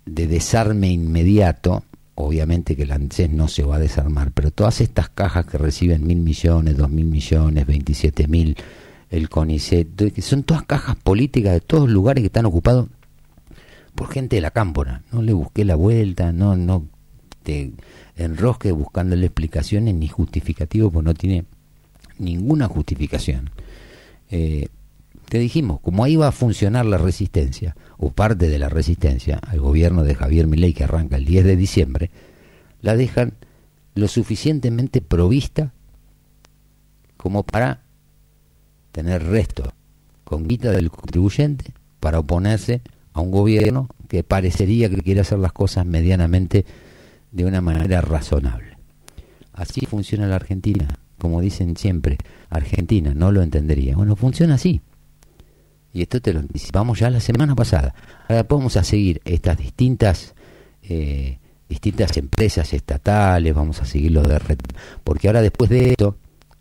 de 0.05 0.27
desarme 0.27 0.89
inmediato, 0.91 1.85
obviamente 2.15 2.75
que 2.75 2.83
el 2.83 2.91
ANSES 2.91 3.29
no 3.29 3.47
se 3.47 3.63
va 3.63 3.77
a 3.77 3.79
desarmar, 3.79 4.33
pero 4.33 4.51
todas 4.51 4.81
estas 4.81 5.07
cajas 5.07 5.45
que 5.45 5.57
reciben 5.57 6.05
mil 6.05 6.17
millones, 6.17 6.75
dos 6.75 6.89
mil 6.89 7.05
millones, 7.05 7.65
veintisiete 7.65 8.27
mil, 8.27 8.57
el 9.09 9.29
CONICET, 9.29 10.19
son 10.19 10.43
todas 10.43 10.63
cajas 10.63 10.97
políticas 10.97 11.53
de 11.53 11.61
todos 11.61 11.89
lugares 11.89 12.21
que 12.21 12.25
están 12.25 12.47
ocupados 12.47 12.89
por 13.95 14.09
gente 14.09 14.35
de 14.35 14.41
la 14.41 14.51
cámpora. 14.51 15.03
No 15.13 15.21
le 15.21 15.31
busqué 15.31 15.63
la 15.63 15.75
vuelta, 15.75 16.33
no, 16.33 16.57
no 16.57 16.85
te 17.43 17.71
enrosque 18.17 18.73
buscándole 18.73 19.27
explicaciones 19.27 19.95
ni 19.95 20.09
justificativos, 20.09 20.91
pues 20.91 21.05
no 21.05 21.13
tiene 21.13 21.45
ninguna 22.19 22.67
justificación. 22.67 23.49
Eh, 24.29 24.67
te 25.29 25.39
dijimos, 25.39 25.79
como 25.79 26.03
ahí 26.03 26.15
va 26.15 26.27
a 26.27 26.31
funcionar 26.31 26.85
la 26.85 26.97
resistencia, 26.97 27.75
o 27.97 28.11
parte 28.11 28.49
de 28.49 28.59
la 28.59 28.69
resistencia, 28.69 29.37
al 29.37 29.59
gobierno 29.59 30.03
de 30.03 30.15
Javier 30.15 30.47
Milei 30.47 30.73
que 30.73 30.83
arranca 30.83 31.17
el 31.17 31.25
10 31.25 31.45
de 31.45 31.55
diciembre, 31.55 32.11
la 32.81 32.95
dejan 32.95 33.33
lo 33.95 34.07
suficientemente 34.07 35.01
provista 35.01 35.73
como 37.17 37.43
para 37.43 37.81
tener 38.91 39.23
resto 39.23 39.73
con 40.23 40.47
guita 40.47 40.71
del 40.71 40.91
contribuyente 40.91 41.73
para 41.99 42.19
oponerse 42.19 42.81
a 43.13 43.21
un 43.21 43.31
gobierno 43.31 43.87
que 44.09 44.23
parecería 44.23 44.89
que 44.89 45.01
quiere 45.01 45.21
hacer 45.21 45.39
las 45.39 45.53
cosas 45.53 45.85
medianamente 45.85 46.65
de 47.31 47.45
una 47.45 47.61
manera 47.61 48.01
razonable. 48.01 48.77
Así 49.53 49.85
funciona 49.85 50.27
la 50.27 50.35
Argentina 50.35 50.87
como 51.23 51.39
dicen 51.39 51.77
siempre, 51.77 52.17
Argentina 52.49 53.13
no 53.15 53.31
lo 53.31 53.41
entendería. 53.41 53.95
Bueno, 53.95 54.17
funciona 54.17 54.55
así. 54.55 54.81
Y 55.93 56.01
esto 56.01 56.21
te 56.21 56.33
lo 56.33 56.41
anticipamos 56.41 56.99
ya 56.99 57.09
la 57.09 57.21
semana 57.21 57.55
pasada. 57.55 57.95
Ahora 58.27 58.45
vamos 58.47 58.75
a 58.75 58.83
seguir 58.83 59.21
estas 59.23 59.57
distintas 59.57 60.35
eh, 60.81 61.39
distintas 61.69 62.17
empresas 62.17 62.73
estatales, 62.73 63.53
vamos 63.53 63.81
a 63.81 63.85
seguir 63.85 64.11
los 64.11 64.27
de 64.27 64.37
red, 64.37 64.59
porque 65.03 65.27
ahora 65.27 65.41
después 65.41 65.69
de 65.69 65.91
esto, 65.91 66.17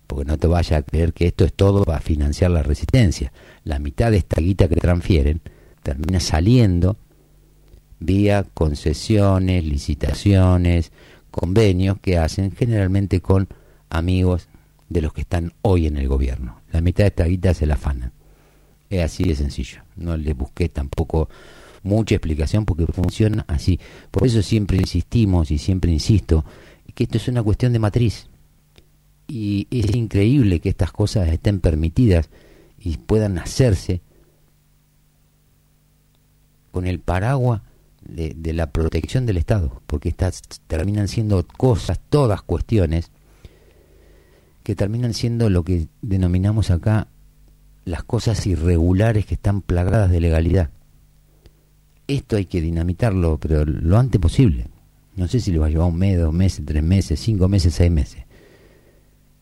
porque 0.06 0.24
no 0.24 0.38
te 0.38 0.46
vayas 0.46 0.78
a 0.78 0.82
creer 0.82 1.12
que 1.12 1.26
esto 1.26 1.44
es 1.44 1.52
todo 1.52 1.84
para 1.84 2.00
financiar 2.00 2.52
la 2.52 2.62
resistencia, 2.62 3.32
la 3.64 3.80
mitad 3.80 4.10
de 4.12 4.18
esta 4.18 4.40
guita 4.40 4.68
que 4.68 4.76
transfieren 4.76 5.40
termina 5.82 6.20
saliendo 6.20 6.96
vía 7.98 8.46
concesiones, 8.54 9.64
licitaciones, 9.64 10.92
convenios 11.32 11.98
que 12.00 12.16
hacen 12.16 12.52
generalmente 12.52 13.20
con 13.20 13.48
amigos 13.90 14.48
de 14.92 15.02
los 15.02 15.12
que 15.12 15.22
están 15.22 15.52
hoy 15.62 15.86
en 15.86 15.96
el 15.96 16.08
gobierno. 16.08 16.60
La 16.70 16.80
mitad 16.80 17.04
de 17.04 17.08
esta 17.08 17.24
guita 17.24 17.54
se 17.54 17.66
la 17.66 17.74
afanan. 17.74 18.12
Es 18.90 19.02
así 19.02 19.24
de 19.24 19.34
sencillo. 19.34 19.82
No 19.96 20.16
le 20.16 20.34
busqué 20.34 20.68
tampoco 20.68 21.28
mucha 21.82 22.14
explicación 22.14 22.64
porque 22.64 22.86
funciona 22.86 23.44
así. 23.48 23.80
Por 24.10 24.26
eso 24.26 24.42
siempre 24.42 24.78
insistimos 24.78 25.50
y 25.50 25.58
siempre 25.58 25.90
insisto 25.90 26.44
que 26.94 27.04
esto 27.04 27.16
es 27.16 27.28
una 27.28 27.42
cuestión 27.42 27.72
de 27.72 27.78
matriz. 27.78 28.28
Y 29.26 29.66
es 29.70 29.94
increíble 29.94 30.60
que 30.60 30.68
estas 30.68 30.92
cosas 30.92 31.28
estén 31.28 31.60
permitidas 31.60 32.28
y 32.78 32.98
puedan 32.98 33.38
hacerse 33.38 34.02
con 36.70 36.86
el 36.86 37.00
paraguas 37.00 37.62
de, 38.02 38.34
de 38.36 38.52
la 38.52 38.70
protección 38.72 39.26
del 39.26 39.36
Estado, 39.36 39.80
porque 39.86 40.08
estas 40.08 40.42
terminan 40.66 41.08
siendo 41.08 41.46
cosas, 41.46 42.00
todas 42.10 42.42
cuestiones, 42.42 43.10
que 44.62 44.74
terminan 44.74 45.14
siendo 45.14 45.50
lo 45.50 45.64
que 45.64 45.88
denominamos 46.00 46.70
acá 46.70 47.08
las 47.84 48.04
cosas 48.04 48.46
irregulares 48.46 49.26
que 49.26 49.34
están 49.34 49.60
plagadas 49.60 50.10
de 50.10 50.20
legalidad. 50.20 50.70
Esto 52.06 52.36
hay 52.36 52.46
que 52.46 52.60
dinamitarlo, 52.60 53.38
pero 53.38 53.64
lo 53.64 53.98
antes 53.98 54.20
posible. 54.20 54.68
No 55.16 55.28
sé 55.28 55.40
si 55.40 55.52
le 55.52 55.58
va 55.58 55.66
a 55.66 55.70
llevar 55.70 55.88
un 55.88 55.98
mes, 55.98 56.18
dos 56.18 56.32
meses, 56.32 56.64
tres 56.64 56.82
meses, 56.82 57.20
cinco 57.20 57.48
meses, 57.48 57.74
seis 57.74 57.90
meses. 57.90 58.24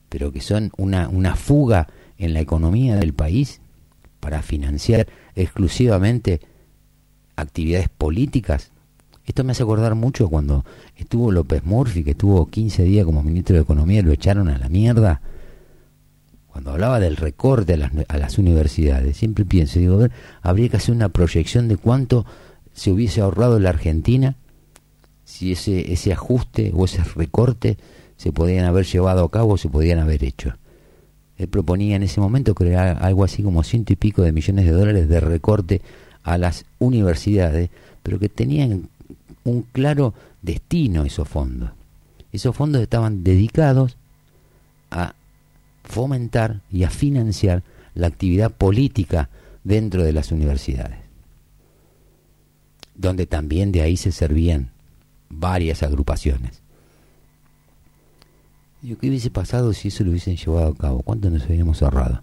Pero 0.08 0.32
que 0.32 0.40
son 0.40 0.72
una, 0.76 1.08
una 1.08 1.36
fuga 1.36 1.88
en 2.18 2.34
la 2.34 2.40
economía 2.40 2.96
del 2.96 3.14
país 3.14 3.60
para 4.18 4.42
financiar 4.42 5.06
exclusivamente 5.34 6.40
actividades 7.36 7.88
políticas. 7.88 8.72
Esto 9.30 9.44
me 9.44 9.52
hace 9.52 9.62
acordar 9.62 9.94
mucho 9.94 10.28
cuando 10.28 10.64
estuvo 10.96 11.30
López 11.30 11.62
Murphy, 11.64 12.02
que 12.02 12.10
estuvo 12.10 12.46
15 12.46 12.82
días 12.82 13.04
como 13.04 13.22
ministro 13.22 13.54
de 13.54 13.62
Economía 13.62 14.00
y 14.00 14.02
lo 14.02 14.10
echaron 14.10 14.48
a 14.48 14.58
la 14.58 14.68
mierda. 14.68 15.20
Cuando 16.48 16.72
hablaba 16.72 16.98
del 16.98 17.16
recorte 17.16 17.74
a 17.74 17.76
las, 17.76 17.92
a 18.08 18.18
las 18.18 18.38
universidades, 18.38 19.16
siempre 19.16 19.44
pienso, 19.44 19.78
digo, 19.78 19.94
a 19.94 19.98
ver, 19.98 20.10
habría 20.42 20.68
que 20.68 20.78
hacer 20.78 20.96
una 20.96 21.10
proyección 21.10 21.68
de 21.68 21.76
cuánto 21.76 22.26
se 22.74 22.90
hubiese 22.90 23.20
ahorrado 23.20 23.60
la 23.60 23.68
Argentina 23.68 24.34
si 25.22 25.52
ese, 25.52 25.92
ese 25.92 26.12
ajuste 26.12 26.72
o 26.74 26.86
ese 26.86 27.04
recorte 27.14 27.78
se 28.16 28.32
podían 28.32 28.64
haber 28.64 28.84
llevado 28.84 29.22
a 29.22 29.30
cabo 29.30 29.52
o 29.52 29.58
se 29.58 29.68
podían 29.68 30.00
haber 30.00 30.24
hecho. 30.24 30.54
Él 31.36 31.46
proponía 31.46 31.94
en 31.94 32.02
ese 32.02 32.20
momento 32.20 32.56
crear 32.56 32.98
algo 33.00 33.22
así 33.22 33.44
como 33.44 33.62
ciento 33.62 33.92
y 33.92 33.96
pico 33.96 34.22
de 34.22 34.32
millones 34.32 34.64
de 34.64 34.72
dólares 34.72 35.08
de 35.08 35.20
recorte 35.20 35.82
a 36.24 36.36
las 36.36 36.64
universidades, 36.80 37.70
pero 38.02 38.18
que 38.18 38.28
tenían 38.28 38.88
un 39.44 39.62
claro 39.62 40.14
destino 40.42 41.04
esos 41.04 41.28
fondos. 41.28 41.70
Esos 42.32 42.54
fondos 42.54 42.82
estaban 42.82 43.24
dedicados 43.24 43.96
a 44.90 45.14
fomentar 45.84 46.60
y 46.70 46.84
a 46.84 46.90
financiar 46.90 47.62
la 47.94 48.06
actividad 48.06 48.52
política 48.52 49.28
dentro 49.64 50.02
de 50.04 50.12
las 50.12 50.30
universidades, 50.32 50.98
donde 52.94 53.26
también 53.26 53.72
de 53.72 53.82
ahí 53.82 53.96
se 53.96 54.12
servían 54.12 54.70
varias 55.28 55.82
agrupaciones. 55.82 56.62
Digo, 58.82 58.98
¿qué 58.98 59.08
hubiese 59.08 59.30
pasado 59.30 59.72
si 59.72 59.88
eso 59.88 60.04
lo 60.04 60.10
hubiesen 60.10 60.36
llevado 60.36 60.68
a 60.68 60.74
cabo? 60.76 61.02
¿Cuánto 61.02 61.30
nos 61.30 61.42
habríamos 61.42 61.82
ahorrado? 61.82 62.22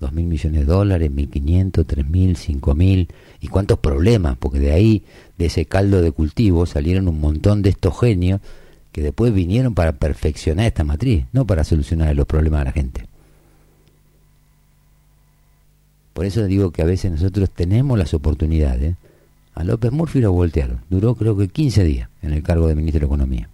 dos 0.00 0.12
mil 0.12 0.26
millones 0.26 0.60
de 0.60 0.66
dólares, 0.66 1.10
mil 1.10 1.28
quinientos, 1.28 1.84
tres 1.86 2.06
mil, 2.06 2.36
cinco 2.36 2.74
mil, 2.74 3.08
y 3.40 3.48
cuántos 3.48 3.78
problemas, 3.78 4.36
porque 4.36 4.58
de 4.58 4.72
ahí, 4.72 5.04
de 5.36 5.46
ese 5.46 5.66
caldo 5.66 6.02
de 6.02 6.12
cultivo, 6.12 6.66
salieron 6.66 7.08
un 7.08 7.20
montón 7.20 7.62
de 7.62 7.70
estos 7.70 7.98
genios 7.98 8.40
que 8.92 9.02
después 9.02 9.32
vinieron 9.32 9.74
para 9.74 9.92
perfeccionar 9.92 10.66
esta 10.66 10.84
matriz, 10.84 11.26
no 11.32 11.46
para 11.46 11.64
solucionar 11.64 12.14
los 12.16 12.26
problemas 12.26 12.60
de 12.60 12.64
la 12.64 12.72
gente. 12.72 13.06
Por 16.18 16.26
eso 16.26 16.46
digo 16.46 16.72
que 16.72 16.82
a 16.82 16.84
veces 16.84 17.12
nosotros 17.12 17.48
tenemos 17.48 17.96
las 17.96 18.12
oportunidades. 18.12 18.96
A 19.54 19.62
López 19.62 19.92
Murphy 19.92 20.20
lo 20.20 20.32
voltearon. 20.32 20.80
Duró 20.90 21.14
creo 21.14 21.36
que 21.36 21.46
15 21.46 21.84
días 21.84 22.10
en 22.22 22.32
el 22.32 22.42
cargo 22.42 22.66
de 22.66 22.74
ministro 22.74 23.00
de 23.00 23.06
Economía. 23.06 23.48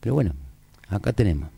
Pero 0.00 0.14
bueno, 0.14 0.32
acá 0.88 1.12
tenemos 1.12 1.50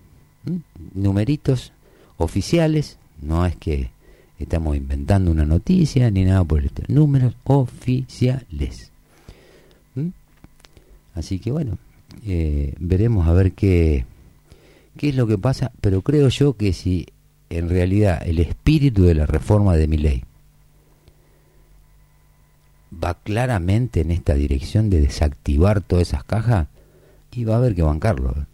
numeritos 0.94 1.72
oficiales. 2.16 2.98
No 3.22 3.46
es 3.46 3.54
que 3.54 3.90
estamos 4.38 4.76
inventando 4.76 5.30
una 5.30 5.44
noticia 5.44 6.10
ni 6.10 6.24
nada 6.24 6.44
por 6.44 6.60
el 6.60 6.66
estilo. 6.66 6.88
Números 6.88 7.34
oficiales. 7.44 8.90
¿m? 9.94 10.12
Así 11.14 11.38
que 11.38 11.50
bueno, 11.50 11.78
eh, 12.26 12.74
veremos 12.78 13.26
a 13.26 13.32
ver 13.32 13.52
qué, 13.52 14.04
qué 14.96 15.10
es 15.10 15.16
lo 15.16 15.26
que 15.26 15.38
pasa. 15.38 15.72
Pero 15.80 16.02
creo 16.02 16.28
yo 16.28 16.56
que 16.56 16.72
si 16.72 17.06
en 17.50 17.68
realidad 17.68 18.22
el 18.26 18.38
espíritu 18.38 19.04
de 19.04 19.14
la 19.14 19.26
reforma 19.26 19.76
de 19.76 19.88
mi 19.88 19.96
ley 19.96 20.24
va 22.92 23.14
claramente 23.14 24.00
en 24.00 24.10
esta 24.10 24.34
dirección 24.34 24.90
de 24.90 25.00
desactivar 25.00 25.80
todas 25.80 26.08
esas 26.08 26.24
cajas, 26.24 26.68
y 27.36 27.44
va 27.44 27.54
a 27.54 27.58
haber 27.58 27.74
que 27.74 27.82
bancarlo. 27.82 28.30
¿eh? 28.30 28.44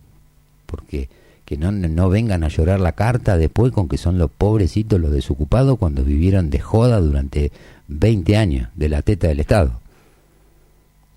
Porque 0.67 1.09
que 1.45 1.57
no, 1.57 1.71
no 1.73 2.09
vengan 2.09 2.45
a 2.45 2.49
llorar 2.49 2.81
la 2.81 2.93
carta 2.93 3.37
después 3.37 3.73
con 3.73 3.89
que 3.89 3.99
son 3.99 4.19
los 4.19 4.31
pobrecitos, 4.31 5.01
los 5.01 5.11
desocupados, 5.13 5.79
cuando 5.79 6.05
vivieron 6.05 6.51
de 6.51 6.61
joda 6.61 7.01
durante 7.01 7.53
20 7.89 8.37
años 8.37 8.69
de 8.75 8.89
la 8.89 9.03
teta 9.03 9.29
del 9.29 9.41
Estado. 9.41 9.81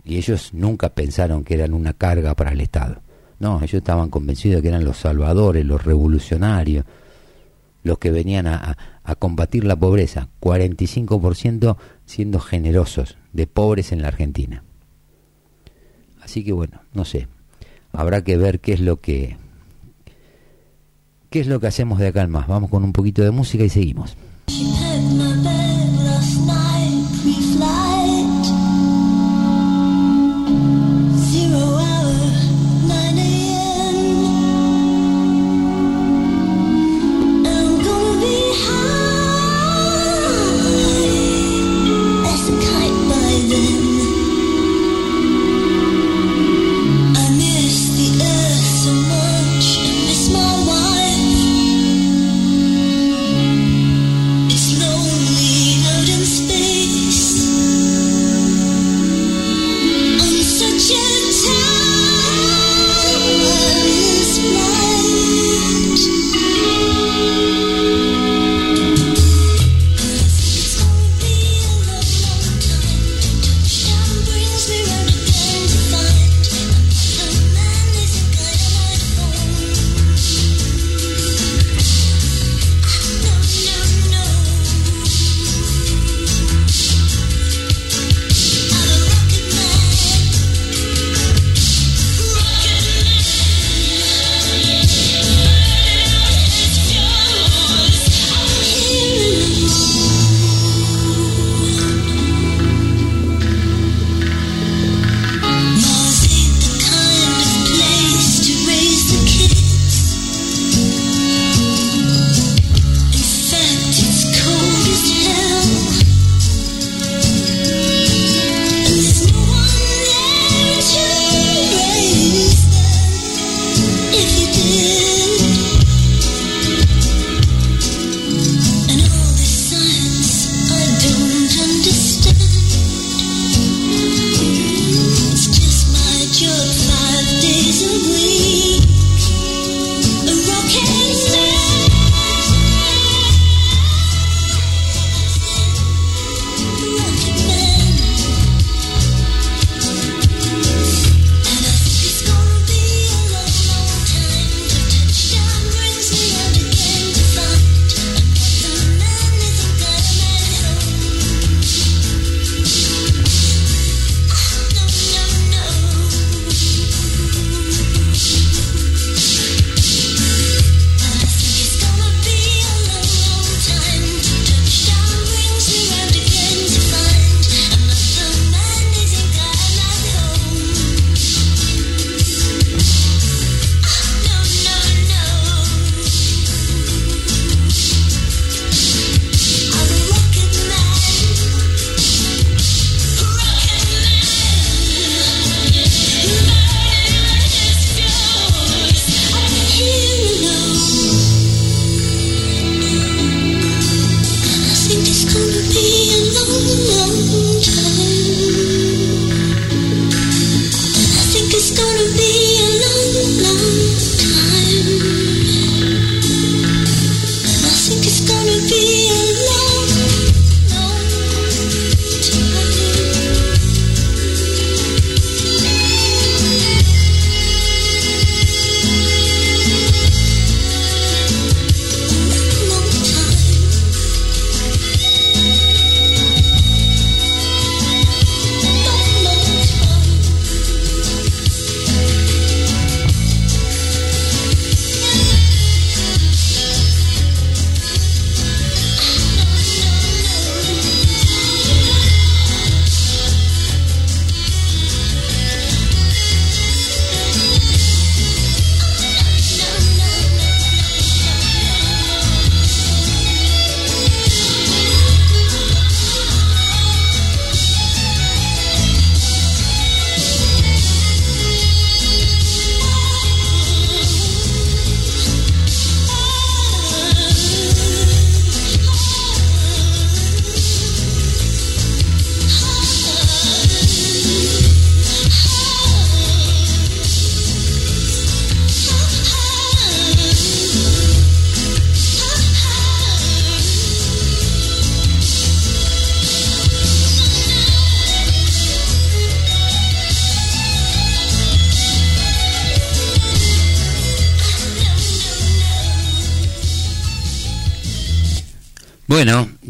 Y 0.03 0.18
ellos 0.18 0.53
nunca 0.53 0.89
pensaron 0.89 1.43
que 1.43 1.53
eran 1.56 1.73
una 1.73 1.93
carga 1.93 2.35
para 2.35 2.52
el 2.52 2.61
Estado. 2.61 3.02
No, 3.39 3.57
ellos 3.57 3.73
estaban 3.76 4.10
convencidos 4.10 4.57
de 4.57 4.61
que 4.61 4.68
eran 4.69 4.84
los 4.85 4.97
salvadores, 4.97 5.65
los 5.65 5.84
revolucionarios, 5.84 6.85
los 7.84 7.97
que 7.99 8.11
venían 8.11 8.47
a, 8.47 8.56
a- 8.72 8.77
a 9.03 9.15
combatir 9.15 9.64
la 9.65 9.76
pobreza. 9.76 10.30
45% 10.41 11.77
siendo 12.06 12.39
generosos 12.39 13.18
de 13.34 13.45
pobres 13.45 13.91
en 13.91 14.02
la 14.02 14.07
Argentina. 14.07 14.64
Así 16.22 16.43
que 16.43 16.53
bueno, 16.53 16.81
no 16.93 17.06
sé. 17.06 17.27
Habrá 17.93 18.23
que 18.23 18.38
ver 18.38 18.60
qué 18.60 18.73
es 18.73 18.80
lo 18.80 18.99
que 18.99 19.38
qué 21.35 21.41
es 21.41 21.47
lo 21.47 21.59
que 21.59 21.67
hacemos 21.67 21.99
de 21.99 22.07
acá 22.07 22.21
en 22.21 22.31
más. 22.31 22.47
Vamos 22.47 22.69
con 22.69 22.85
un 22.85 22.93
poquito 22.93 23.21
de 23.21 23.29
música 23.29 23.65
y 23.65 23.67
seguimos. 23.67 24.15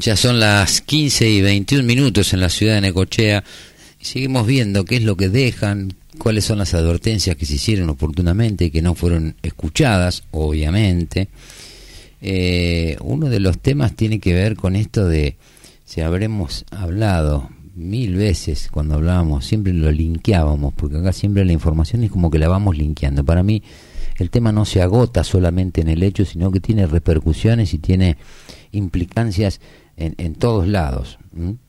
Ya 0.06 0.16
son 0.16 0.40
las 0.40 0.82
15 0.82 1.28
y 1.28 1.42
21 1.42 1.84
minutos 1.84 2.32
en 2.34 2.40
la 2.40 2.50
ciudad 2.50 2.76
de 2.76 2.82
Necochea 2.82 3.44
y 4.00 4.06
seguimos 4.06 4.46
viendo 4.46 4.86
qué 4.86 4.98
es 4.98 5.04
lo 5.04 5.18
que 5.18 5.30
dejan, 5.30 5.96
cuáles 6.20 6.46
son 6.46 6.60
las 6.60 6.76
advertencias 6.76 7.36
que 7.36 7.48
se 7.48 7.56
hicieron 7.56 7.90
oportunamente 7.90 8.66
y 8.66 8.70
que 8.70 8.84
no 8.84 8.94
fueron 8.94 9.36
escuchadas, 9.42 10.24
obviamente. 10.30 11.30
Eh, 12.22 12.98
uno 13.02 13.30
de 13.30 13.40
los 13.40 13.58
temas 13.58 13.96
tiene 13.96 14.20
que 14.20 14.36
ver 14.36 14.56
con 14.56 14.76
esto 14.76 15.08
de, 15.08 15.38
si 15.86 16.02
habremos 16.02 16.66
hablado 16.70 17.50
mil 17.74 18.14
veces 18.14 18.70
cuando 18.72 18.94
hablábamos, 18.94 19.44
siempre 19.44 19.74
lo 19.74 19.92
linkeábamos, 19.92 20.76
porque 20.76 20.98
acá 20.98 21.14
siempre 21.14 21.46
la 21.46 21.54
información 21.54 22.04
es 22.04 22.12
como 22.12 22.30
que 22.30 22.38
la 22.38 22.48
vamos 22.48 22.78
linkeando. 22.78 23.26
Para 23.26 23.42
mí 23.42 23.64
el 24.18 24.30
tema 24.30 24.52
no 24.52 24.66
se 24.66 24.84
agota 24.84 25.24
solamente 25.24 25.82
en 25.82 25.90
el 25.90 26.04
hecho, 26.04 26.26
sino 26.26 26.52
que 26.52 26.60
tiene 26.60 26.86
repercusiones 26.86 27.74
y 27.74 27.80
tiene 27.80 28.18
implicancias 28.72 29.60
en, 29.98 30.36
todos 30.36 30.68
lados. 30.68 31.18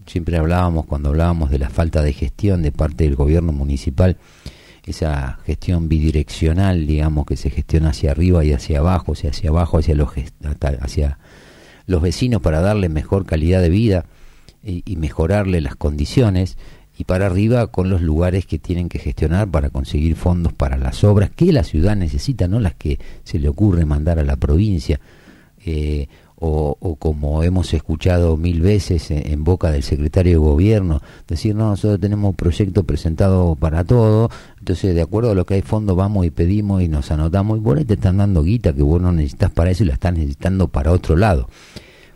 Siempre 0.06 0.36
hablábamos, 0.36 0.86
cuando 0.86 1.10
hablábamos 1.10 1.50
de 1.50 1.58
la 1.58 1.70
falta 1.70 2.02
de 2.02 2.12
gestión 2.12 2.62
de 2.62 2.72
parte 2.72 3.04
del 3.04 3.16
gobierno 3.16 3.52
municipal, 3.52 4.16
esa 4.84 5.38
gestión 5.44 5.88
bidireccional, 5.88 6.86
digamos, 6.86 7.26
que 7.26 7.36
se 7.36 7.50
gestiona 7.50 7.90
hacia 7.90 8.12
arriba 8.12 8.44
y 8.44 8.52
hacia 8.52 8.78
abajo, 8.78 9.12
hacia 9.12 9.50
abajo, 9.50 9.78
hacia 9.78 9.94
los, 9.94 10.10
hacia 10.80 11.18
los 11.86 12.02
vecinos 12.02 12.40
para 12.40 12.60
darle 12.60 12.88
mejor 12.88 13.26
calidad 13.26 13.60
de 13.60 13.68
vida 13.68 14.06
y, 14.62 14.82
y 14.86 14.96
mejorarle 14.96 15.60
las 15.60 15.76
condiciones, 15.76 16.56
y 16.98 17.04
para 17.04 17.26
arriba 17.26 17.66
con 17.66 17.90
los 17.90 18.00
lugares 18.00 18.46
que 18.46 18.58
tienen 18.58 18.88
que 18.88 18.98
gestionar 18.98 19.50
para 19.50 19.70
conseguir 19.70 20.16
fondos 20.16 20.52
para 20.52 20.78
las 20.78 21.04
obras 21.04 21.30
que 21.30 21.52
la 21.52 21.62
ciudad 21.62 21.94
necesita, 21.94 22.48
no 22.48 22.58
las 22.58 22.74
que 22.74 22.98
se 23.22 23.38
le 23.38 23.48
ocurre 23.48 23.84
mandar 23.84 24.18
a 24.18 24.24
la 24.24 24.36
provincia. 24.36 24.98
Eh, 25.64 26.08
o, 26.38 26.96
como 26.98 27.42
hemos 27.42 27.72
escuchado 27.72 28.36
mil 28.36 28.60
veces 28.60 29.10
en, 29.10 29.26
en 29.30 29.44
boca 29.44 29.70
del 29.70 29.82
secretario 29.82 30.32
de 30.32 30.38
gobierno, 30.38 31.00
decir, 31.26 31.54
no, 31.54 31.70
nosotros 31.70 31.98
tenemos 32.00 32.30
un 32.30 32.36
proyecto 32.36 32.84
presentado 32.84 33.54
para 33.56 33.84
todo, 33.84 34.30
entonces 34.58 34.94
de 34.94 35.02
acuerdo 35.02 35.30
a 35.30 35.34
lo 35.34 35.46
que 35.46 35.54
hay 35.54 35.62
fondo 35.62 35.96
vamos 35.96 36.26
y 36.26 36.30
pedimos 36.30 36.82
y 36.82 36.88
nos 36.88 37.10
anotamos 37.10 37.58
y 37.58 37.60
por 37.62 37.78
ahí 37.78 37.84
te 37.84 37.94
están 37.94 38.18
dando 38.18 38.42
guita 38.42 38.74
que 38.74 38.82
vos 38.82 39.00
no 39.00 39.12
necesitas 39.12 39.50
para 39.50 39.70
eso 39.70 39.84
y 39.84 39.86
la 39.86 39.94
estás 39.94 40.12
necesitando 40.12 40.68
para 40.68 40.92
otro 40.92 41.16
lado. 41.16 41.48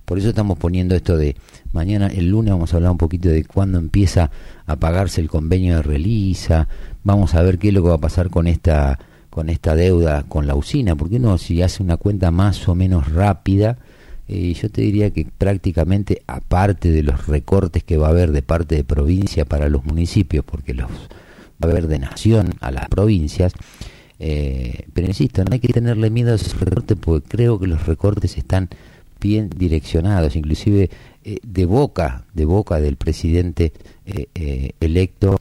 Por 0.04 0.18
eso 0.18 0.30
estamos 0.30 0.58
poniendo 0.58 0.96
esto 0.96 1.16
de 1.16 1.36
mañana, 1.72 2.08
el 2.08 2.28
lunes 2.28 2.52
vamos 2.52 2.74
a 2.74 2.76
hablar 2.76 2.90
un 2.90 2.98
poquito 2.98 3.28
de 3.28 3.44
cuándo 3.44 3.78
empieza 3.78 4.30
a 4.66 4.76
pagarse 4.76 5.20
el 5.20 5.30
convenio 5.30 5.76
de 5.76 5.82
Relisa, 5.82 6.68
vamos 7.04 7.34
a 7.34 7.42
ver 7.42 7.58
qué 7.58 7.68
es 7.68 7.74
lo 7.74 7.82
que 7.82 7.90
va 7.90 7.94
a 7.94 7.98
pasar 7.98 8.28
con 8.28 8.46
esta 8.48 8.98
con 9.30 9.48
esta 9.48 9.76
deuda 9.76 10.24
con 10.24 10.48
la 10.48 10.56
usina, 10.56 10.96
porque 10.96 11.20
no 11.20 11.38
si 11.38 11.62
hace 11.62 11.82
una 11.82 11.96
cuenta 11.96 12.32
más 12.32 12.68
o 12.68 12.74
menos 12.74 13.12
rápida, 13.12 13.78
eh, 14.32 14.54
yo 14.54 14.70
te 14.70 14.82
diría 14.82 15.10
que 15.10 15.26
prácticamente 15.26 16.22
aparte 16.28 16.92
de 16.92 17.02
los 17.02 17.26
recortes 17.26 17.82
que 17.82 17.96
va 17.96 18.06
a 18.06 18.10
haber 18.10 18.30
de 18.30 18.42
parte 18.42 18.76
de 18.76 18.84
provincia 18.84 19.44
para 19.44 19.68
los 19.68 19.84
municipios, 19.84 20.44
porque 20.44 20.72
los 20.72 20.88
va 20.88 21.68
a 21.68 21.72
haber 21.72 21.88
de 21.88 21.98
nación 21.98 22.54
a 22.60 22.70
las 22.70 22.88
provincias, 22.88 23.52
eh, 24.20 24.86
pero 24.94 25.08
insisto, 25.08 25.42
no 25.42 25.52
hay 25.52 25.58
que 25.58 25.72
tenerle 25.72 26.10
miedo 26.10 26.30
a 26.30 26.36
esos 26.36 26.60
recortes 26.60 26.96
porque 27.00 27.28
creo 27.28 27.58
que 27.58 27.66
los 27.66 27.84
recortes 27.86 28.38
están 28.38 28.68
bien 29.20 29.50
direccionados, 29.50 30.36
inclusive 30.36 30.90
eh, 31.24 31.38
de 31.42 31.66
boca, 31.66 32.24
de 32.32 32.44
boca 32.44 32.80
del 32.80 32.94
presidente 32.94 33.72
eh, 34.06 34.74
electo, 34.78 35.40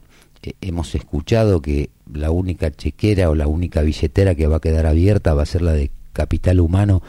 hemos 0.62 0.96
escuchado 0.96 1.62
que 1.62 1.92
la 2.12 2.32
única 2.32 2.72
chequera 2.72 3.30
o 3.30 3.36
la 3.36 3.46
única 3.46 3.84
billetera 3.84 4.34
que 4.34 4.48
va 4.48 4.58
a 4.58 4.62
quedar 4.62 4.88
abierta 4.88 5.36
va 5.36 5.44
a 5.44 5.46
ser 5.46 5.62
la 5.62 5.74
de 5.74 5.92
capital 6.12 6.60
humano 6.60 7.04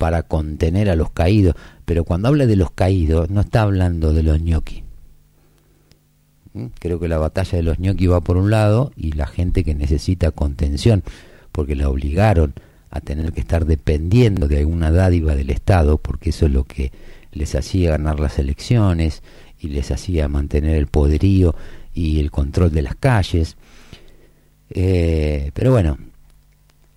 para 0.00 0.22
contener 0.22 0.88
a 0.88 0.96
los 0.96 1.10
caídos, 1.10 1.54
pero 1.84 2.04
cuando 2.04 2.28
habla 2.28 2.46
de 2.46 2.56
los 2.56 2.70
caídos 2.70 3.28
no 3.28 3.42
está 3.42 3.60
hablando 3.60 4.14
de 4.14 4.22
los 4.22 4.40
ñoquis. 4.40 4.82
¿Mm? 6.54 6.68
Creo 6.78 6.98
que 6.98 7.06
la 7.06 7.18
batalla 7.18 7.58
de 7.58 7.62
los 7.62 7.78
ñoquis 7.78 8.10
va 8.10 8.22
por 8.22 8.38
un 8.38 8.50
lado 8.50 8.92
y 8.96 9.12
la 9.12 9.26
gente 9.26 9.62
que 9.62 9.74
necesita 9.74 10.30
contención, 10.30 11.02
porque 11.52 11.76
la 11.76 11.90
obligaron 11.90 12.54
a 12.90 13.00
tener 13.00 13.30
que 13.34 13.40
estar 13.40 13.66
dependiendo 13.66 14.48
de 14.48 14.60
alguna 14.60 14.90
dádiva 14.90 15.34
del 15.34 15.50
Estado, 15.50 15.98
porque 15.98 16.30
eso 16.30 16.46
es 16.46 16.52
lo 16.52 16.64
que 16.64 16.92
les 17.30 17.54
hacía 17.54 17.90
ganar 17.90 18.20
las 18.20 18.38
elecciones 18.38 19.22
y 19.58 19.68
les 19.68 19.90
hacía 19.90 20.28
mantener 20.28 20.76
el 20.76 20.86
poderío 20.86 21.54
y 21.92 22.20
el 22.20 22.30
control 22.30 22.72
de 22.72 22.80
las 22.80 22.94
calles. 22.94 23.58
Eh, 24.70 25.50
pero 25.52 25.72
bueno, 25.72 25.98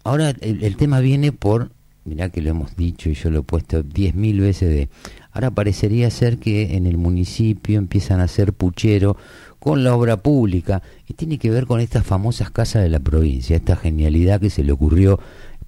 ahora 0.05 0.29
el, 0.39 0.63
el 0.63 0.77
tema 0.77 1.01
viene 1.01 1.33
por, 1.33 1.71
mirá 2.05 2.29
que 2.29 2.41
lo 2.41 2.49
hemos 2.49 2.75
dicho 2.75 3.09
y 3.09 3.13
yo 3.13 3.29
lo 3.29 3.39
he 3.39 3.43
puesto 3.43 3.83
diez 3.83 4.15
mil 4.15 4.41
veces 4.41 4.69
de, 4.69 4.89
ahora 5.31 5.51
parecería 5.51 6.09
ser 6.09 6.37
que 6.37 6.75
en 6.75 6.85
el 6.85 6.97
municipio 6.97 7.77
empiezan 7.77 8.19
a 8.19 8.23
hacer 8.23 8.53
puchero 8.53 9.17
con 9.59 9.83
la 9.83 9.95
obra 9.95 10.17
pública 10.17 10.83
y 11.07 11.13
tiene 11.13 11.37
que 11.37 11.49
ver 11.49 11.65
con 11.65 11.79
estas 11.79 12.05
famosas 12.05 12.51
casas 12.51 12.83
de 12.83 12.89
la 12.89 12.99
provincia, 12.99 13.55
esta 13.55 13.75
genialidad 13.75 14.41
que 14.41 14.49
se 14.49 14.63
le 14.63 14.71
ocurrió 14.71 15.19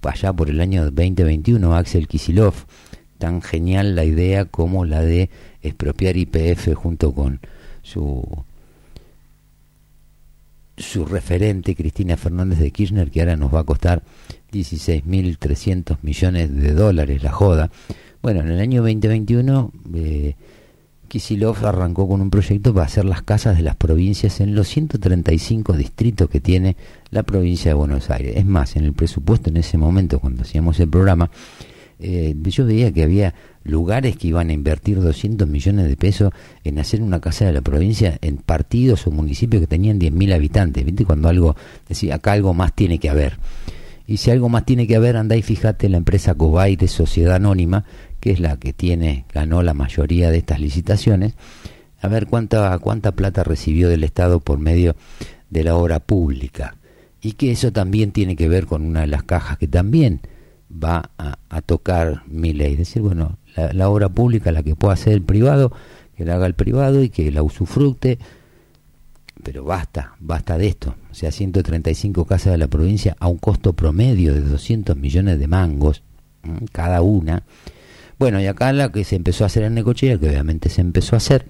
allá 0.02 0.32
por 0.32 0.50
el 0.50 0.60
año 0.60 0.84
2021 0.84 1.74
a 1.74 1.78
Axel 1.78 2.06
Kisilov, 2.06 2.54
tan 3.18 3.42
genial 3.42 3.96
la 3.96 4.04
idea 4.04 4.44
como 4.44 4.84
la 4.84 5.00
de 5.02 5.30
expropiar 5.62 6.16
IPF 6.16 6.74
junto 6.74 7.12
con 7.12 7.40
su 7.82 8.44
su 10.76 11.06
referente 11.06 11.74
Cristina 11.74 12.18
Fernández 12.18 12.58
de 12.58 12.70
Kirchner 12.70 13.10
que 13.10 13.20
ahora 13.20 13.36
nos 13.36 13.54
va 13.54 13.60
a 13.60 13.64
costar 13.64 14.02
16.300 14.52 15.98
millones 16.02 16.54
de 16.54 16.72
dólares 16.72 17.22
la 17.22 17.32
joda. 17.32 17.70
Bueno, 18.22 18.40
en 18.40 18.50
el 18.50 18.60
año 18.60 18.82
2021 18.82 19.72
eh, 19.94 20.34
Kisilov 21.08 21.64
arrancó 21.64 22.08
con 22.08 22.20
un 22.20 22.30
proyecto 22.30 22.74
para 22.74 22.86
hacer 22.86 23.04
las 23.04 23.22
casas 23.22 23.56
de 23.56 23.62
las 23.62 23.76
provincias 23.76 24.40
en 24.40 24.54
los 24.54 24.68
135 24.68 25.72
distritos 25.74 26.28
que 26.28 26.40
tiene 26.40 26.76
la 27.10 27.22
provincia 27.22 27.70
de 27.70 27.74
Buenos 27.74 28.10
Aires. 28.10 28.36
Es 28.36 28.46
más, 28.46 28.76
en 28.76 28.84
el 28.84 28.92
presupuesto 28.92 29.50
en 29.50 29.58
ese 29.58 29.78
momento, 29.78 30.18
cuando 30.18 30.42
hacíamos 30.42 30.80
el 30.80 30.88
programa, 30.88 31.30
eh, 31.98 32.34
yo 32.42 32.66
veía 32.66 32.92
que 32.92 33.02
había 33.02 33.34
lugares 33.64 34.16
que 34.16 34.28
iban 34.28 34.50
a 34.50 34.52
invertir 34.52 35.00
200 35.00 35.48
millones 35.48 35.88
de 35.88 35.96
pesos 35.96 36.32
en 36.64 36.78
hacer 36.78 37.02
una 37.02 37.20
casa 37.20 37.46
de 37.46 37.52
la 37.52 37.62
provincia 37.62 38.18
en 38.20 38.36
partidos 38.36 39.06
o 39.06 39.10
municipios 39.10 39.60
que 39.60 39.66
tenían 39.66 39.98
10.000 39.98 40.34
habitantes. 40.34 40.84
¿Viste? 40.84 41.04
Cuando 41.04 41.28
algo 41.28 41.56
decía, 41.88 42.16
acá 42.16 42.32
algo 42.32 42.54
más 42.54 42.74
tiene 42.74 42.98
que 42.98 43.08
haber. 43.08 43.38
Y 44.06 44.18
si 44.18 44.30
algo 44.30 44.48
más 44.48 44.64
tiene 44.64 44.86
que 44.86 44.96
haber, 44.96 45.16
andá 45.16 45.36
y 45.36 45.42
fíjate 45.42 45.88
la 45.88 45.96
empresa 45.96 46.34
Cobay 46.34 46.76
de 46.76 46.88
Sociedad 46.88 47.36
Anónima, 47.36 47.84
que 48.20 48.30
es 48.30 48.40
la 48.40 48.56
que 48.56 48.72
tiene, 48.72 49.24
ganó 49.32 49.62
la 49.62 49.74
mayoría 49.74 50.30
de 50.30 50.38
estas 50.38 50.60
licitaciones, 50.60 51.34
a 52.00 52.08
ver 52.08 52.26
cuánta, 52.26 52.78
cuánta 52.78 53.12
plata 53.12 53.42
recibió 53.42 53.88
del 53.88 54.04
Estado 54.04 54.40
por 54.40 54.58
medio 54.58 54.94
de 55.50 55.64
la 55.64 55.76
obra 55.76 56.00
pública. 56.00 56.76
Y 57.20 57.32
que 57.32 57.50
eso 57.50 57.72
también 57.72 58.12
tiene 58.12 58.36
que 58.36 58.48
ver 58.48 58.66
con 58.66 58.82
una 58.84 59.00
de 59.00 59.06
las 59.08 59.24
cajas 59.24 59.58
que 59.58 59.66
también 59.66 60.20
va 60.70 61.10
a, 61.18 61.38
a 61.48 61.62
tocar 61.62 62.22
mi 62.26 62.52
ley. 62.52 62.72
Es 62.72 62.78
decir, 62.78 63.02
bueno, 63.02 63.38
la, 63.56 63.72
la 63.72 63.88
obra 63.88 64.08
pública, 64.08 64.52
la 64.52 64.62
que 64.62 64.76
pueda 64.76 64.94
hacer 64.94 65.14
el 65.14 65.22
privado, 65.22 65.72
que 66.16 66.24
la 66.24 66.34
haga 66.34 66.46
el 66.46 66.54
privado 66.54 67.02
y 67.02 67.08
que 67.08 67.30
la 67.32 67.42
usufructe, 67.42 68.18
pero 69.46 69.62
basta, 69.62 70.16
basta 70.18 70.58
de 70.58 70.66
esto. 70.66 70.96
O 71.08 71.14
sea, 71.14 71.30
135 71.30 72.24
casas 72.24 72.50
de 72.50 72.58
la 72.58 72.66
provincia 72.66 73.16
a 73.20 73.28
un 73.28 73.38
costo 73.38 73.74
promedio 73.74 74.34
de 74.34 74.40
200 74.40 74.96
millones 74.96 75.38
de 75.38 75.46
mangos, 75.46 76.02
cada 76.72 77.00
una. 77.00 77.44
Bueno, 78.18 78.40
y 78.40 78.46
acá 78.46 78.72
la 78.72 78.90
que 78.90 79.04
se 79.04 79.14
empezó 79.14 79.44
a 79.44 79.46
hacer 79.46 79.62
en 79.62 79.74
Necochea, 79.74 80.18
que 80.18 80.30
obviamente 80.30 80.68
se 80.68 80.80
empezó 80.80 81.14
a 81.14 81.18
hacer, 81.18 81.46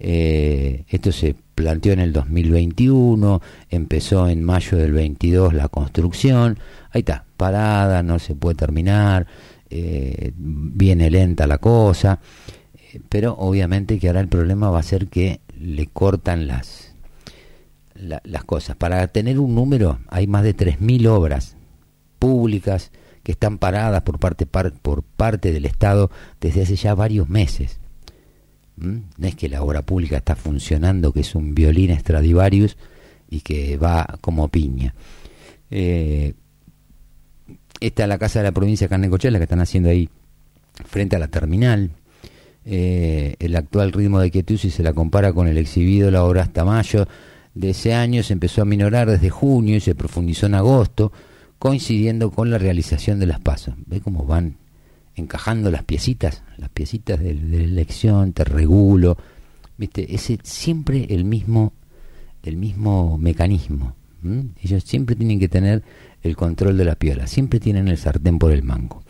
eh, 0.00 0.82
esto 0.88 1.12
se 1.12 1.36
planteó 1.54 1.92
en 1.92 2.00
el 2.00 2.12
2021, 2.12 3.40
empezó 3.68 4.28
en 4.28 4.42
mayo 4.42 4.76
del 4.76 4.90
22 4.90 5.54
la 5.54 5.68
construcción, 5.68 6.58
ahí 6.90 6.98
está, 6.98 7.26
parada, 7.36 8.02
no 8.02 8.18
se 8.18 8.34
puede 8.34 8.56
terminar, 8.56 9.28
eh, 9.70 10.32
viene 10.34 11.08
lenta 11.10 11.46
la 11.46 11.58
cosa, 11.58 12.18
eh, 12.74 13.00
pero 13.08 13.36
obviamente 13.38 14.00
que 14.00 14.08
ahora 14.08 14.20
el 14.20 14.28
problema 14.28 14.68
va 14.68 14.80
a 14.80 14.82
ser 14.82 15.06
que 15.06 15.38
le 15.56 15.86
cortan 15.86 16.48
las, 16.48 16.89
la- 18.00 18.20
las 18.24 18.44
cosas. 18.44 18.76
Para 18.76 19.06
tener 19.08 19.38
un 19.38 19.54
número 19.54 19.98
hay 20.08 20.26
más 20.26 20.42
de 20.42 20.54
3.000 20.54 21.06
obras 21.06 21.56
públicas 22.18 22.90
que 23.22 23.32
están 23.32 23.58
paradas 23.58 24.02
por 24.02 24.18
parte, 24.18 24.46
par- 24.46 24.72
por 24.72 25.02
parte 25.02 25.52
del 25.52 25.64
Estado 25.66 26.10
desde 26.40 26.62
hace 26.62 26.76
ya 26.76 26.94
varios 26.94 27.28
meses. 27.28 27.78
¿Mm? 28.76 28.96
No 29.18 29.26
es 29.28 29.34
que 29.36 29.48
la 29.48 29.62
obra 29.62 29.82
pública 29.82 30.16
está 30.16 30.34
funcionando, 30.36 31.12
que 31.12 31.20
es 31.20 31.34
un 31.34 31.54
violín 31.54 31.96
Stradivarius 31.98 32.76
y 33.28 33.40
que 33.42 33.76
va 33.76 34.18
como 34.20 34.48
piña. 34.48 34.94
Eh, 35.70 36.34
esta 37.80 38.02
es 38.02 38.08
la 38.08 38.18
casa 38.18 38.40
de 38.40 38.44
la 38.44 38.52
provincia 38.52 38.86
de 38.86 38.90
Carnecochea, 38.90 39.30
la 39.30 39.38
que 39.38 39.44
están 39.44 39.60
haciendo 39.60 39.88
ahí 39.90 40.08
frente 40.86 41.16
a 41.16 41.18
la 41.18 41.28
terminal. 41.28 41.90
Eh, 42.64 43.36
el 43.38 43.56
actual 43.56 43.92
ritmo 43.92 44.20
de 44.20 44.30
quietud, 44.30 44.58
si 44.58 44.70
se 44.70 44.82
la 44.82 44.92
compara 44.92 45.32
con 45.32 45.48
el 45.48 45.56
exhibido 45.58 46.10
la 46.10 46.24
obra 46.24 46.42
hasta 46.42 46.64
mayo 46.64 47.06
de 47.54 47.70
ese 47.70 47.94
año, 47.94 48.22
se 48.22 48.32
empezó 48.32 48.62
a 48.62 48.64
minorar 48.64 49.10
desde 49.10 49.30
junio 49.30 49.76
y 49.76 49.80
se 49.80 49.94
profundizó 49.94 50.46
en 50.46 50.54
agosto, 50.54 51.12
coincidiendo 51.58 52.30
con 52.30 52.50
la 52.50 52.58
realización 52.58 53.18
de 53.18 53.26
las 53.26 53.40
pasos. 53.40 53.74
¿Ve 53.86 54.00
cómo 54.00 54.24
van 54.24 54.56
encajando 55.20 55.70
las 55.70 55.84
piecitas, 55.84 56.42
las 56.56 56.70
piecitas 56.70 57.20
de, 57.20 57.30
elección, 57.30 58.32
te 58.32 58.44
regulo, 58.44 59.16
viste, 59.78 60.14
ese 60.14 60.38
siempre 60.42 61.06
el 61.10 61.24
mismo, 61.24 61.72
el 62.42 62.56
mismo 62.56 63.18
mecanismo. 63.18 63.94
Ellos 64.62 64.84
siempre 64.84 65.16
tienen 65.16 65.40
que 65.40 65.48
tener 65.48 65.82
el 66.22 66.36
control 66.36 66.76
de 66.76 66.84
la 66.84 66.94
piola, 66.94 67.26
siempre 67.26 67.58
tienen 67.58 67.88
el 67.88 67.96
sartén 67.96 68.38
por 68.38 68.52
el 68.52 68.62
mango. 68.62 69.02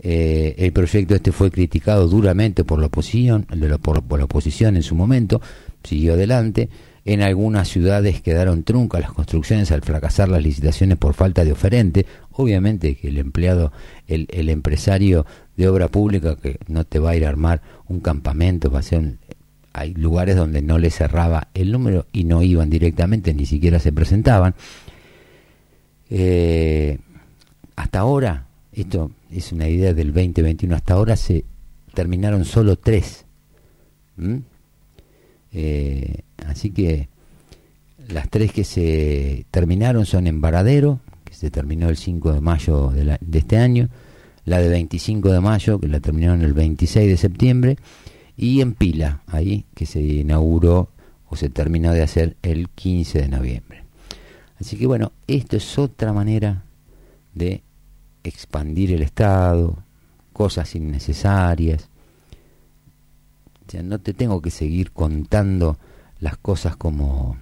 Eh, 0.00 0.54
el 0.58 0.72
proyecto 0.72 1.14
este 1.14 1.32
fue 1.32 1.50
criticado 1.50 2.06
duramente 2.06 2.62
por 2.62 2.78
la 2.78 2.86
oposición, 2.86 3.46
por 3.82 4.18
la 4.18 4.24
oposición 4.24 4.76
en 4.76 4.82
su 4.82 4.94
momento, 4.94 5.40
siguió 5.82 6.12
adelante. 6.12 6.68
En 7.08 7.22
algunas 7.22 7.68
ciudades 7.68 8.20
quedaron 8.20 8.64
truncas 8.64 9.00
las 9.00 9.12
construcciones 9.12 9.72
al 9.72 9.80
fracasar 9.80 10.28
las 10.28 10.42
licitaciones 10.42 10.98
por 10.98 11.14
falta 11.14 11.42
de 11.42 11.52
oferente. 11.52 12.04
Obviamente 12.32 12.96
que 12.96 13.08
el 13.08 13.16
empleado, 13.16 13.72
el, 14.06 14.50
empresario 14.50 15.24
de 15.56 15.68
obra 15.70 15.88
pública 15.88 16.36
que 16.36 16.58
no 16.66 16.84
te 16.84 16.98
va 16.98 17.12
a 17.12 17.16
ir 17.16 17.24
a 17.24 17.30
armar 17.30 17.62
un 17.86 18.00
campamento, 18.00 18.70
va 18.70 18.82
hay 19.72 19.94
lugares 19.94 20.36
donde 20.36 20.60
no 20.60 20.78
le 20.78 20.90
cerraba 20.90 21.48
el 21.54 21.72
número 21.72 22.04
y 22.12 22.24
no 22.24 22.42
iban 22.42 22.68
directamente, 22.68 23.32
ni 23.32 23.46
siquiera 23.46 23.78
se 23.78 23.90
presentaban. 23.90 24.54
Eh, 26.10 26.98
hasta 27.74 28.00
ahora, 28.00 28.48
esto 28.70 29.12
es 29.30 29.50
una 29.52 29.66
idea 29.66 29.94
del 29.94 30.12
2021, 30.12 30.76
hasta 30.76 30.92
ahora 30.92 31.16
se 31.16 31.46
terminaron 31.94 32.44
solo 32.44 32.76
tres. 32.76 33.24
¿Mm? 34.18 34.40
Eh, 35.52 36.22
así 36.46 36.70
que 36.70 37.08
las 38.08 38.28
tres 38.28 38.52
que 38.52 38.64
se 38.64 39.46
terminaron 39.50 40.06
son 40.06 40.26
en 40.26 40.40
Varadero, 40.40 41.00
que 41.24 41.34
se 41.34 41.50
terminó 41.50 41.88
el 41.88 41.96
5 41.96 42.32
de 42.32 42.40
mayo 42.40 42.90
de, 42.90 43.04
la- 43.04 43.18
de 43.20 43.38
este 43.38 43.58
año, 43.58 43.88
la 44.44 44.58
de 44.60 44.68
25 44.68 45.30
de 45.30 45.40
mayo, 45.40 45.78
que 45.78 45.88
la 45.88 46.00
terminaron 46.00 46.42
el 46.42 46.52
26 46.54 47.08
de 47.08 47.16
septiembre, 47.16 47.76
y 48.36 48.60
en 48.60 48.72
Pila, 48.74 49.22
ahí, 49.26 49.66
que 49.74 49.84
se 49.84 50.00
inauguró 50.00 50.90
o 51.28 51.36
se 51.36 51.50
terminó 51.50 51.92
de 51.92 52.02
hacer 52.02 52.36
el 52.42 52.68
15 52.70 53.20
de 53.22 53.28
noviembre. 53.28 53.82
Así 54.60 54.76
que 54.76 54.86
bueno, 54.86 55.12
esto 55.26 55.56
es 55.56 55.78
otra 55.78 56.12
manera 56.12 56.64
de 57.34 57.62
expandir 58.24 58.92
el 58.92 59.02
Estado, 59.02 59.76
cosas 60.32 60.74
innecesarias. 60.74 61.88
No 63.82 63.98
te 63.98 64.14
tengo 64.14 64.40
que 64.40 64.50
seguir 64.50 64.92
contando 64.92 65.78
las 66.20 66.36
cosas 66.36 66.76
como, 66.76 67.36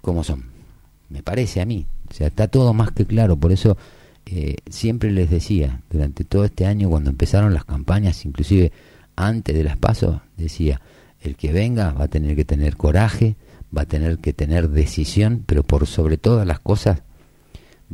como 0.00 0.24
son. 0.24 0.46
Me 1.08 1.22
parece 1.22 1.60
a 1.60 1.66
mí. 1.66 1.86
O 2.10 2.14
sea, 2.14 2.26
está 2.26 2.48
todo 2.48 2.72
más 2.74 2.90
que 2.90 3.06
claro. 3.06 3.36
Por 3.36 3.52
eso 3.52 3.76
eh, 4.26 4.56
siempre 4.68 5.10
les 5.10 5.30
decía, 5.30 5.82
durante 5.90 6.24
todo 6.24 6.44
este 6.44 6.66
año, 6.66 6.88
cuando 6.90 7.10
empezaron 7.10 7.54
las 7.54 7.64
campañas, 7.64 8.24
inclusive 8.24 8.72
antes 9.16 9.54
de 9.54 9.64
las 9.64 9.76
pasos, 9.76 10.20
decía, 10.36 10.80
el 11.20 11.36
que 11.36 11.52
venga 11.52 11.92
va 11.92 12.04
a 12.04 12.08
tener 12.08 12.36
que 12.36 12.44
tener 12.44 12.76
coraje, 12.76 13.36
va 13.76 13.82
a 13.82 13.86
tener 13.86 14.18
que 14.18 14.32
tener 14.32 14.68
decisión, 14.70 15.44
pero 15.46 15.62
por 15.62 15.86
sobre 15.86 16.18
todas 16.18 16.46
las 16.46 16.60
cosas 16.60 17.02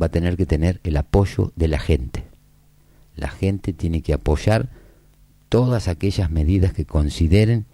va 0.01 0.07
a 0.07 0.09
tener 0.09 0.37
que 0.37 0.45
tener 0.45 0.79
el 0.83 0.97
apoyo 0.97 1.51
de 1.55 1.67
la 1.67 1.79
gente. 1.79 2.23
La 3.15 3.29
gente 3.29 3.73
tiene 3.73 4.01
que 4.01 4.13
apoyar 4.13 4.69
todas 5.49 5.87
aquellas 5.87 6.29
medidas 6.29 6.73
que 6.73 6.85
consideren 6.85 7.65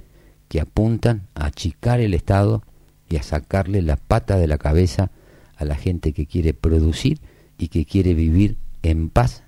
que 0.47 0.61
apuntan 0.61 1.27
a 1.35 1.47
achicar 1.47 1.99
el 1.99 2.13
Estado 2.13 2.63
y 3.09 3.17
a 3.17 3.23
sacarle 3.23 3.81
la 3.81 3.95
pata 3.95 4.37
de 4.37 4.47
la 4.47 4.57
cabeza 4.57 5.11
a 5.55 5.65
la 5.65 5.75
gente 5.75 6.13
que 6.13 6.25
quiere 6.25 6.53
producir 6.53 7.19
y 7.57 7.69
que 7.69 7.85
quiere 7.85 8.13
vivir 8.13 8.57
en 8.81 9.09
paz 9.09 9.43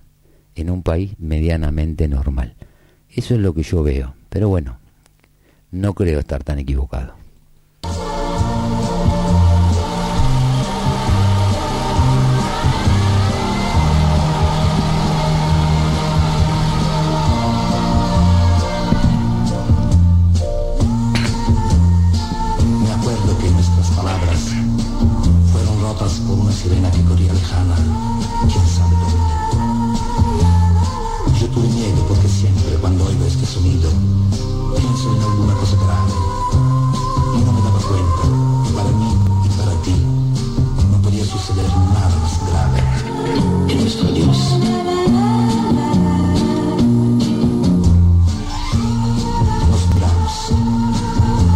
en 0.55 0.69
un 0.69 0.83
país 0.83 1.15
medianamente 1.19 2.07
normal. 2.07 2.55
Eso 3.09 3.35
es 3.35 3.39
lo 3.39 3.53
que 3.53 3.63
yo 3.63 3.83
veo, 3.83 4.15
pero 4.29 4.49
bueno, 4.49 4.77
no 5.71 5.93
creo 5.93 6.19
estar 6.19 6.43
tan 6.43 6.59
equivocado. 6.59 7.24
Sirena 26.55 26.89
que 26.89 27.03
corría 27.03 27.33
lejana, 27.33 27.75
quién 28.47 28.65
sabe 28.75 28.95
dónde. 29.01 29.19
Yo 31.39 31.47
tuve 31.49 31.67
miedo 31.67 32.05
porque 32.07 32.29
siempre 32.29 32.77
cuando 32.79 33.05
oigo 33.05 33.25
este 33.25 33.45
sonido 33.45 33.89
pienso 34.77 35.15
en 35.15 35.21
alguna 35.21 35.53
cosa 35.55 35.75
grave 35.75 36.13
y 37.35 37.39
no 37.43 37.51
me 37.51 37.61
daba 37.61 37.79
cuenta 37.79 38.23
que 38.63 38.71
para 38.73 38.89
mí 38.89 39.11
y 39.43 39.49
para 39.59 39.73
ti 39.83 39.95
no 40.91 40.97
podía 41.01 41.25
suceder 41.25 41.67
nada 41.67 42.15
más 42.23 42.39
grave 42.49 42.79
que 43.67 43.75
nuestro 43.75 44.11
Dios. 44.11 44.37
Nos 49.71 49.83
miramos. 49.93 50.33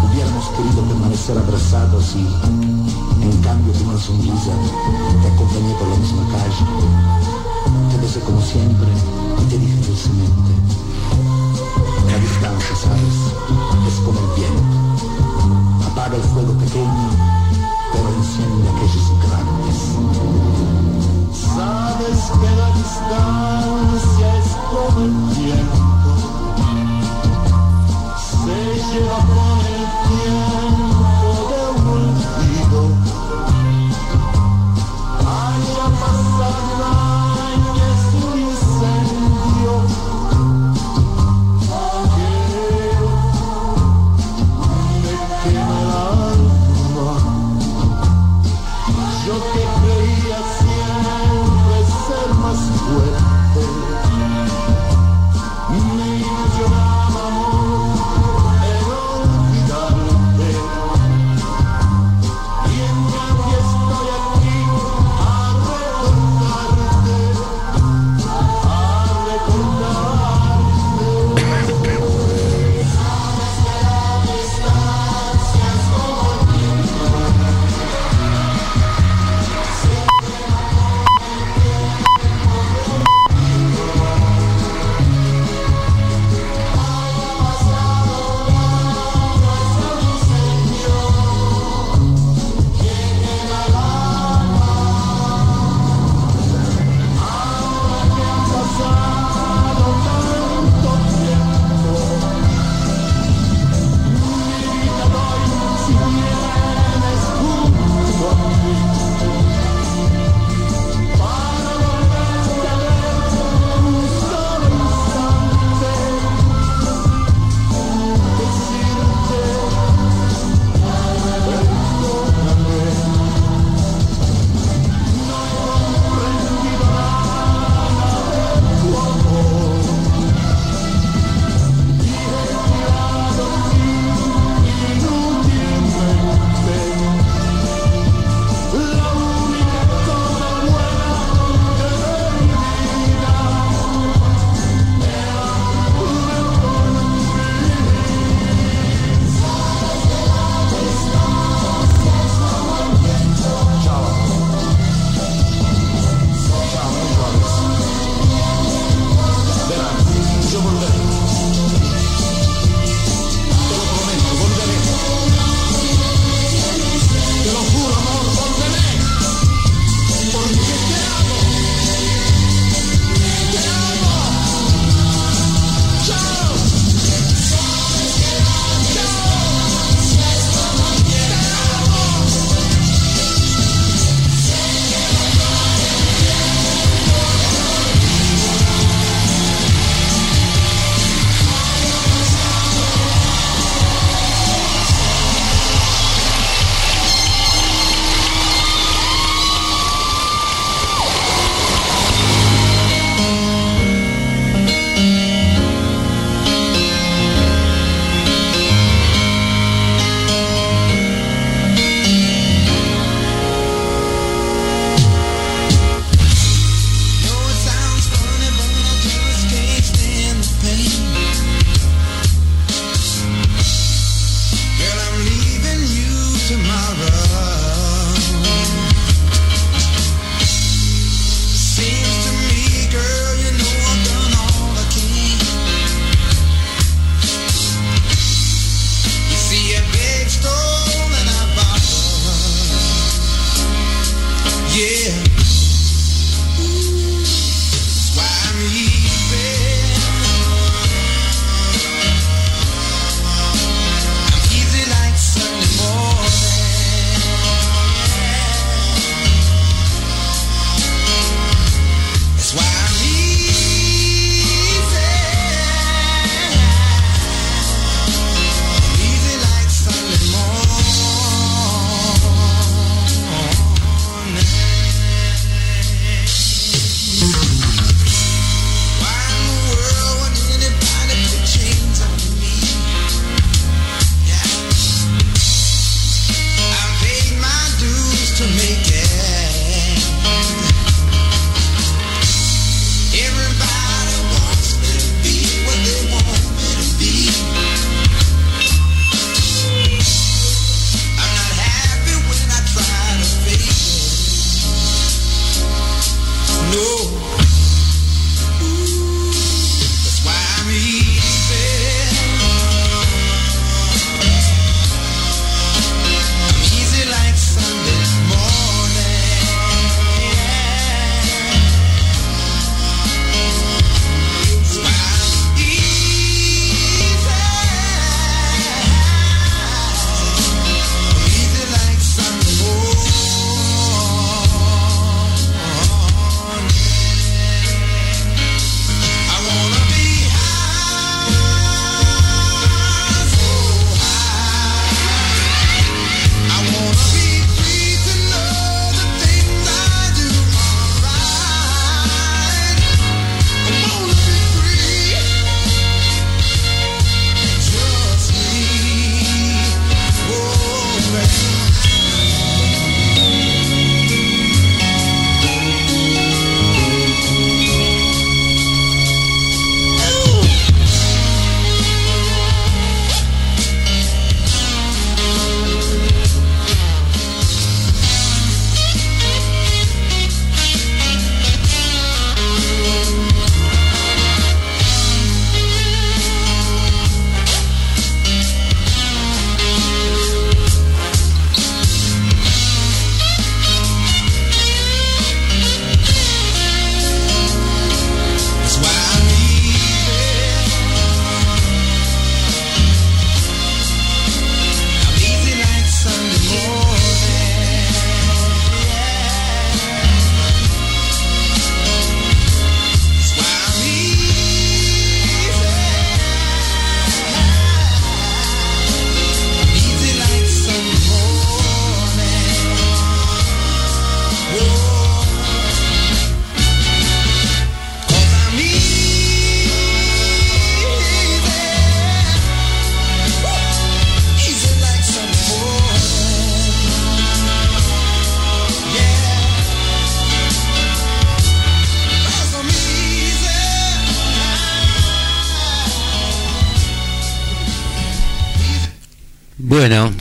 Hubiéramos 0.05 0.45
querido 0.49 0.81
permanecer 0.83 1.37
abrazados 1.37 2.15
y, 2.15 2.88
en 3.29 3.41
cambio, 3.41 3.73
con 3.73 3.87
una 3.89 3.99
sonrisa, 3.99 4.51
te 5.21 5.27
acompañé 5.27 5.73
por 5.75 5.87
la 5.87 5.95
misma 5.97 6.23
calle. 6.31 6.65
Te 7.91 7.97
besé 7.97 8.19
como 8.21 8.41
siempre 8.41 8.87
y 9.39 9.43
te 9.49 9.57
dije 9.57 9.75
dulcemente. 9.87 10.51
La 12.07 12.17
distancia, 12.17 12.75
¿sabes? 12.75 13.17
Es 13.87 13.97
como 14.05 14.19
el 14.19 14.29
viento. 14.35 14.77
Apaga 15.91 16.15
el 16.15 16.23
fuego 16.23 16.53
pequeño, 16.53 17.09
pero 17.91 18.07
enciende 18.17 18.69
aquellos 18.69 19.07
grandes. 19.25 19.77
Sabes 21.55 22.19
que 22.39 22.49
la 22.59 22.69
distancia 22.81 24.27
es 24.41 24.49
como 24.71 24.97
el 25.05 25.13
viento. 25.37 26.11
Se 28.29 28.55
lleva 28.93 29.17
con 29.17 29.48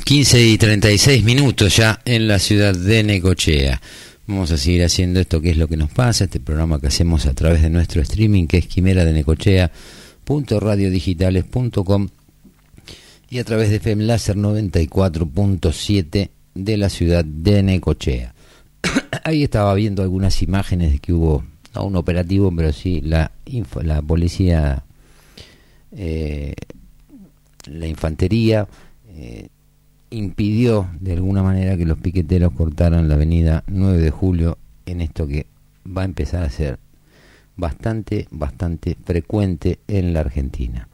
15 0.09 0.43
y 0.43 0.57
36 0.57 1.23
minutos 1.23 1.77
ya 1.77 2.01
en 2.07 2.29
la 2.29 2.39
ciudad 2.39 2.75
de 2.75 3.05
Necochea. 3.05 3.79
Vamos 4.27 4.51
a 4.51 4.57
seguir 4.57 4.83
haciendo 4.83 5.21
esto 5.21 5.43
que 5.43 5.51
es 5.51 5.59
lo 5.59 5.69
que 5.69 5.77
nos 5.77 5.91
pasa, 5.91 6.25
este 6.25 6.41
programa 6.41 6.81
que 6.81 6.87
hacemos 6.87 7.27
a 7.27 7.35
través 7.35 7.61
de 7.61 7.69
nuestro 7.69 8.01
streaming 8.01 8.47
que 8.47 8.57
es 8.57 8.67
quimera 8.67 9.05
de 9.05 9.13
necochea.radiodigitales.com 9.13 12.09
y 13.29 13.39
a 13.39 13.45
través 13.45 13.69
de 13.69 13.81
FEM 13.81 14.01
Láser 14.01 14.39
94.7 14.39 16.31
de 16.55 16.77
la 16.79 16.89
ciudad 16.89 17.23
de 17.23 17.63
Necochea. 17.63 18.33
Ahí 19.25 19.43
estaba 19.43 19.75
viendo 19.75 20.03
algunas 20.03 20.41
imágenes 20.41 20.93
de 20.93 21.01
que 21.01 21.13
hubo, 21.13 21.45
no 21.75 21.85
un 21.85 21.97
operativo, 21.97 22.51
pero 22.57 22.73
sí 22.73 23.03
la 23.03 23.31
policía, 24.07 24.85
eh, 25.93 26.55
la 27.67 27.87
infantería, 27.87 28.67
eh, 29.11 29.49
impidió 30.11 30.89
de 31.01 31.13
alguna 31.15 31.43
manera 31.43 31.77
que 31.77 31.85
los 31.85 31.99
piqueteros 31.99 32.53
cortaran 32.53 33.09
la 33.09 33.15
avenida 33.15 33.65
9 33.67 33.99
de 33.99 34.11
julio 34.11 34.59
en 34.87 35.01
esto 35.01 35.27
que 35.27 35.47
va 35.87 36.03
a 36.03 36.07
empezar 36.07 36.43
a 36.45 36.51
ser 36.51 36.79
bastante, 37.57 38.27
bastante 38.31 38.97
frecuente 39.05 39.81
en 39.89 40.13
la 40.15 40.21
Argentina. 40.21 40.89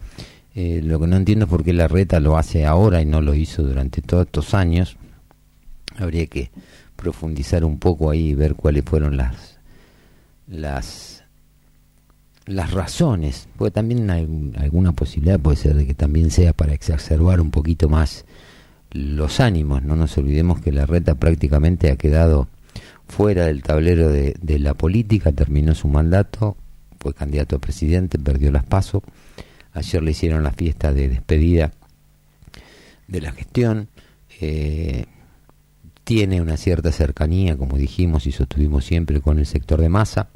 Eh, 0.55 0.81
lo 0.82 1.01
que 1.01 1.07
no 1.07 1.16
entiendo 1.16 1.45
es 1.47 1.51
por 1.51 1.65
qué 1.65 1.73
la 1.73 1.89
reta 1.89 2.20
lo 2.20 2.36
hace 2.36 2.65
ahora 2.65 3.03
y 3.03 3.07
no 3.07 3.20
lo 3.20 3.35
hizo 3.35 3.62
durante 3.62 4.03
todos 4.03 4.27
estos 4.27 4.55
años. 4.55 4.97
Habría 5.97 6.27
que 6.27 6.51
profundizar 6.97 7.65
un 7.65 7.78
poco 7.78 8.11
ahí 8.11 8.28
y 8.31 8.35
ver 8.35 8.55
cuáles 8.55 8.85
fueron 8.85 9.16
las 9.16 9.59
las 10.47 11.23
las 12.47 12.73
razones, 12.73 13.49
porque 13.57 13.70
también 13.70 14.11
hay 14.11 14.24
un- 14.24 14.53
alguna 14.59 14.93
posibilidad 14.93 15.41
puede 15.41 15.57
ser 15.57 15.74
de 15.74 15.86
que 15.86 15.95
también 15.95 16.31
sea 16.31 16.53
para 16.53 16.74
exacerbar 16.74 17.41
un 17.41 17.51
poquito 17.51 17.89
más 17.89 18.27
los 18.94 19.40
ánimos. 19.40 19.82
No 19.82 19.96
nos 19.96 20.16
olvidemos 20.16 20.60
que 20.60 20.72
la 20.72 20.86
reta 20.86 21.16
prácticamente 21.16 21.90
ha 21.90 21.96
quedado 21.96 22.48
fuera 23.06 23.46
del 23.46 23.62
tablero 23.62 24.08
de, 24.08 24.58
la 24.58 24.72
política, 24.72 25.32
terminó 25.32 25.74
su 25.74 25.88
mandato, 25.88 26.56
fue 26.98 27.12
candidato 27.12 27.56
a 27.56 27.58
presidente, 27.58 28.18
perdió 28.18 28.50
las 28.50 28.64
pasos. 28.64 29.02
Ayer 29.74 30.02
le 30.02 30.12
hicieron 30.12 30.42
la 30.42 30.52
fiesta 30.52 30.92
de 30.94 31.08
despedida 31.08 31.72
de 33.08 33.20
la 33.20 33.32
gestión. 33.32 33.88
eh, 34.40 35.04
tiene 36.04 36.42
una 36.42 36.58
cierta 36.58 36.92
cercanía, 36.92 37.56
como 37.56 37.78
dijimos 37.78 38.26
y 38.26 38.32
sostuvimos 38.32 38.84
siempre, 38.84 39.22
con 39.22 39.38
el 39.38 39.46
sector 39.46 39.80
de 39.80 39.88
masa. 39.88 40.28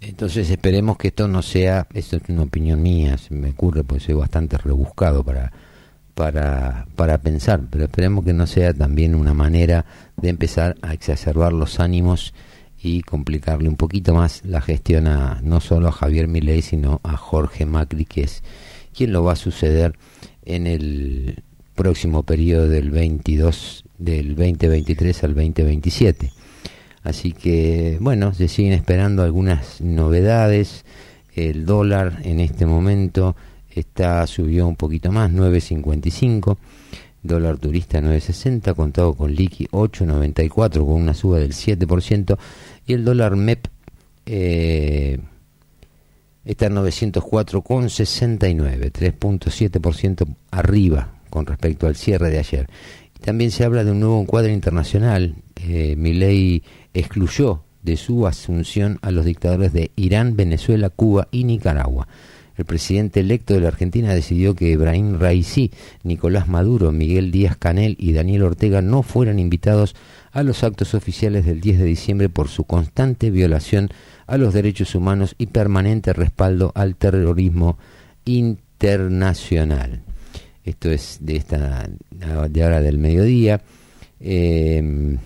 Entonces 0.00 0.50
esperemos 0.50 0.98
que 0.98 1.08
esto 1.08 1.28
no 1.28 1.42
sea, 1.42 1.86
esto 1.94 2.16
es 2.16 2.22
una 2.28 2.42
opinión 2.42 2.82
mía, 2.82 3.16
se 3.18 3.34
me 3.34 3.50
ocurre 3.50 3.84
porque 3.84 4.04
soy 4.04 4.14
bastante 4.14 4.58
rebuscado 4.58 5.22
para, 5.24 5.52
para, 6.16 6.86
para 6.96 7.18
pensar, 7.18 7.60
pero 7.70 7.84
esperemos 7.84 8.24
que 8.24 8.32
no 8.32 8.46
sea 8.46 8.72
también 8.72 9.14
una 9.14 9.34
manera 9.34 9.84
de 10.16 10.30
empezar 10.30 10.74
a 10.80 10.94
exacerbar 10.94 11.52
los 11.52 11.78
ánimos 11.78 12.32
y 12.82 13.02
complicarle 13.02 13.68
un 13.68 13.76
poquito 13.76 14.14
más 14.14 14.42
la 14.42 14.62
gestión 14.62 15.08
a 15.08 15.40
no 15.42 15.60
solo 15.60 15.88
a 15.88 15.92
Javier 15.92 16.26
Milei, 16.26 16.62
sino 16.62 17.02
a 17.04 17.18
Jorge 17.18 17.66
Macri, 17.66 18.06
que 18.06 18.22
es 18.22 18.42
quien 18.96 19.12
lo 19.12 19.24
va 19.24 19.34
a 19.34 19.36
suceder 19.36 19.98
en 20.46 20.66
el 20.66 21.42
próximo 21.74 22.22
periodo 22.22 22.66
del 22.66 22.90
22 22.90 23.84
del 23.98 24.36
2023 24.36 25.22
al 25.22 25.34
2027. 25.34 26.32
Así 27.02 27.32
que, 27.32 27.98
bueno, 28.00 28.32
se 28.32 28.48
siguen 28.48 28.72
esperando 28.72 29.22
algunas 29.22 29.82
novedades. 29.82 30.86
El 31.34 31.66
dólar 31.66 32.20
en 32.24 32.40
este 32.40 32.64
momento 32.64 33.36
está 33.80 34.26
subió 34.26 34.66
un 34.66 34.76
poquito 34.76 35.12
más, 35.12 35.30
9.55. 35.30 36.56
Dólar 37.22 37.58
turista 37.58 38.00
9.60, 38.00 38.74
contado 38.74 39.14
con 39.14 39.34
liqui 39.34 39.66
8.94 39.66 40.84
con 40.84 40.94
una 40.94 41.14
suba 41.14 41.38
del 41.38 41.52
7%. 41.52 42.36
Y 42.86 42.92
el 42.92 43.04
dólar 43.04 43.36
MEP 43.36 43.66
eh, 44.26 45.18
está 46.44 46.66
en 46.66 46.76
904,69, 46.76 48.92
3.7% 48.92 50.26
arriba 50.52 51.12
con 51.30 51.46
respecto 51.46 51.86
al 51.86 51.96
cierre 51.96 52.30
de 52.30 52.38
ayer. 52.38 52.68
También 53.20 53.50
se 53.50 53.64
habla 53.64 53.82
de 53.82 53.90
un 53.90 54.00
nuevo 54.00 54.20
encuadre 54.20 54.52
internacional. 54.52 55.36
Eh, 55.56 56.60
excluyó 56.94 57.62
de 57.82 57.96
su 57.96 58.26
asunción 58.26 58.98
a 59.02 59.10
los 59.10 59.24
dictadores 59.24 59.72
de 59.72 59.90
Irán, 59.96 60.36
Venezuela, 60.36 60.90
Cuba 60.90 61.28
y 61.30 61.44
Nicaragua. 61.44 62.06
El 62.56 62.64
presidente 62.64 63.20
electo 63.20 63.54
de 63.54 63.60
la 63.60 63.68
Argentina 63.68 64.14
decidió 64.14 64.54
que 64.54 64.70
Ibrahim 64.70 65.18
Raisi, 65.18 65.70
Nicolás 66.04 66.48
Maduro, 66.48 66.90
Miguel 66.90 67.30
Díaz 67.30 67.56
Canel 67.56 67.96
y 67.98 68.12
Daniel 68.12 68.44
Ortega 68.44 68.80
no 68.80 69.02
fueran 69.02 69.38
invitados 69.38 69.94
a 70.32 70.42
los 70.42 70.64
actos 70.64 70.94
oficiales 70.94 71.44
del 71.44 71.60
10 71.60 71.78
de 71.78 71.84
diciembre 71.84 72.28
por 72.28 72.48
su 72.48 72.64
constante 72.64 73.30
violación 73.30 73.90
a 74.26 74.38
los 74.38 74.54
derechos 74.54 74.94
humanos 74.94 75.34
y 75.38 75.46
permanente 75.46 76.12
respaldo 76.12 76.72
al 76.74 76.96
terrorismo 76.96 77.78
internacional. 78.24 80.02
Esto 80.64 80.90
es 80.90 81.18
de 81.20 81.36
esta 81.36 81.88
de 82.10 82.64
ahora 82.64 82.80
del 82.80 82.98
mediodía. 82.98 83.60
Eh, 84.20 85.16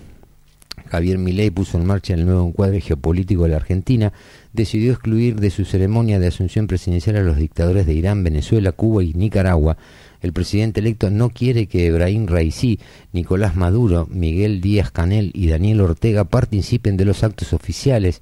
Javier 0.91 1.17
Milei 1.17 1.51
puso 1.51 1.77
en 1.77 1.85
marcha 1.85 2.13
el 2.13 2.25
nuevo 2.25 2.45
encuadre 2.45 2.81
geopolítico 2.81 3.43
de 3.43 3.49
la 3.49 3.55
Argentina, 3.55 4.11
decidió 4.53 4.91
excluir 4.91 5.39
de 5.39 5.49
su 5.49 5.65
ceremonia 5.65 6.19
de 6.19 6.27
asunción 6.27 6.67
presidencial 6.67 7.17
a 7.17 7.23
los 7.23 7.37
dictadores 7.37 7.85
de 7.85 7.93
Irán, 7.93 8.23
Venezuela, 8.23 8.71
Cuba 8.71 9.03
y 9.03 9.13
Nicaragua. 9.13 9.77
El 10.21 10.33
presidente 10.33 10.81
electo 10.81 11.09
no 11.09 11.29
quiere 11.29 11.67
que 11.67 11.87
Ebrahim 11.87 12.27
Raisi, 12.27 12.79
Nicolás 13.11 13.55
Maduro, 13.55 14.07
Miguel 14.11 14.61
Díaz 14.61 14.91
Canel 14.91 15.31
y 15.33 15.47
Daniel 15.47 15.81
Ortega 15.81 16.25
participen 16.25 16.97
de 16.97 17.05
los 17.05 17.23
actos 17.23 17.53
oficiales 17.53 18.21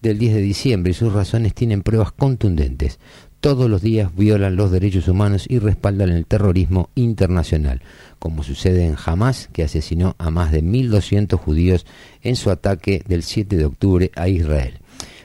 del 0.00 0.18
10 0.18 0.34
de 0.34 0.40
diciembre 0.42 0.90
y 0.92 0.94
sus 0.94 1.12
razones 1.12 1.54
tienen 1.54 1.82
pruebas 1.82 2.12
contundentes. 2.12 2.98
Todos 3.40 3.70
los 3.70 3.80
días 3.80 4.14
violan 4.14 4.56
los 4.56 4.70
derechos 4.70 5.08
humanos 5.08 5.46
y 5.48 5.58
respaldan 5.58 6.10
el 6.10 6.26
terrorismo 6.26 6.90
internacional, 6.94 7.80
como 8.18 8.42
sucede 8.42 8.84
en 8.84 8.96
Hamas, 9.02 9.48
que 9.50 9.62
asesinó 9.62 10.14
a 10.18 10.30
más 10.30 10.52
de 10.52 10.62
1.200 10.62 11.38
judíos 11.38 11.86
en 12.22 12.36
su 12.36 12.50
ataque 12.50 13.02
del 13.08 13.22
7 13.22 13.56
de 13.56 13.64
octubre 13.64 14.10
a 14.14 14.28
Israel. 14.28 14.79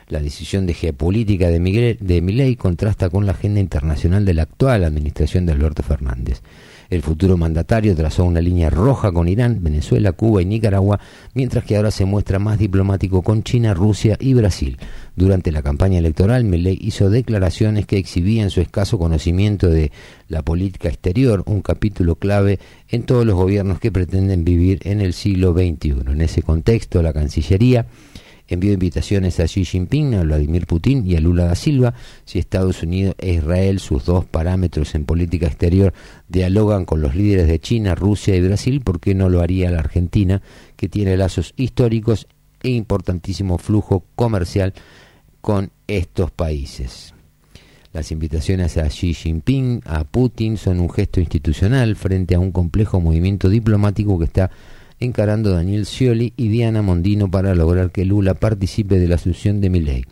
La 0.07 0.19
decisión 0.19 0.65
de 0.65 0.73
geopolítica 0.73 1.49
de, 1.49 1.59
Miguel, 1.59 1.97
de 1.99 2.57
contrasta 2.57 3.09
con 3.09 3.25
la 3.25 3.31
agenda 3.31 3.59
internacional 3.59 4.25
de 4.25 4.33
la 4.33 4.43
actual 4.43 4.83
administración 4.83 5.45
de 5.45 5.53
Alberto 5.53 5.83
Fernández. 5.83 6.41
El 6.89 7.01
futuro 7.01 7.35
mandatario 7.37 7.95
trazó 7.95 8.25
una 8.25 8.41
línea 8.41 8.69
roja 8.69 9.11
con 9.11 9.27
Irán, 9.27 9.63
Venezuela, 9.63 10.11
Cuba 10.11 10.41
y 10.41 10.45
Nicaragua, 10.45 10.99
mientras 11.33 11.63
que 11.63 11.75
ahora 11.75 11.89
se 11.89 12.05
muestra 12.05 12.37
más 12.37 12.59
diplomático 12.59 13.23
con 13.23 13.43
China, 13.43 13.73
Rusia 13.73 14.17
y 14.19 14.33
Brasil. 14.35 14.77
Durante 15.15 15.51
la 15.51 15.63
campaña 15.63 15.97
electoral, 15.97 16.43
Milei 16.43 16.77
hizo 16.79 17.09
declaraciones 17.09 17.87
que 17.87 17.97
exhibían 17.97 18.51
su 18.51 18.61
escaso 18.61 18.99
conocimiento 18.99 19.67
de 19.67 19.91
la 20.27 20.43
política 20.43 20.89
exterior, 20.89 21.43
un 21.47 21.61
capítulo 21.61 22.15
clave 22.15 22.59
en 22.89 23.03
todos 23.03 23.25
los 23.25 23.35
gobiernos 23.35 23.79
que 23.79 23.91
pretenden 23.91 24.45
vivir 24.45 24.79
en 24.83 25.01
el 25.01 25.13
siglo 25.13 25.53
XXI. 25.53 25.95
En 26.07 26.21
ese 26.21 26.43
contexto, 26.43 27.01
la 27.01 27.13
Cancillería 27.13 27.87
envió 28.47 28.73
invitaciones 28.73 29.39
a 29.39 29.45
Xi 29.45 29.65
Jinping, 29.65 30.15
a 30.15 30.23
Vladimir 30.23 30.67
Putin 30.67 31.05
y 31.05 31.15
a 31.15 31.19
Lula 31.19 31.45
da 31.45 31.55
Silva. 31.55 31.93
Si 32.25 32.39
Estados 32.39 32.83
Unidos 32.83 33.15
e 33.17 33.33
Israel, 33.33 33.79
sus 33.79 34.05
dos 34.05 34.25
parámetros 34.25 34.95
en 34.95 35.05
política 35.05 35.47
exterior, 35.47 35.93
dialogan 36.27 36.85
con 36.85 37.01
los 37.01 37.15
líderes 37.15 37.47
de 37.47 37.59
China, 37.59 37.95
Rusia 37.95 38.35
y 38.35 38.41
Brasil, 38.41 38.81
¿por 38.81 38.99
qué 38.99 39.15
no 39.15 39.29
lo 39.29 39.41
haría 39.41 39.71
la 39.71 39.79
Argentina, 39.79 40.41
que 40.75 40.89
tiene 40.89 41.17
lazos 41.17 41.53
históricos 41.57 42.27
e 42.61 42.69
importantísimo 42.69 43.57
flujo 43.57 44.05
comercial 44.15 44.73
con 45.41 45.71
estos 45.87 46.31
países? 46.31 47.13
Las 47.95 48.11
invitaciones 48.11 48.77
a 48.77 48.89
Xi 48.89 49.13
Jinping, 49.13 49.81
a 49.85 50.03
Putin, 50.03 50.57
son 50.57 50.81
un 50.81 50.89
gesto 50.89 51.21
institucional 51.21 51.95
frente 51.95 52.35
a 52.35 52.39
un 52.39 52.51
complejo 52.51 52.99
movimiento 52.99 53.47
diplomático 53.47 54.19
que 54.19 54.25
está 54.25 54.51
encarando 54.99 55.51
Daniel 55.51 55.85
Scioli 55.85 56.33
y 56.37 56.49
Diana 56.49 56.81
Mondino 56.81 57.29
para 57.29 57.55
lograr 57.55 57.91
que 57.91 58.05
Lula 58.05 58.33
participe 58.33 58.99
de 58.99 59.07
la 59.07 59.15
asunción 59.15 59.61
de 59.61 59.69
Milei. 59.69 60.05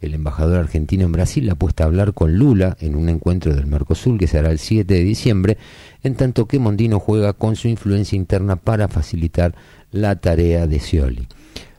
El 0.00 0.14
embajador 0.14 0.58
argentino 0.58 1.04
en 1.04 1.12
Brasil 1.12 1.50
apuesta 1.50 1.82
a 1.82 1.86
hablar 1.86 2.14
con 2.14 2.36
Lula 2.36 2.76
en 2.80 2.94
un 2.94 3.08
encuentro 3.08 3.54
del 3.54 3.66
Mercosur 3.66 4.16
que 4.16 4.28
será 4.28 4.50
el 4.50 4.58
7 4.58 4.94
de 4.94 5.02
diciembre, 5.02 5.58
en 6.04 6.14
tanto 6.14 6.46
que 6.46 6.60
Mondino 6.60 7.00
juega 7.00 7.32
con 7.32 7.56
su 7.56 7.66
influencia 7.66 8.16
interna 8.16 8.56
para 8.56 8.86
facilitar 8.86 9.54
la 9.90 10.16
tarea 10.16 10.66
de 10.66 10.78
Scioli. 10.78 11.26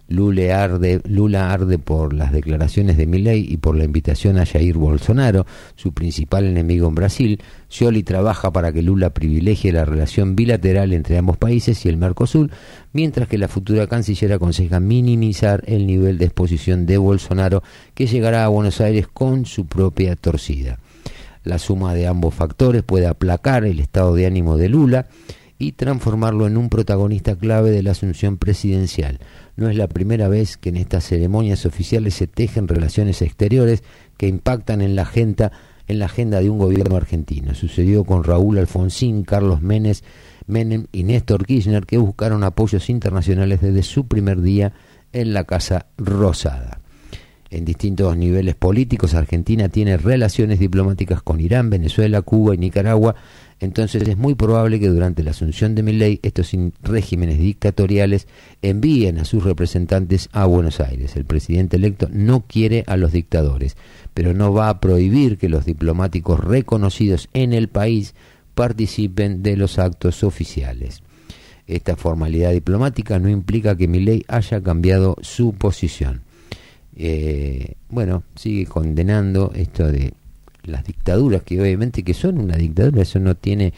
Lula 0.09 0.63
arde, 0.63 1.77
por 1.77 2.13
las 2.13 2.31
declaraciones 2.31 2.97
de 2.97 3.05
Milei 3.05 3.45
y 3.47 3.57
por 3.57 3.77
la 3.77 3.83
invitación 3.83 4.39
a 4.39 4.45
Jair 4.45 4.75
Bolsonaro, 4.75 5.45
su 5.75 5.93
principal 5.93 6.45
enemigo 6.45 6.87
en 6.87 6.95
Brasil. 6.95 7.41
Scioli 7.69 8.01
trabaja 8.01 8.51
para 8.51 8.73
que 8.73 8.81
Lula 8.81 9.11
privilegie 9.11 9.71
la 9.71 9.85
relación 9.85 10.35
bilateral 10.35 10.93
entre 10.93 11.17
ambos 11.17 11.37
países 11.37 11.85
y 11.85 11.89
el 11.89 11.97
Mercosur, 11.97 12.49
mientras 12.91 13.27
que 13.27 13.37
la 13.37 13.47
futura 13.47 13.85
canciller 13.85 14.33
aconseja 14.33 14.79
minimizar 14.79 15.63
el 15.67 15.85
nivel 15.85 16.17
de 16.17 16.25
exposición 16.25 16.87
de 16.87 16.97
Bolsonaro, 16.97 17.61
que 17.93 18.07
llegará 18.07 18.45
a 18.45 18.49
Buenos 18.49 18.81
Aires 18.81 19.07
con 19.07 19.45
su 19.45 19.67
propia 19.67 20.15
torcida. 20.15 20.79
La 21.43 21.59
suma 21.59 21.93
de 21.93 22.07
ambos 22.07 22.33
factores 22.33 22.83
puede 22.83 23.07
aplacar 23.07 23.63
el 23.63 23.79
estado 23.79 24.15
de 24.15 24.25
ánimo 24.25 24.57
de 24.57 24.69
Lula 24.69 25.07
y 25.61 25.73
transformarlo 25.73 26.47
en 26.47 26.57
un 26.57 26.69
protagonista 26.69 27.35
clave 27.35 27.69
de 27.69 27.83
la 27.83 27.91
asunción 27.91 28.37
presidencial. 28.37 29.19
No 29.59 29.69
es 29.69 29.75
la 29.75 29.89
primera 29.89 30.29
vez 30.29 30.55
que 30.55 30.69
en 30.69 30.77
estas 30.77 31.03
ceremonias 31.03 31.65
oficiales 31.65 32.13
se 32.13 32.27
tejen 32.27 32.69
relaciones 32.69 33.21
exteriores 33.21 33.83
que 34.15 34.29
impactan 34.29 34.81
en 34.81 34.95
la 34.95 35.01
agenda, 35.01 35.51
en 35.89 35.99
la 35.99 36.05
agenda 36.05 36.39
de 36.39 36.49
un 36.49 36.59
gobierno 36.59 36.95
argentino. 36.95 37.53
Sucedió 37.53 38.05
con 38.05 38.23
Raúl 38.23 38.57
Alfonsín, 38.57 39.23
Carlos 39.23 39.59
Menem 39.61 40.85
y 40.93 41.03
Néstor 41.03 41.45
Kirchner 41.45 41.85
que 41.85 41.97
buscaron 41.97 42.45
apoyos 42.45 42.89
internacionales 42.89 43.59
desde 43.59 43.83
su 43.83 44.07
primer 44.07 44.39
día 44.39 44.71
en 45.11 45.33
la 45.33 45.43
Casa 45.43 45.87
Rosada. 45.97 46.79
En 47.49 47.65
distintos 47.65 48.15
niveles 48.15 48.55
políticos, 48.55 49.13
Argentina 49.13 49.67
tiene 49.67 49.97
relaciones 49.97 50.59
diplomáticas 50.59 51.21
con 51.21 51.41
Irán, 51.41 51.69
Venezuela, 51.69 52.21
Cuba 52.21 52.55
y 52.55 52.59
Nicaragua, 52.59 53.15
entonces 53.59 54.07
es 54.07 54.17
muy 54.17 54.35
probable 54.35 54.79
que 54.79 54.87
durante 54.87 55.23
la 55.23 55.31
asunción 55.31 55.75
de 55.75 55.83
Milei 55.83 56.19
estos 56.23 56.51
regímenes 56.81 57.39
dictatoriales 57.39 58.27
envíen 58.61 59.19
a 59.19 59.25
sus 59.25 59.43
representantes 59.43 60.29
a 60.31 60.45
Buenos 60.45 60.79
Aires. 60.79 61.15
El 61.15 61.25
presidente 61.25 61.75
electo 61.75 62.07
no 62.11 62.45
quiere 62.47 62.83
a 62.87 62.95
los 62.95 63.11
dictadores, 63.11 63.75
pero 64.13 64.33
no 64.33 64.53
va 64.53 64.69
a 64.69 64.79
prohibir 64.79 65.37
que 65.37 65.49
los 65.49 65.65
diplomáticos 65.65 66.39
reconocidos 66.39 67.27
en 67.33 67.53
el 67.53 67.67
país 67.67 68.13
participen 68.55 69.43
de 69.43 69.57
los 69.57 69.77
actos 69.77 70.23
oficiales. 70.23 71.01
Esta 71.67 71.95
formalidad 71.95 72.51
diplomática 72.51 73.19
no 73.19 73.29
implica 73.29 73.75
que 73.75 73.87
Milei 73.87 74.23
haya 74.27 74.61
cambiado 74.61 75.17
su 75.21 75.53
posición. 75.53 76.21
Eh, 76.95 77.75
bueno, 77.89 78.23
sigue 78.35 78.65
condenando 78.65 79.51
esto 79.53 79.87
de 79.87 80.13
las 80.69 80.83
dictaduras, 80.83 81.43
que 81.43 81.59
obviamente 81.61 82.03
que 82.03 82.13
son 82.13 82.39
una 82.39 82.55
dictadura, 82.55 83.01
eso 83.01 83.19
no 83.19 83.35
tiene, 83.35 83.73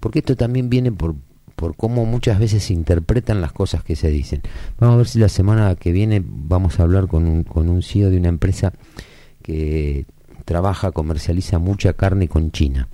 porque 0.00 0.20
esto 0.20 0.36
también 0.36 0.70
viene 0.70 0.92
por, 0.92 1.14
por 1.56 1.76
cómo 1.76 2.04
muchas 2.04 2.38
veces 2.38 2.64
se 2.64 2.72
interpretan 2.72 3.40
las 3.40 3.52
cosas 3.52 3.82
que 3.84 3.96
se 3.96 4.10
dicen. 4.10 4.42
Vamos 4.78 4.94
a 4.94 4.98
ver 4.98 5.08
si 5.08 5.18
la 5.18 5.28
semana 5.28 5.74
que 5.76 5.92
viene 5.92 6.22
vamos 6.24 6.78
a 6.78 6.82
hablar 6.82 7.06
con 7.06 7.26
un, 7.26 7.44
con 7.44 7.68
un 7.68 7.82
CEO 7.82 8.10
de 8.10 8.18
una 8.18 8.28
empresa 8.28 8.72
que 9.42 10.06
trabaja, 10.44 10.92
comercializa 10.92 11.58
mucha 11.58 11.92
carne 11.94 12.28
con 12.28 12.50
China, 12.50 12.88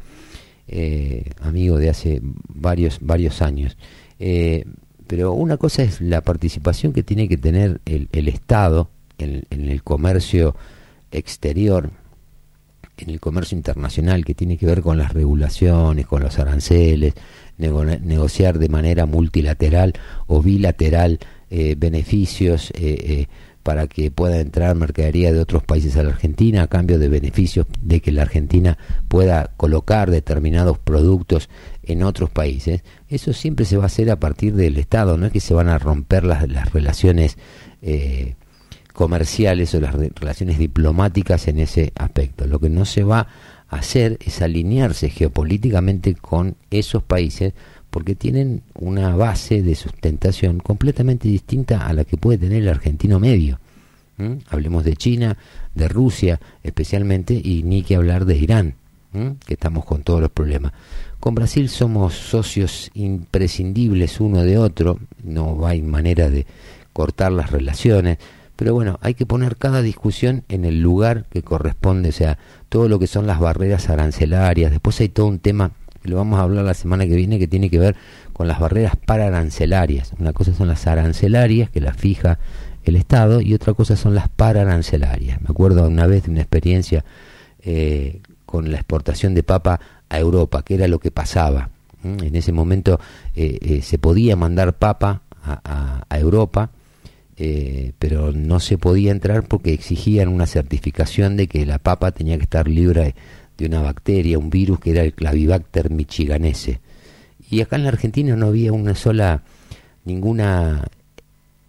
eh, 0.69 1.31
amigo 1.41 1.79
de 1.79 1.91
hace 1.91 2.21
varios, 2.23 2.99
varios 3.01 3.43
años. 3.43 3.77
Eh, 4.19 4.65
pero 5.07 5.33
una 5.33 5.57
cosa 5.57 5.83
es 5.83 6.01
la 6.01 6.21
participación 6.21 6.93
que 6.93 7.03
tiene 7.03 7.29
que 7.29 7.37
tener 7.37 7.81
el, 7.85 8.09
el 8.13 8.29
Estado 8.29 8.91
en, 9.19 9.45
en 9.51 9.69
el 9.69 9.83
comercio 9.83 10.55
exterior, 11.11 11.91
en 13.03 13.11
el 13.11 13.21
comercio 13.21 13.57
internacional 13.57 14.25
que 14.25 14.35
tiene 14.35 14.57
que 14.57 14.67
ver 14.67 14.83
con 14.83 14.99
las 14.99 15.13
regulaciones, 15.13 16.07
con 16.07 16.23
los 16.23 16.39
aranceles, 16.39 17.15
nego 17.59 17.85
negociar 17.85 18.59
de 18.59 18.69
manera 18.69 19.07
multilateral 19.07 19.93
o 20.27 20.43
bilateral 20.43 21.19
eh, 21.51 21.75
beneficios 21.77 22.71
eh, 22.71 22.97
eh, 23.01 23.27
para 23.63 23.87
que 23.87 24.11
pueda 24.11 24.41
entrar 24.41 24.75
mercadería 24.75 25.33
de 25.33 25.41
otros 25.41 25.63
países 25.63 25.97
a 25.97 26.03
la 26.03 26.11
Argentina 26.11 26.63
a 26.63 26.67
cambio 26.69 26.99
de 26.99 27.09
beneficios 27.09 27.67
de 27.83 28.01
que 28.01 28.13
la 28.13 28.23
Argentina 28.23 28.79
pueda 29.09 29.53
colocar 29.59 30.11
determinados 30.11 30.79
productos 30.79 31.51
en 31.83 32.03
otros 32.03 32.31
países. 32.31 32.83
Eso 33.09 33.35
siempre 33.35 33.67
se 33.67 33.77
va 33.77 33.83
a 33.85 33.87
hacer 33.87 34.11
a 34.11 34.19
partir 34.19 34.55
del 34.55 34.79
Estado, 34.79 35.19
no 35.19 35.27
es 35.27 35.33
que 35.33 35.41
se 35.41 35.53
van 35.53 35.69
a 35.69 35.79
romper 35.79 36.25
las, 36.25 36.49
las 36.49 36.73
relaciones 36.73 37.37
comerciales 38.93 39.75
o 39.75 39.81
las 39.81 39.95
relaciones 39.95 40.59
diplomáticas 40.59 41.49
en 41.49 41.59
ese 41.59 41.93
aspecto. 41.97 42.47
Lo 42.47 42.59
que 42.59 42.71
no 42.71 42.85
se 42.85 43.05
va 43.05 43.27
a 43.69 43.77
hacer 43.77 44.19
es 44.25 44.43
alinearse 44.43 45.11
geopolíticamente 45.11 46.15
con 46.15 46.57
esos 46.71 47.03
países 47.03 47.55
porque 47.91 48.15
tienen 48.15 48.63
una 48.75 49.17
base 49.17 49.63
de 49.63 49.75
sustentación 49.75 50.61
completamente 50.61 51.29
distinta 51.29 51.87
a 51.87 51.93
la 51.93 52.05
que 52.05 52.17
puede 52.17 52.39
tener 52.39 52.63
el 52.63 52.69
argentino 52.69 53.19
medio. 53.19 53.59
Hablemos 54.51 54.85
de 54.85 54.97
China, 54.97 55.39
de 55.75 55.89
Rusia 55.89 56.41
especialmente, 56.63 57.33
y 57.35 57.63
ni 57.63 57.83
que 57.83 57.97
hablar 57.97 58.27
de 58.27 58.37
Irán, 58.37 58.75
que 59.13 59.55
estamos 59.55 59.87
con 59.87 60.03
todos 60.03 60.21
los 60.21 60.31
problemas. 60.31 60.73
Con 61.19 61.35
Brasil 61.35 61.69
somos 61.69 62.15
socios 62.15 62.91
imprescindibles 62.95 64.21
uno 64.21 64.43
de 64.43 64.59
otro, 64.59 64.99
no 65.25 65.67
hay 65.67 65.81
manera 65.83 66.29
de 66.29 66.47
cortar 66.93 67.33
las 67.33 67.51
relaciones 67.51 68.19
Pero 68.61 68.75
bueno, 68.75 68.99
hay 69.01 69.15
que 69.15 69.25
poner 69.25 69.57
cada 69.57 69.81
discusión 69.81 70.45
en 70.51 70.67
el 70.67 70.83
lugar 70.83 71.25
que 71.31 71.41
corresponde, 71.41 72.11
o 72.11 72.13
sea, 72.13 72.37
todo 72.69 72.91
lo 72.91 72.99
que 72.99 73.07
son 73.07 73.27
las 73.27 73.41
barreras 73.41 73.89
arancelarias. 73.89 74.71
Después 74.71 75.01
hay 75.01 75.09
todo 75.09 75.29
un 75.29 75.39
tema 75.39 75.71
que 76.03 76.11
lo 76.11 76.17
vamos 76.17 76.39
a 76.39 76.43
hablar 76.43 76.67
la 76.67 76.75
semana 76.75 77.07
que 77.07 77.17
viene 77.17 77.39
que 77.39 77.49
tiene 77.49 77.71
que 77.71 77.79
ver 77.79 77.97
con 78.35 78.49
las 78.49 78.61
barreras 78.61 78.97
pararancelarias. 78.97 80.13
Una 80.19 80.35
cosa 80.35 80.53
son 80.53 80.69
las 80.69 80.87
arancelarias, 80.87 81.71
que 81.71 81.81
las 81.81 81.97
fija 81.97 82.39
el 82.85 82.97
Estado, 82.97 83.41
y 83.41 83.55
otra 83.55 83.73
cosa 83.73 83.97
son 83.97 84.15
las 84.15 84.29
pararancelarias. 84.29 85.41
Me 85.41 85.49
acuerdo 85.49 85.89
una 85.89 86.07
vez 86.07 86.25
de 86.25 86.31
una 86.33 86.41
experiencia 86.41 87.03
eh, 87.63 88.21
con 88.45 88.71
la 88.71 88.77
exportación 88.77 89.33
de 89.33 89.43
papa 89.43 89.81
a 90.11 90.19
Europa, 90.19 90.63
que 90.65 90.75
era 90.75 90.87
lo 90.87 90.99
que 90.99 91.11
pasaba. 91.11 91.71
En 92.05 92.37
ese 92.37 92.53
momento 92.53 93.01
eh, 93.35 93.57
eh, 93.63 93.81
se 93.81 93.97
podía 93.97 94.37
mandar 94.37 94.75
papa 94.75 95.23
a 95.43 96.19
Europa, 96.19 96.69
eh, 97.43 97.93
pero 97.99 98.33
no 98.33 98.61
se 98.61 98.77
podía 98.77 99.11
entrar 99.11 99.45
porque 99.49 99.73
exigían 99.73 100.29
una 100.29 100.47
certificación 100.47 101.39
de 101.39 101.47
que 101.49 101.65
la 101.65 101.79
papa 101.79 102.13
tenía 102.13 102.37
que 102.37 102.43
estar 102.45 102.69
libre 102.69 103.15
de 103.57 103.65
una 103.67 103.81
bacteria, 103.81 104.39
un 104.39 104.51
virus 104.51 104.79
que 104.79 104.91
era 104.91 105.03
el 105.03 105.15
Clavibacter 105.15 105.89
michiganese. 105.91 106.81
Y 107.51 107.63
acá 107.63 107.77
en 107.77 107.85
la 107.85 107.89
Argentina 107.89 108.37
no 108.37 108.47
había 108.49 108.73
una 108.75 108.95
sola, 108.95 109.43
ninguna 110.05 110.87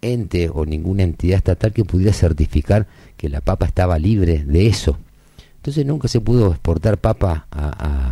ente 0.02 0.50
o 0.52 0.66
ninguna 0.66 1.04
entidad 1.04 1.38
estatal 1.38 1.72
que 1.72 1.84
pudiera 1.84 2.12
certificar 2.12 2.86
que 3.16 3.28
la 3.30 3.40
papa 3.40 3.66
estaba 3.66 3.98
libre 3.98 4.44
de 4.44 4.66
eso. 4.66 4.98
Entonces 5.56 5.86
nunca 5.86 6.06
se 6.08 6.20
pudo 6.20 6.50
exportar 6.50 6.98
papa 6.98 7.46
a, 7.50 7.68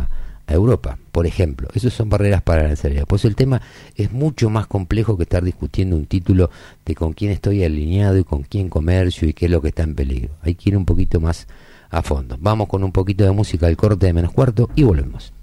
a- 0.07 0.09
Europa, 0.53 0.97
por 1.11 1.25
ejemplo. 1.25 1.67
Esas 1.73 1.93
son 1.93 2.09
barreras 2.09 2.41
para 2.41 2.61
arancelarias. 2.61 3.05
Pues 3.07 3.25
el 3.25 3.35
tema 3.35 3.61
es 3.95 4.11
mucho 4.11 4.49
más 4.49 4.67
complejo 4.67 5.17
que 5.17 5.23
estar 5.23 5.43
discutiendo 5.43 5.95
un 5.95 6.05
título 6.05 6.49
de 6.85 6.95
con 6.95 7.13
quién 7.13 7.31
estoy 7.31 7.63
alineado 7.63 8.17
y 8.17 8.23
con 8.23 8.43
quién 8.43 8.69
comercio 8.69 9.27
y 9.27 9.33
qué 9.33 9.45
es 9.45 9.51
lo 9.51 9.61
que 9.61 9.69
está 9.69 9.83
en 9.83 9.95
peligro. 9.95 10.33
Hay 10.41 10.55
que 10.55 10.69
ir 10.69 10.77
un 10.77 10.85
poquito 10.85 11.19
más 11.19 11.47
a 11.89 12.01
fondo. 12.01 12.37
Vamos 12.39 12.67
con 12.67 12.83
un 12.83 12.91
poquito 12.91 13.23
de 13.23 13.31
música 13.31 13.67
al 13.67 13.77
corte 13.77 14.05
de 14.05 14.13
menos 14.13 14.31
cuarto 14.31 14.69
y 14.75 14.83
volvemos. 14.83 15.33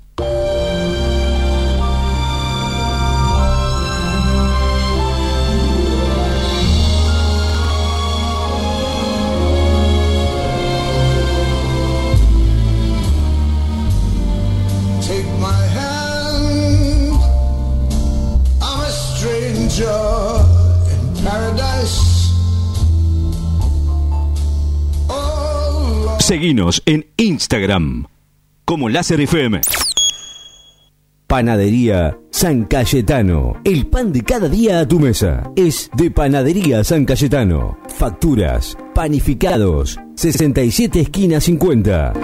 Paradise. 21.24 22.32
Oh. 25.08 26.16
Seguinos 26.20 26.82
en 26.86 27.06
Instagram 27.16 28.06
como 28.64 28.88
Láser 28.88 29.20
FM. 29.20 29.60
Panadería 31.28 32.18
San 32.30 32.64
Cayetano. 32.64 33.60
El 33.62 33.86
pan 33.86 34.12
de 34.14 34.22
cada 34.22 34.48
día 34.48 34.80
a 34.80 34.88
tu 34.88 34.98
mesa. 34.98 35.52
Es 35.56 35.90
de 35.94 36.10
Panadería 36.10 36.82
San 36.82 37.04
Cayetano. 37.04 37.76
Facturas, 37.98 38.78
panificados. 38.94 39.98
67 40.14 41.00
esquina 41.00 41.38
50. 41.38 42.14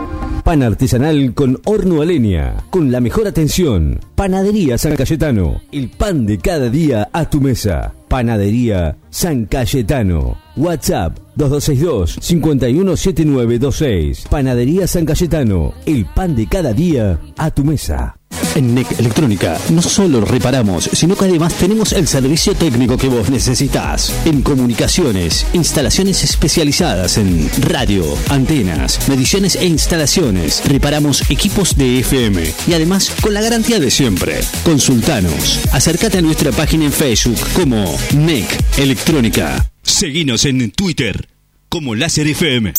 Pan 0.43 0.63
artesanal 0.63 1.35
con 1.35 1.61
horno 1.67 2.01
a 2.01 2.07
leña. 2.07 2.65
Con 2.71 2.91
la 2.91 3.03
mejor 3.03 3.27
atención. 3.27 4.01
Panadería 4.15 4.79
San 4.79 4.97
Cayetano. 4.97 5.61
El 5.71 5.91
pan 5.91 6.25
de 6.25 6.39
cada 6.39 6.71
día 6.71 7.11
a 7.13 7.29
tu 7.29 7.43
mesa. 7.43 7.93
Panadería 8.09 8.97
San 9.11 9.45
Cayetano. 9.45 10.39
WhatsApp 10.57 11.19
2262-517926. 11.37 14.29
Panadería 14.29 14.87
San 14.87 15.05
Cayetano. 15.05 15.75
El 15.85 16.07
pan 16.07 16.35
de 16.35 16.47
cada 16.47 16.73
día 16.73 17.21
a 17.37 17.51
tu 17.51 17.65
mesa. 17.65 18.17
En 18.55 18.75
NEC 18.75 18.99
Electrónica 18.99 19.59
no 19.71 19.83
solo 19.83 20.25
reparamos, 20.25 20.89
sino 20.93 21.17
que 21.17 21.25
además 21.25 21.55
tenemos 21.55 21.93
el 21.93 22.07
servicio 22.07 22.55
técnico 22.55 22.97
que 22.97 23.09
vos 23.09 23.31
necesitas. 23.31 24.13
En 24.25 24.43
comunicaciones, 24.43 25.47
instalaciones 25.53 26.23
especializadas 26.23 27.19
en 27.19 27.51
radio, 27.63 28.05
antenas, 28.29 29.09
mediciones 29.09 29.57
e 29.57 29.67
instalaciones. 29.67 30.63
Reparamos 30.67 31.31
equipos 31.31 31.77
de 31.77 32.01
FM 32.01 32.55
y 32.67 32.73
además 32.73 33.11
con 33.21 33.35
la 33.35 33.41
garantía 33.41 33.81
de 33.81 33.91
siempre. 33.91 34.41
Consultanos. 34.65 35.61
Acércate 35.73 36.19
a 36.19 36.23
nuestra 36.23 36.53
página 36.53 36.85
en 36.85 36.93
Facebook 36.93 37.39
como 37.55 37.97
NEC 38.15 38.79
Electrónica. 38.79 39.71
Seguinos 39.83 40.45
en 40.45 40.71
Twitter 40.71 41.29
como 41.69 41.95
Láser 41.95 42.29
FM. 42.29 42.73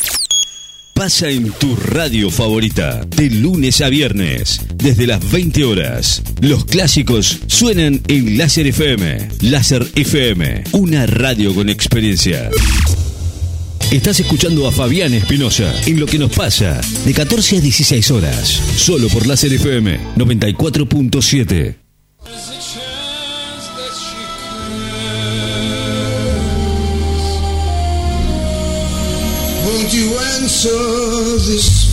Pasa 0.96 1.30
en 1.30 1.52
tu 1.52 1.76
radio 1.76 2.32
favorita, 2.32 3.04
de 3.04 3.30
lunes 3.30 3.82
a 3.82 3.90
viernes, 3.90 4.62
desde 4.76 5.06
las 5.06 5.30
20 5.30 5.66
horas. 5.66 6.24
Los 6.40 6.64
clásicos 6.64 7.40
suenan 7.48 8.02
en 8.08 8.38
Láser 8.38 8.68
FM. 8.68 9.28
Láser 9.42 9.86
FM, 9.94 10.64
una 10.72 11.06
radio 11.06 11.54
con 11.54 11.68
experiencia. 11.68 12.50
Estás 13.92 14.22
escuchando 14.22 14.66
a 14.70 14.72
Fabián 14.72 15.14
Espinosa 15.14 15.70
en 15.86 16.00
Lo 16.00 16.06
que 16.06 16.18
nos 16.18 16.32
pasa, 16.32 16.80
de 17.04 17.14
14 17.14 17.58
a 17.58 17.60
16 17.60 18.12
horas, 18.12 18.48
solo 18.78 19.10
por 19.10 19.28
Láser 19.28 19.52
FM 19.52 20.00
94.7. 20.16 21.76
you 29.96 30.12
answer 30.18 30.68
this 31.48 31.85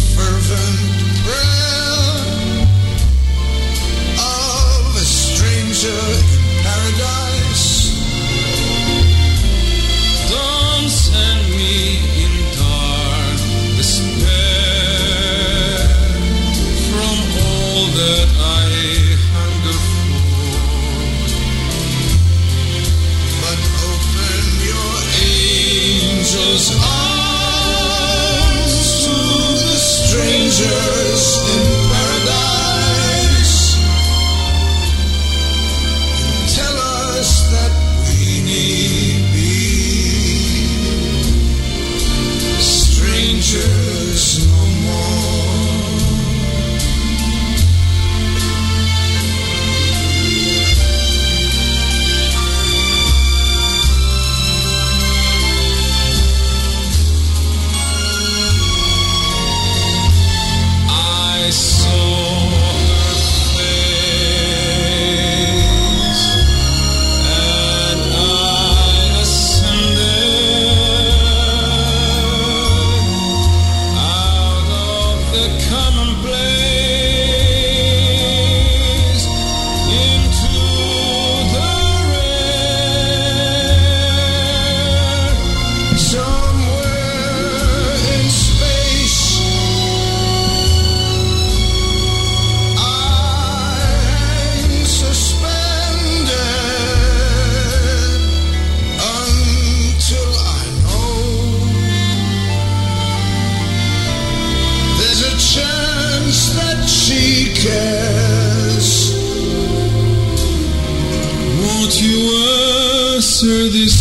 answer 113.43 113.69
this 113.71 113.92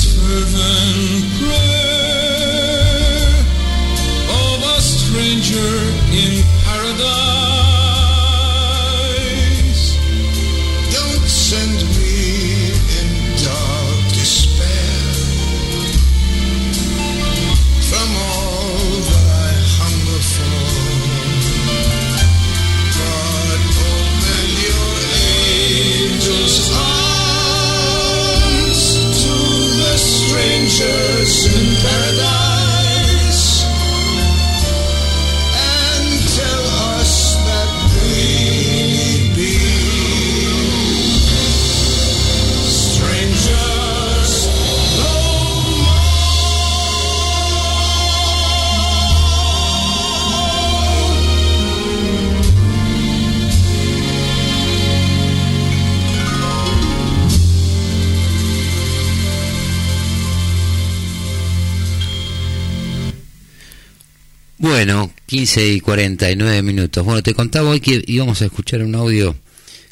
Bueno, 64.83 65.11
15 65.27 65.73
y 65.73 65.79
49 65.79 66.63
minutos. 66.63 67.05
Bueno, 67.05 67.21
te 67.21 67.35
contaba 67.35 67.69
hoy 67.69 67.79
que 67.79 68.03
íbamos 68.07 68.41
a 68.41 68.45
escuchar 68.45 68.81
un 68.81 68.95
audio 68.95 69.35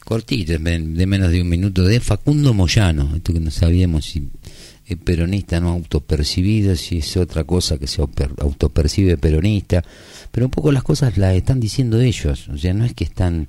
cortito, 0.03 0.53
de 0.53 0.59
menos 1.05 1.29
de 1.29 1.43
un 1.43 1.47
minuto, 1.47 1.83
de 1.83 1.99
Facundo 1.99 2.55
Moyano, 2.55 3.15
esto 3.15 3.31
que 3.31 3.39
no 3.39 3.51
sabíamos 3.51 4.05
si 4.05 4.27
es 4.87 4.97
peronista 4.97 5.59
no 5.59 5.69
autopercibido, 5.69 6.75
si 6.75 6.97
es 6.97 7.17
otra 7.17 7.43
cosa 7.43 7.77
que 7.77 7.85
se 7.85 8.01
autopercibe 8.01 9.15
peronista, 9.17 9.83
pero 10.31 10.47
un 10.47 10.51
poco 10.51 10.71
las 10.71 10.81
cosas 10.81 11.19
las 11.19 11.35
están 11.35 11.59
diciendo 11.59 12.01
ellos, 12.01 12.49
o 12.49 12.57
sea, 12.57 12.73
no 12.73 12.83
es 12.83 12.95
que 12.95 13.03
están, 13.03 13.47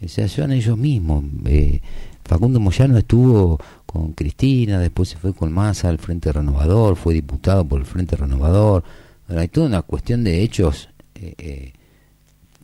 o 0.00 0.06
sea, 0.06 0.28
son 0.28 0.52
ellos 0.52 0.78
mismos. 0.78 1.24
Eh, 1.46 1.80
Facundo 2.24 2.60
Moyano 2.60 2.96
estuvo 2.96 3.58
con 3.86 4.12
Cristina, 4.12 4.78
después 4.78 5.08
se 5.08 5.16
fue 5.16 5.34
con 5.34 5.52
Massa 5.52 5.88
al 5.88 5.98
Frente 5.98 6.30
Renovador, 6.30 6.94
fue 6.94 7.12
diputado 7.12 7.64
por 7.64 7.80
el 7.80 7.86
Frente 7.86 8.14
Renovador, 8.14 8.84
hay 9.28 9.48
toda 9.48 9.66
una 9.66 9.82
cuestión 9.82 10.24
de 10.24 10.42
hechos, 10.42 10.88
eh, 11.14 11.34
eh, 11.38 11.72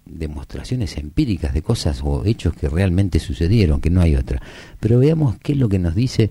demostraciones 0.05 0.97
empíricas 0.97 1.55
de 1.55 1.63
cosas 1.63 2.01
o 2.05 2.25
hechos 2.25 2.55
que 2.55 2.69
realmente 2.69 3.19
sucedieron, 3.19 3.81
que 3.81 3.91
no 3.91 4.01
hay 4.01 4.17
otra. 4.17 4.41
Pero 4.81 4.99
veamos 4.99 5.37
qué 5.43 5.53
es 5.53 5.59
lo 5.59 5.69
que 5.69 5.79
nos 5.79 5.95
dice 5.95 6.31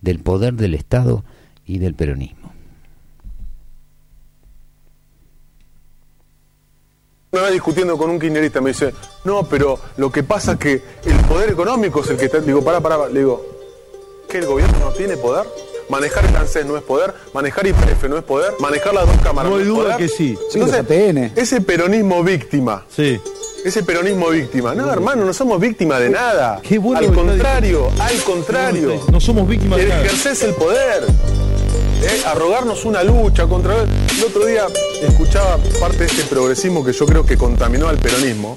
del 0.00 0.20
poder 0.20 0.54
del 0.54 0.74
Estado 0.74 1.24
y 1.66 1.78
del 1.78 1.94
peronismo. 1.94 2.52
Una 7.32 7.44
vez 7.44 7.52
discutiendo 7.52 7.96
con 7.96 8.10
un 8.10 8.20
kirchnerista 8.20 8.60
me 8.60 8.70
dice, 8.70 8.92
no, 9.24 9.44
pero 9.44 9.78
lo 9.96 10.12
que 10.12 10.22
pasa 10.22 10.52
es 10.52 10.58
que 10.58 10.82
el 11.06 11.16
poder 11.26 11.50
económico 11.50 12.02
es 12.02 12.10
el 12.10 12.18
que 12.18 12.26
está... 12.26 12.40
Digo, 12.40 12.62
pará, 12.62 12.80
pará, 12.80 13.08
le 13.08 13.20
digo, 13.20 13.42
¿que 14.28 14.38
el 14.38 14.46
gobierno 14.46 14.78
no 14.78 14.92
tiene 14.92 15.16
poder? 15.16 15.46
Manejar 15.92 16.24
el 16.24 16.34
ANSES 16.34 16.64
no 16.64 16.74
es 16.78 16.82
poder, 16.82 17.12
manejar 17.34 17.66
IPF 17.66 18.04
no 18.08 18.16
es 18.16 18.24
poder, 18.24 18.54
manejar 18.60 18.94
las 18.94 19.06
dos 19.06 19.16
cámaras 19.22 19.50
No 19.50 19.56
hay 19.56 19.62
es 19.62 19.68
duda 19.68 19.82
poder. 19.82 19.96
que 19.98 20.08
sí. 20.08 20.38
Sí, 20.50 20.58
los 20.58 20.72
ATN. 20.72 21.32
ese 21.36 21.60
peronismo 21.60 22.24
víctima, 22.24 22.86
Sí. 22.88 23.20
ese 23.62 23.82
peronismo 23.82 24.30
víctima, 24.30 24.74
no, 24.74 24.90
hermano, 24.90 25.26
no 25.26 25.34
somos 25.34 25.60
víctimas 25.60 26.00
de 26.00 26.08
nada. 26.08 26.60
Qué 26.62 26.78
bueno 26.78 27.00
al 27.00 27.12
contrario, 27.14 27.90
al 28.00 28.16
contrario. 28.22 29.02
No 29.12 29.20
somos 29.20 29.46
víctimas 29.46 29.78
de 29.80 29.86
nada. 29.88 30.00
Ejerces 30.02 30.42
el 30.44 30.54
poder. 30.54 31.02
¿eh? 31.04 32.22
Arrogarnos 32.24 32.86
una 32.86 33.02
lucha 33.04 33.46
contra. 33.46 33.82
El 33.82 34.24
otro 34.26 34.46
día 34.46 34.64
escuchaba 35.02 35.58
parte 35.78 35.98
de 35.98 36.06
este 36.06 36.22
progresismo 36.24 36.82
que 36.82 36.94
yo 36.94 37.04
creo 37.04 37.26
que 37.26 37.36
contaminó 37.36 37.88
al 37.88 37.98
peronismo, 37.98 38.56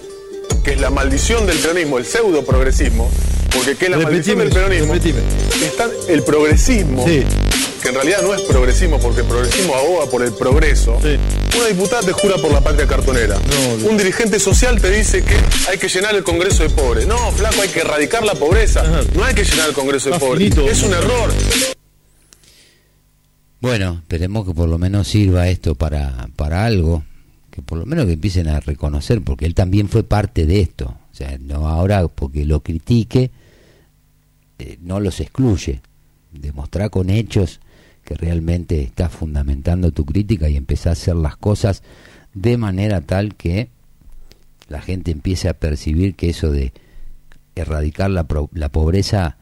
que 0.65 0.71
es 0.73 0.79
la 0.81 0.89
maldición 0.89 1.45
del 1.45 1.57
peronismo, 1.59 1.97
el 1.99 2.05
pseudo 2.05 2.43
progresismo, 2.43 3.09
porque 3.53 3.75
que 3.75 3.85
es 3.85 3.91
la 3.91 3.97
maldición 3.99 4.39
del 4.39 4.49
peronismo. 4.49 4.93
repetime. 4.93 5.19
Está 5.63 5.87
el 6.09 6.23
progresismo, 6.23 7.05
Sí. 7.07 7.23
que 7.83 7.89
en 7.89 7.93
realidad 7.95 8.23
no 8.23 8.33
es 8.33 8.41
progresismo, 8.41 8.99
porque 8.99 9.21
el 9.21 9.27
progresismo 9.27 9.75
aboga 9.75 10.07
por 10.09 10.23
el 10.23 10.33
progreso. 10.33 10.97
Sí. 11.03 11.17
Una 11.55 11.67
diputada 11.67 12.01
te 12.01 12.11
jura 12.13 12.35
por 12.37 12.51
la 12.51 12.61
patria 12.61 12.87
cartonera. 12.87 13.37
No, 13.37 13.89
Un 13.89 13.97
dirigente 13.97 14.39
social 14.39 14.81
te 14.81 14.89
dice 14.89 15.23
que 15.23 15.35
hay 15.69 15.77
que 15.77 15.87
llenar 15.87 16.15
el 16.15 16.23
Congreso 16.23 16.63
de 16.63 16.69
pobres. 16.71 17.05
No, 17.05 17.31
flaco, 17.31 17.61
hay 17.61 17.69
que 17.69 17.81
erradicar 17.81 18.23
la 18.25 18.33
pobreza. 18.33 18.81
Ajá. 18.81 19.01
No 19.13 19.23
hay 19.23 19.35
que 19.35 19.43
llenar 19.43 19.69
el 19.69 19.75
Congreso 19.75 20.09
de 20.09 20.17
pobres. 20.19 20.39
finito. 20.39 20.67
Es 20.69 20.81
un 20.81 20.93
error. 20.93 21.31
Bueno, 23.61 23.99
esperemos 24.01 24.45
que 24.47 24.53
por 24.53 24.67
lo 24.69 24.77
menos 24.77 25.07
sirva 25.07 25.47
esto 25.47 25.75
para, 25.75 26.27
para 26.35 26.65
algo, 26.65 27.03
que 27.56 27.61
por 27.61 27.77
lo 27.77 27.86
menos 27.86 28.06
que 28.06 28.14
empiecen 28.14 28.49
a 28.49 28.60
reconocer, 28.60 29.22
porque 29.22 29.45
él 29.45 29.56
también 29.56 29.88
fue 29.88 30.03
parte 30.03 30.45
de 30.45 30.60
esto. 30.60 30.98
O 31.10 31.15
sea, 31.15 31.38
no 31.40 31.69
ahora 31.69 32.06
porque 32.10 32.44
lo 32.44 32.61
critique, 32.61 33.32
eh, 34.60 34.77
no 34.82 34.99
los 34.99 35.22
excluye. 35.22 35.80
Demostrar 36.34 36.90
con 36.90 37.10
hechos 37.10 37.61
que 38.03 38.15
realmente 38.15 38.84
estás 38.84 39.14
fundamentando 39.14 39.91
tu 39.91 40.06
crítica 40.06 40.49
y 40.49 40.57
empezar 40.57 40.90
a 40.90 40.94
hacer 40.94 41.15
las 41.15 41.38
cosas 41.38 41.82
de 42.34 42.57
manera 42.57 42.99
tal 42.99 43.36
que 43.36 43.69
la 44.68 44.82
gente 44.82 45.11
empiece 45.11 45.48
a 45.48 45.53
percibir 45.53 46.15
que 46.15 46.32
eso 46.32 46.52
de 46.52 46.73
erradicar 47.56 48.10
la, 48.10 48.27
la 48.52 48.69
pobreza 48.69 49.38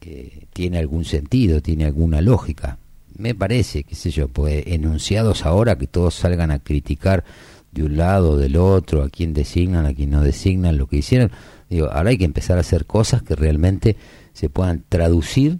eh, 0.00 0.46
tiene 0.52 0.78
algún 0.78 1.04
sentido, 1.04 1.62
tiene 1.62 1.84
alguna 1.84 2.20
lógica. 2.20 2.78
Me 3.16 3.34
parece, 3.34 3.84
qué 3.84 3.94
sé 3.94 4.10
yo, 4.10 4.28
pues 4.28 4.64
enunciados 4.66 5.46
ahora 5.46 5.76
que 5.78 5.86
todos 5.86 6.14
salgan 6.14 6.50
a 6.50 6.58
criticar 6.58 7.24
de 7.70 7.84
un 7.84 7.96
lado 7.96 8.32
o 8.32 8.36
del 8.36 8.56
otro, 8.56 9.02
a 9.02 9.08
quién 9.08 9.34
designan, 9.34 9.86
a 9.86 9.94
quién 9.94 10.10
no 10.10 10.20
designan, 10.22 10.78
lo 10.78 10.86
que 10.86 10.96
hicieron. 10.96 11.30
Digo, 11.70 11.88
ahora 11.90 12.10
hay 12.10 12.18
que 12.18 12.24
empezar 12.24 12.56
a 12.58 12.60
hacer 12.60 12.86
cosas 12.86 13.22
que 13.22 13.34
realmente 13.36 13.96
se 14.32 14.48
puedan 14.48 14.84
traducir 14.88 15.58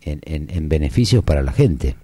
en, 0.00 0.20
en- 0.24 0.48
en 0.50 0.68
beneficios 0.68 1.22
para 1.24 1.42
la 1.42 1.52
gente. 1.52 1.96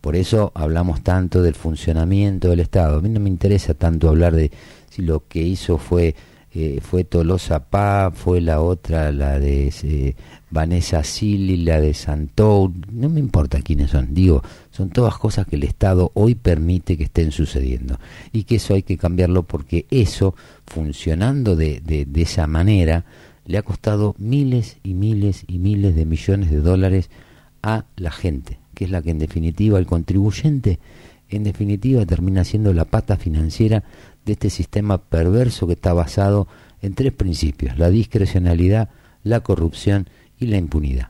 Por 0.00 0.16
eso 0.16 0.52
hablamos 0.54 1.02
tanto 1.02 1.42
del 1.42 1.54
funcionamiento 1.54 2.50
del 2.50 2.60
Estado. 2.60 2.98
A 2.98 3.00
mí 3.00 3.08
no 3.08 3.20
me 3.20 3.30
interesa 3.30 3.74
tanto 3.74 4.08
hablar 4.08 4.34
de 4.34 4.50
si 4.90 5.02
lo 5.02 5.26
que 5.26 5.40
hizo 5.42 5.78
fue 5.78 6.14
eh, 6.54 6.80
fue 6.80 7.02
Tolosa 7.02 7.64
Paz, 7.64 8.14
fue 8.14 8.40
la 8.40 8.60
otra, 8.60 9.10
la 9.10 9.40
de 9.40 9.72
eh, 9.82 10.14
Vanessa 10.50 11.02
Silly, 11.02 11.56
la 11.56 11.80
de 11.80 11.94
Santou. 11.94 12.72
No 12.92 13.08
me 13.08 13.18
importa 13.18 13.60
quiénes 13.60 13.90
son. 13.90 14.14
Digo, 14.14 14.42
son 14.70 14.90
todas 14.90 15.18
cosas 15.18 15.46
que 15.46 15.56
el 15.56 15.64
Estado 15.64 16.12
hoy 16.14 16.36
permite 16.36 16.96
que 16.96 17.04
estén 17.04 17.32
sucediendo. 17.32 17.98
Y 18.32 18.44
que 18.44 18.56
eso 18.56 18.74
hay 18.74 18.84
que 18.84 18.96
cambiarlo 18.96 19.42
porque 19.42 19.86
eso, 19.90 20.36
funcionando 20.64 21.56
de, 21.56 21.80
de, 21.80 22.04
de 22.04 22.22
esa 22.22 22.46
manera, 22.46 23.04
le 23.46 23.58
ha 23.58 23.62
costado 23.62 24.14
miles 24.18 24.76
y 24.84 24.94
miles 24.94 25.44
y 25.48 25.58
miles 25.58 25.96
de 25.96 26.06
millones 26.06 26.50
de 26.50 26.60
dólares 26.60 27.10
a 27.62 27.84
la 27.96 28.10
gente, 28.10 28.58
que 28.74 28.84
es 28.84 28.90
la 28.90 29.02
que 29.02 29.10
en 29.10 29.18
definitiva 29.18 29.78
el 29.78 29.86
contribuyente, 29.86 30.78
en 31.30 31.44
definitiva 31.44 32.04
termina 32.06 32.44
siendo 32.44 32.72
la 32.72 32.84
pata 32.84 33.16
financiera 33.16 33.82
de 34.24 34.32
este 34.32 34.50
sistema 34.50 34.98
perverso 34.98 35.66
que 35.66 35.74
está 35.74 35.92
basado 35.92 36.48
en 36.82 36.94
tres 36.94 37.12
principios, 37.12 37.78
la 37.78 37.90
discrecionalidad, 37.90 38.90
la 39.22 39.40
corrupción 39.40 40.08
y 40.38 40.46
la 40.46 40.58
impunidad. 40.58 41.08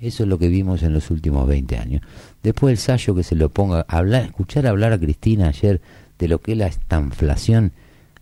Eso 0.00 0.24
es 0.24 0.28
lo 0.28 0.38
que 0.38 0.48
vimos 0.48 0.82
en 0.82 0.92
los 0.92 1.10
últimos 1.10 1.46
20 1.46 1.76
años. 1.78 2.02
Después 2.42 2.72
el 2.72 2.78
Sayo 2.78 3.14
que 3.14 3.22
se 3.22 3.36
lo 3.36 3.50
ponga 3.50 3.86
hablar, 3.88 4.24
escuchar 4.24 4.66
hablar 4.66 4.92
a 4.92 4.98
Cristina 4.98 5.48
ayer 5.48 5.80
de 6.18 6.28
lo 6.28 6.40
que 6.40 6.52
es 6.52 6.58
la 6.58 6.66
estanflación. 6.66 7.72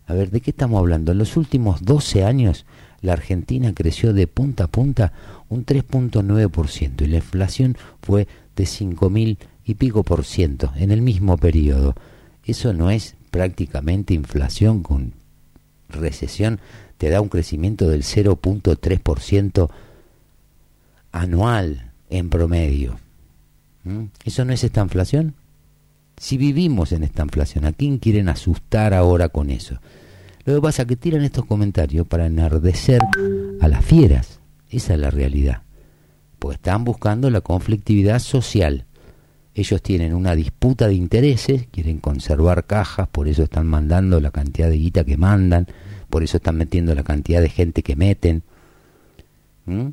A 0.06 0.12
ver, 0.12 0.30
¿de 0.30 0.40
qué 0.40 0.50
estamos 0.50 0.78
hablando? 0.78 1.12
En 1.12 1.18
los 1.18 1.36
últimos 1.36 1.82
12 1.82 2.24
años 2.24 2.66
la 3.00 3.14
Argentina 3.14 3.72
creció 3.74 4.12
de 4.12 4.26
punta 4.26 4.64
a 4.64 4.68
punta 4.68 5.12
un 5.48 5.64
3.9% 5.64 7.02
y 7.02 7.06
la 7.06 7.16
inflación 7.16 7.76
fue 8.02 8.28
de 8.56 8.64
5.000 8.64 9.38
y 9.64 9.74
pico 9.74 10.02
por 10.02 10.24
ciento 10.24 10.72
en 10.76 10.90
el 10.90 11.00
mismo 11.00 11.38
periodo. 11.38 11.94
Eso 12.44 12.74
no 12.74 12.90
es 12.90 13.16
prácticamente 13.30 14.14
inflación 14.14 14.82
con 14.82 15.14
recesión, 15.88 16.60
te 16.98 17.08
da 17.08 17.20
un 17.20 17.28
crecimiento 17.28 17.88
del 17.88 18.02
0.3% 18.02 19.70
anual 21.12 21.92
en 22.08 22.30
promedio. 22.30 22.98
¿Mm? 23.84 24.04
¿Eso 24.24 24.44
no 24.44 24.52
es 24.52 24.64
esta 24.64 24.82
inflación? 24.82 25.34
Si 26.16 26.36
vivimos 26.36 26.92
en 26.92 27.02
esta 27.02 27.22
inflación, 27.22 27.64
¿a 27.64 27.72
quién 27.72 27.98
quieren 27.98 28.28
asustar 28.28 28.92
ahora 28.92 29.30
con 29.30 29.50
eso? 29.50 29.80
Lo 30.44 30.54
que 30.54 30.60
pasa 30.60 30.82
es 30.82 30.88
que 30.88 30.96
tiran 30.96 31.22
estos 31.22 31.46
comentarios 31.46 32.06
para 32.06 32.26
enardecer 32.26 33.00
a 33.60 33.68
las 33.68 33.84
fieras. 33.84 34.40
Esa 34.70 34.94
es 34.94 35.00
la 35.00 35.10
realidad. 35.10 35.62
Porque 36.38 36.56
están 36.56 36.84
buscando 36.84 37.30
la 37.30 37.40
conflictividad 37.40 38.18
social. 38.18 38.86
Ellos 39.60 39.82
tienen 39.82 40.14
una 40.14 40.34
disputa 40.34 40.88
de 40.88 40.94
intereses, 40.94 41.66
quieren 41.70 41.98
conservar 41.98 42.64
cajas, 42.64 43.06
por 43.08 43.28
eso 43.28 43.42
están 43.42 43.66
mandando 43.66 44.18
la 44.18 44.30
cantidad 44.30 44.70
de 44.70 44.78
guita 44.78 45.04
que 45.04 45.18
mandan, 45.18 45.66
por 46.08 46.22
eso 46.22 46.38
están 46.38 46.56
metiendo 46.56 46.94
la 46.94 47.02
cantidad 47.02 47.42
de 47.42 47.50
gente 47.50 47.82
que 47.82 47.94
meten. 47.94 48.42
¿Mm? 49.66 49.88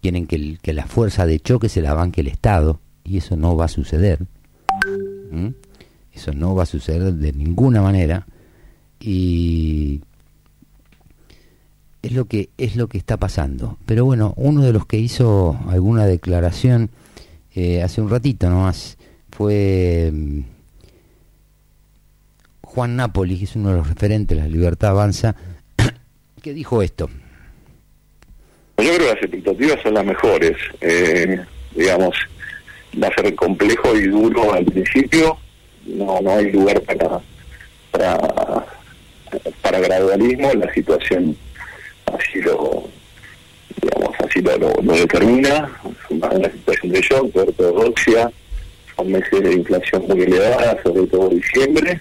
Quieren 0.00 0.28
que, 0.28 0.72
la 0.72 0.86
fuerza 0.86 1.26
de 1.26 1.40
choque 1.40 1.68
se 1.68 1.82
la 1.82 1.92
banque 1.92 2.20
el 2.20 2.28
Estado, 2.28 2.78
y 3.02 3.16
eso 3.16 3.36
no 3.36 3.56
va 3.56 3.64
a 3.64 3.68
suceder. 3.68 4.20
Eso 6.12 6.32
no 6.32 6.54
va 6.54 6.62
a 6.62 6.66
suceder 6.66 7.12
de 7.14 7.32
ninguna 7.32 7.82
manera. 7.82 8.28
Y 9.00 10.02
es 12.00 12.12
lo 12.12 12.26
que 12.26 12.50
es 12.58 12.76
lo 12.76 12.88
que 12.88 12.98
está 12.98 13.16
pasando. 13.16 13.76
Pero 13.86 14.04
bueno, 14.04 14.34
uno 14.36 14.62
de 14.62 14.72
los 14.72 14.86
que 14.86 15.00
hizo 15.00 15.58
alguna 15.66 16.06
declaración 16.06 16.90
eh, 17.56 17.82
hace 17.82 18.00
un 18.00 18.08
ratito 18.08 18.48
nomás 18.48 18.96
fue 19.40 20.10
mm, 20.12 20.40
Juan 22.60 22.96
Napoli, 22.96 23.38
que 23.38 23.44
es 23.44 23.56
uno 23.56 23.70
de 23.70 23.76
los 23.76 23.88
referentes 23.88 24.36
de 24.36 24.42
la 24.44 24.50
Libertad 24.50 24.90
Avanza, 24.90 25.34
que 26.42 26.52
dijo 26.52 26.82
esto. 26.82 27.08
Yo 28.76 28.84
creo 28.84 28.98
que 28.98 29.04
las 29.06 29.22
expectativas 29.22 29.80
son 29.82 29.94
las 29.94 30.04
mejores. 30.04 30.58
Eh, 30.82 31.40
digamos, 31.74 32.14
va 33.02 33.08
a 33.08 33.14
ser 33.14 33.34
complejo 33.34 33.96
y 33.96 34.08
duro 34.08 34.52
al 34.52 34.66
principio. 34.66 35.38
No, 35.86 36.20
no 36.20 36.32
hay 36.32 36.52
lugar 36.52 36.82
para, 36.82 37.20
para, 37.92 38.18
para 39.62 39.80
gradualismo. 39.80 40.52
La 40.52 40.70
situación 40.74 41.34
así 42.12 42.42
lo, 42.42 42.90
digamos, 43.80 44.16
así 44.20 44.42
lo, 44.42 44.58
lo, 44.58 44.74
lo 44.82 44.92
determina. 44.92 45.70
Una 46.10 46.52
situación 46.52 46.92
de 46.92 47.00
shock, 47.00 47.32
de 47.32 47.40
ortodoxia. 47.40 48.30
Meses 49.04 49.42
de 49.42 49.52
inflación 49.54 50.04
muy 50.08 50.22
elevada, 50.22 50.80
sobre 50.82 51.06
todo 51.06 51.28
diciembre. 51.30 52.00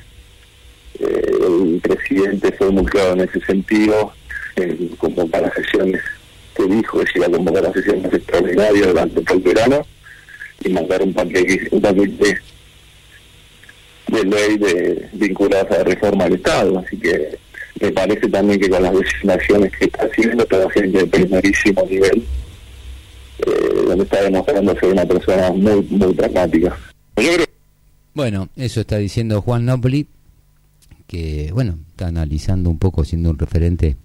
Eh, 0.99 1.31
el 1.47 1.79
presidente 1.81 2.51
fue 2.53 2.69
muy 2.71 2.85
claro 2.85 3.13
en 3.13 3.21
ese 3.21 3.39
sentido, 3.41 4.11
en 4.55 4.87
convocar 4.97 5.51
sesiones 5.55 6.01
que 6.55 6.63
dijo 6.63 6.99
que 6.99 7.05
se 7.11 7.19
iba 7.19 7.27
a 7.27 7.31
convocar 7.31 7.65
a 7.65 7.73
sesiones 7.73 8.13
extraordinarias 8.13 8.87
durante 8.87 9.21
todo 9.21 9.37
el 9.37 9.43
verano 9.43 9.85
y 10.63 10.69
mandar 10.69 11.01
un 11.01 11.13
paquete, 11.13 11.67
un 11.71 11.81
de 14.09 14.25
ley 14.25 14.57
de 14.57 15.09
vinculadas 15.13 15.71
a 15.71 15.77
la 15.79 15.83
reforma 15.83 16.25
del 16.25 16.35
Estado. 16.35 16.79
Así 16.79 16.97
que 16.97 17.37
me 17.79 17.91
parece 17.91 18.27
también 18.27 18.59
que 18.59 18.69
con 18.69 18.83
las 18.83 18.93
designaciones 18.93 19.71
que 19.77 19.85
está 19.85 20.05
haciendo, 20.05 20.43
está 20.43 20.65
haciendo 20.65 20.99
de 20.99 21.07
primerísimo 21.07 21.85
nivel, 21.89 22.23
eh, 23.45 23.85
donde 23.87 24.03
está 24.03 24.21
demostrando 24.23 24.73
ser 24.79 24.91
una 24.91 25.05
persona 25.05 25.51
muy, 25.51 25.81
muy 25.89 26.13
pragmática. 26.13 26.77
Bueno, 28.13 28.49
eso 28.55 28.81
está 28.81 28.97
diciendo 28.97 29.41
Juan 29.41 29.65
Napoli, 29.65 30.07
que 31.07 31.51
bueno, 31.53 31.77
está 31.91 32.07
analizando 32.07 32.69
un 32.69 32.77
poco, 32.79 33.03
siendo 33.05 33.29
un 33.29 33.37
referente, 33.37 33.95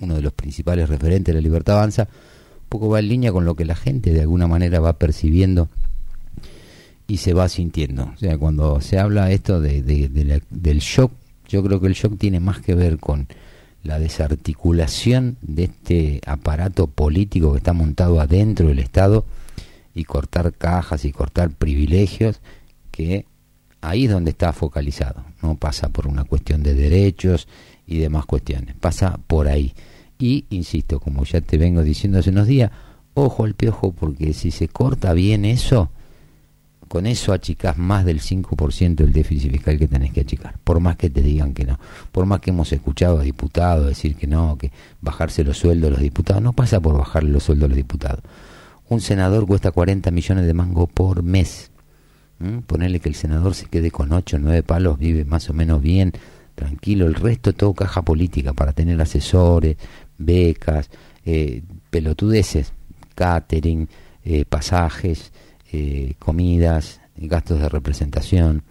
uno 0.00 0.14
de 0.16 0.22
los 0.22 0.32
principales 0.32 0.88
referentes 0.88 1.34
de 1.34 1.40
la 1.40 1.44
libertad 1.44 1.76
avanza, 1.78 2.02
un 2.04 2.68
poco 2.68 2.88
va 2.88 2.98
en 3.00 3.08
línea 3.08 3.32
con 3.32 3.44
lo 3.44 3.54
que 3.54 3.64
la 3.64 3.76
gente 3.76 4.12
de 4.12 4.20
alguna 4.22 4.46
manera 4.46 4.80
va 4.80 4.94
percibiendo 4.94 5.68
y 7.08 7.16
se 7.16 7.32
va 7.34 7.48
sintiendo. 7.48 8.12
O 8.14 8.18
sea, 8.18 8.36
cuando 8.38 8.80
se 8.80 8.98
habla 8.98 9.30
esto 9.32 9.60
de, 9.60 9.82
de- 9.82 10.08
de 10.08 10.24
la- 10.24 10.40
del 10.50 10.78
shock, 10.78 11.12
yo 11.48 11.62
creo 11.64 11.80
que 11.80 11.88
el 11.88 11.94
shock 11.94 12.16
tiene 12.18 12.38
más 12.40 12.60
que 12.60 12.74
ver 12.74 12.98
con 12.98 13.26
la 13.82 13.98
desarticulación 13.98 15.36
de 15.40 15.64
este 15.64 16.20
aparato 16.26 16.86
político 16.86 17.52
que 17.52 17.58
está 17.58 17.72
montado 17.72 18.20
adentro 18.20 18.68
del 18.68 18.78
Estado 18.78 19.24
y 19.94 20.04
cortar 20.04 20.52
cajas 20.52 21.04
y 21.04 21.12
cortar 21.12 21.50
privilegios 21.50 22.40
que 22.90 23.24
ahí 23.80 24.04
es 24.04 24.10
donde 24.10 24.30
está 24.30 24.52
focalizado. 24.52 25.24
No 25.42 25.56
pasa 25.56 25.88
por 25.88 26.06
una 26.06 26.24
cuestión 26.24 26.62
de 26.62 26.74
derechos 26.74 27.48
y 27.86 27.98
demás 27.98 28.26
cuestiones. 28.26 28.76
Pasa 28.76 29.18
por 29.26 29.48
ahí. 29.48 29.74
Y, 30.18 30.44
insisto, 30.50 31.00
como 31.00 31.24
ya 31.24 31.40
te 31.40 31.56
vengo 31.56 31.82
diciendo 31.82 32.18
hace 32.18 32.30
unos 32.30 32.46
días, 32.46 32.70
ojo 33.14 33.44
al 33.44 33.54
piojo 33.54 33.92
porque 33.92 34.34
si 34.34 34.50
se 34.50 34.68
corta 34.68 35.14
bien 35.14 35.44
eso, 35.44 35.90
con 36.90 37.06
eso 37.06 37.32
achicás 37.32 37.78
más 37.78 38.04
del 38.04 38.20
5% 38.20 38.96
del 38.96 39.12
déficit 39.12 39.52
fiscal 39.52 39.78
que 39.78 39.86
tenés 39.86 40.12
que 40.12 40.22
achicar, 40.22 40.56
por 40.64 40.80
más 40.80 40.96
que 40.96 41.08
te 41.08 41.22
digan 41.22 41.54
que 41.54 41.64
no, 41.64 41.78
por 42.10 42.26
más 42.26 42.40
que 42.40 42.50
hemos 42.50 42.72
escuchado 42.72 43.20
a 43.20 43.22
diputados 43.22 43.86
decir 43.86 44.16
que 44.16 44.26
no, 44.26 44.58
que 44.58 44.72
bajarse 45.00 45.44
los 45.44 45.56
sueldos 45.56 45.86
a 45.86 45.90
los 45.92 46.00
diputados, 46.00 46.42
no 46.42 46.52
pasa 46.52 46.80
por 46.80 46.98
bajarle 46.98 47.30
los 47.30 47.44
sueldos 47.44 47.66
a 47.66 47.68
los 47.68 47.76
diputados. 47.76 48.24
Un 48.88 49.00
senador 49.00 49.46
cuesta 49.46 49.70
40 49.70 50.10
millones 50.10 50.46
de 50.46 50.52
mango 50.52 50.88
por 50.88 51.22
mes. 51.22 51.70
Ponerle 52.66 52.98
que 52.98 53.08
el 53.08 53.14
senador 53.14 53.54
se 53.54 53.66
quede 53.66 53.92
con 53.92 54.12
8 54.12 54.38
o 54.38 54.40
9 54.40 54.64
palos, 54.64 54.98
vive 54.98 55.24
más 55.24 55.48
o 55.48 55.52
menos 55.52 55.80
bien, 55.80 56.12
tranquilo, 56.56 57.06
el 57.06 57.14
resto 57.14 57.52
todo 57.52 57.72
caja 57.72 58.02
política 58.02 58.52
para 58.52 58.72
tener 58.72 59.00
asesores, 59.00 59.76
becas, 60.18 60.90
eh, 61.24 61.62
pelotudeces, 61.90 62.72
catering, 63.14 63.88
eh, 64.24 64.44
pasajes, 64.44 65.30
eh, 65.72 66.14
comidas, 66.18 67.00
gastos 67.16 67.60
de 67.60 67.68
representación. 67.68 68.62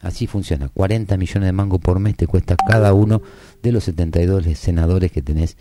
Así 0.00 0.26
funciona. 0.26 0.68
40 0.68 1.16
millones 1.16 1.46
de 1.46 1.52
mango 1.52 1.78
por 1.78 2.00
mes 2.00 2.16
te 2.16 2.26
cuesta 2.26 2.56
cada 2.68 2.92
uno 2.92 3.22
de 3.62 3.70
los 3.70 3.84
72 3.84 4.44
senadores 4.58 5.12
que 5.12 5.22
tenés 5.22 5.56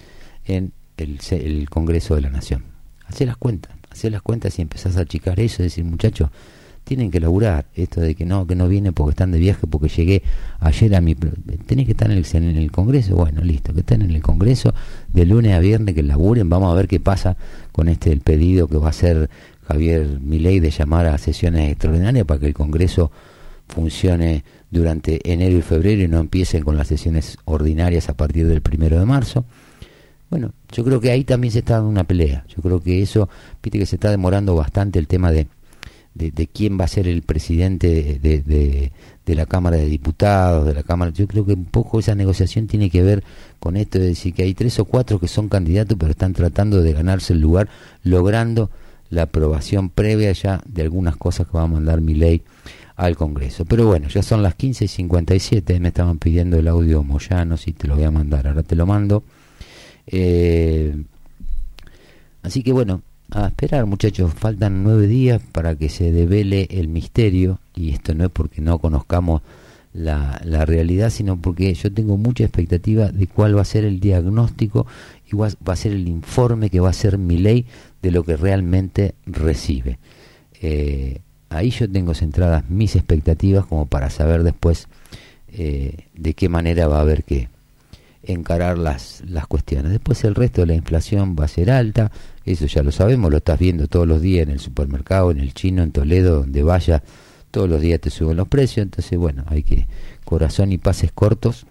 en 0.46 0.74
el, 0.98 1.20
el 1.30 1.70
Congreso 1.70 2.16
de 2.16 2.22
la 2.22 2.32
Nación. 2.32 2.64
Hacé 3.06 3.28
las 3.28 3.38
cuentas, 3.38 3.74
hacé 3.92 4.10
las 4.10 4.24
cuentas 4.24 4.58
y 4.58 4.64
empezás 4.64 4.98
a 4.98 5.02
achicar 5.02 5.40
eso, 5.40 5.62
decir, 5.62 5.84
muchachos, 5.84 6.32
tienen 6.84 7.12
que 7.12 7.20
laburar. 7.20 7.68
Esto 7.76 8.02
de 8.02 8.16
que 8.16 8.26
no, 8.26 8.48
que 8.48 8.56
no 8.56 8.68
viene 8.68 8.92
porque 8.92 9.12
están 9.12 9.32
de 9.32 9.40
viaje, 9.40 9.68
porque 9.68 9.88
llegué 9.90 10.24
ayer 10.60 10.96
a 10.96 11.02
mi... 11.02 11.16
Tenés 11.16 11.86
que 11.86 11.92
estar 11.92 12.10
en 12.12 12.18
el, 12.18 12.26
en 12.34 12.58
el 12.58 12.72
Congreso, 12.72 13.16
bueno, 13.16 13.42
listo, 13.42 13.74
que 13.74 13.82
estén 13.82 14.02
en 14.02 14.12
el 14.12 14.22
Congreso 14.22 14.74
de 15.14 15.26
lunes 15.26 15.54
a 15.54 15.60
viernes, 15.60 15.96
que 15.96 16.04
laburen, 16.04 16.50
vamos 16.50 16.72
a 16.72 16.76
ver 16.76 16.88
qué 16.88 17.00
pasa 17.00 17.38
con 17.72 17.88
este 17.88 18.12
el 18.12 18.22
pedido 18.22 18.68
que 18.68 18.78
va 18.78 18.88
a 18.88 18.90
hacer 18.90 19.30
Javier 19.68 20.20
Milei 20.20 20.60
de 20.60 20.72
llamar 20.72 21.06
a 21.08 21.18
sesiones 21.18 21.72
extraordinarias 21.72 22.26
para 22.26 22.40
que 22.40 22.48
el 22.48 22.54
Congreso 22.54 23.12
funcione 23.68 24.44
durante 24.70 25.20
enero 25.32 25.58
y 25.58 25.62
febrero 25.62 26.04
y 26.04 26.08
no 26.08 26.20
empiecen 26.20 26.64
con 26.64 26.78
las 26.78 26.88
sesiones 26.88 27.38
ordinarias 27.46 28.10
a 28.10 28.16
partir 28.16 28.48
del 28.48 28.62
primero 28.62 29.00
de 29.00 29.06
marzo. 29.06 29.46
Bueno, 30.30 30.54
yo 30.72 30.84
creo 30.84 31.02
que 31.02 31.12
ahí 31.12 31.24
también 31.24 31.52
se 31.52 31.60
está 31.60 31.76
dando 31.76 31.90
una 31.90 32.06
pelea. 32.06 32.46
Yo 32.48 32.62
creo 32.62 32.82
que 32.82 33.02
eso, 33.02 33.30
viste 33.62 33.80
que 33.80 33.86
se 33.86 33.98
está 33.98 34.10
demorando 34.10 34.56
bastante 34.56 34.98
el 34.98 35.08
tema 35.08 35.32
de, 35.32 35.48
de, 36.14 36.48
quién 36.48 36.80
va 36.80 36.86
a 36.86 36.88
ser 36.88 37.08
el 37.08 37.22
presidente 37.22 38.20
de, 38.22 38.42
de, 38.42 38.92
de 39.26 39.36
la 39.36 39.46
Cámara 39.46 39.78
de 39.78 39.86
Diputados, 39.86 40.66
de 40.66 40.74
la 40.74 40.84
Cámara. 40.84 41.12
Yo 41.12 41.28
creo 41.28 41.46
que 41.46 41.54
un 41.54 41.66
poco 41.66 42.00
esa 42.00 42.16
negociación 42.16 42.68
tiene 42.68 42.90
que 42.90 43.02
ver 43.02 43.24
con 43.60 43.76
esto 43.76 44.00
de 44.00 44.08
decir 44.08 44.34
que 44.34 44.44
hay 44.44 44.54
tres 44.54 44.80
o 44.80 44.86
cuatro 44.86 45.20
que 45.20 45.28
son 45.28 45.50
candidatos, 45.50 45.98
pero 46.00 46.12
están 46.12 46.32
tratando 46.34 46.82
de 46.82 46.94
ganarse 46.94 47.34
el 47.34 47.42
lugar, 47.42 47.68
logrando 48.04 48.70
la 49.12 49.24
aprobación 49.24 49.90
previa 49.90 50.32
ya 50.32 50.62
de 50.66 50.82
algunas 50.82 51.16
cosas 51.18 51.46
que 51.46 51.58
va 51.58 51.64
a 51.64 51.68
mandar 51.68 52.02
mi 52.02 52.16
ley 52.16 52.42
al 52.96 53.16
Congreso. 53.16 53.66
Pero 53.66 53.86
bueno, 53.86 54.08
ya 54.08 54.24
son 54.24 54.42
las 54.42 54.56
15 54.56 54.86
y 54.86 54.88
57, 54.88 55.80
me 55.80 55.90
estaban 55.90 56.18
pidiendo 56.18 56.58
el 56.58 56.68
audio 56.68 57.04
Moyano, 57.04 57.58
si 57.58 57.74
te 57.74 57.88
lo 57.88 57.96
voy 57.96 58.06
a 58.06 58.12
mandar, 58.12 58.48
ahora 58.48 58.64
te 58.64 58.76
lo 58.76 58.86
mando. 58.86 59.24
Eh, 60.08 60.96
así 62.42 62.64
que 62.64 62.72
bueno, 62.72 63.02
a 63.30 63.48
esperar 63.48 63.86
muchachos, 63.86 64.34
faltan 64.34 64.84
nueve 64.84 65.08
días 65.08 65.42
para 65.52 65.76
que 65.76 65.90
se 65.90 66.12
devele 66.12 66.68
el 66.72 66.88
misterio, 66.88 67.60
y 67.76 67.92
esto 67.92 68.14
no 68.14 68.26
es 68.26 68.32
porque 68.32 68.62
no 68.62 68.80
conozcamos 68.80 69.42
la, 69.94 70.42
la 70.46 70.66
realidad, 70.66 71.10
sino 71.10 71.38
porque 71.42 71.74
yo 71.74 71.92
tengo 71.92 72.18
mucha 72.18 72.44
expectativa 72.44 73.12
de 73.12 73.28
cuál 73.28 73.58
va 73.58 73.62
a 73.62 73.66
ser 73.66 73.84
el 73.84 74.00
diagnóstico 74.00 74.88
y 75.32 75.36
va, 75.36 75.48
a 75.48 75.76
ser 75.76 75.94
el 75.94 76.08
informe 76.08 76.70
que 76.70 76.80
va 76.80 76.88
a 76.88 76.92
hacer 76.92 77.18
mi 77.18 77.38
ley 77.38 77.66
de 78.02 78.12
lo 78.12 78.24
que 78.24 78.38
realmente 78.38 79.16
recibe. 79.26 80.00
Eh, 80.62 81.22
ahí 81.50 81.70
yo 81.72 81.90
tengo 81.90 82.14
centradas 82.14 82.70
mis 82.70 82.96
expectativas 82.96 83.66
como 83.66 83.86
para 83.86 84.10
saber 84.10 84.44
después 84.44 84.88
eh, 85.54 86.06
de 86.14 86.34
qué 86.34 86.50
manera 86.50 86.88
va 86.88 86.98
a 86.98 87.02
haber 87.02 87.24
que 87.24 87.50
encarar 88.24 88.78
las, 88.78 89.24
las 89.28 89.48
cuestiones. 89.48 89.92
Después 89.92 90.24
el 90.24 90.36
resto 90.36 90.62
de 90.62 90.68
la 90.68 90.76
inflación 90.76 91.36
va 91.40 91.46
a 91.46 91.50
ser 91.50 91.72
alta, 91.72 92.12
eso 92.46 92.66
ya 92.66 92.84
lo 92.84 92.92
sabemos, 92.92 93.32
lo 93.32 93.38
estás 93.38 93.60
viendo 93.60 93.88
todos 93.88 94.08
los 94.08 94.22
días 94.22 94.44
en 94.44 94.52
el 94.52 94.60
supermercado, 94.60 95.32
en 95.32 95.40
el 95.40 95.54
chino, 95.54 95.84
en 95.84 95.92
Toledo, 95.92 96.42
donde 96.42 96.64
vaya, 96.64 97.04
todos 97.50 97.70
los 97.70 97.82
días 97.82 98.00
te 98.00 98.10
suben 98.10 98.38
los 98.38 98.48
precios, 98.48 98.84
entonces 98.84 99.18
bueno, 99.18 99.44
hay 99.48 99.64
que 99.64 99.88
corazón 100.24 100.72
y 100.72 100.78
pases 100.78 101.12
cortos 101.12 101.66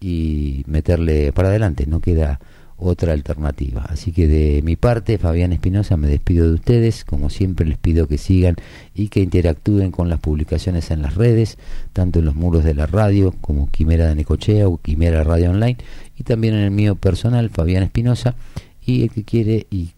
y 0.00 0.64
meterle 0.66 1.32
para 1.32 1.48
adelante, 1.48 1.84
no 1.86 2.00
queda 2.00 2.40
otra 2.80 3.12
alternativa. 3.12 3.84
Así 3.88 4.12
que 4.12 4.26
de 4.26 4.62
mi 4.62 4.76
parte, 4.76 5.18
Fabián 5.18 5.52
Espinosa, 5.52 5.96
me 5.96 6.08
despido 6.08 6.46
de 6.46 6.54
ustedes. 6.54 7.04
Como 7.04 7.30
siempre, 7.30 7.66
les 7.66 7.78
pido 7.78 8.06
que 8.08 8.18
sigan 8.18 8.56
y 8.94 9.08
que 9.08 9.20
interactúen 9.20 9.90
con 9.90 10.08
las 10.08 10.20
publicaciones 10.20 10.90
en 10.90 11.02
las 11.02 11.14
redes, 11.14 11.58
tanto 11.92 12.18
en 12.18 12.24
los 12.24 12.34
muros 12.34 12.64
de 12.64 12.74
la 12.74 12.86
radio 12.86 13.34
como 13.40 13.70
Quimera 13.70 14.08
de 14.08 14.14
Necochea 14.14 14.68
o 14.68 14.78
Quimera 14.78 15.24
Radio 15.24 15.50
Online, 15.50 15.78
y 16.18 16.22
también 16.24 16.54
en 16.54 16.60
el 16.60 16.70
mío 16.70 16.96
personal, 16.96 17.50
Fabián 17.50 17.82
Espinosa. 17.82 18.34
Y 18.84 19.02
el 19.02 19.10
que 19.10 19.24
quiere 19.24 19.66
y 19.70 19.90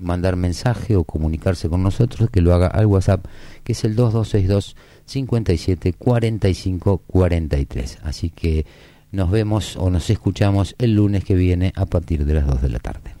mandar 0.00 0.36
mensaje 0.36 0.96
o 0.96 1.04
comunicarse 1.04 1.68
con 1.68 1.82
nosotros, 1.82 2.30
que 2.30 2.40
lo 2.40 2.54
haga 2.54 2.66
al 2.66 2.86
WhatsApp, 2.86 3.26
que 3.64 3.72
es 3.72 3.84
el 3.84 3.94
2262 3.94 4.76
57 5.04 5.92
45 5.92 7.02
43. 7.06 7.98
Así 8.02 8.30
que 8.30 8.64
nos 9.12 9.30
vemos 9.30 9.76
o 9.76 9.90
nos 9.90 10.10
escuchamos 10.10 10.74
el 10.78 10.94
lunes 10.94 11.24
que 11.24 11.34
viene 11.34 11.72
a 11.76 11.86
partir 11.86 12.24
de 12.24 12.34
las 12.34 12.46
2 12.46 12.62
de 12.62 12.68
la 12.68 12.78
tarde. 12.78 13.14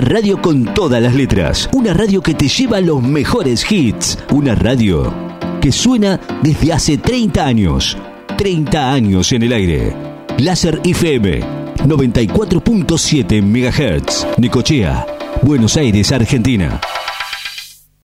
Radio 0.00 0.40
con 0.40 0.64
todas 0.72 1.02
las 1.02 1.14
letras. 1.14 1.68
Una 1.74 1.92
radio 1.92 2.22
que 2.22 2.32
te 2.32 2.48
lleva 2.48 2.80
los 2.80 3.02
mejores 3.02 3.70
hits. 3.70 4.18
Una 4.32 4.54
radio 4.54 5.12
que 5.60 5.70
suena 5.70 6.18
desde 6.42 6.72
hace 6.72 6.96
30 6.96 7.44
años. 7.44 7.98
30 8.38 8.92
años 8.92 9.30
en 9.32 9.42
el 9.42 9.52
aire. 9.52 9.94
Láser 10.38 10.80
FM 10.82 11.40
94.7 11.86 13.42
MHz. 13.42 14.38
Necochea, 14.38 15.06
Buenos 15.42 15.76
Aires, 15.76 16.10
Argentina. 16.12 16.80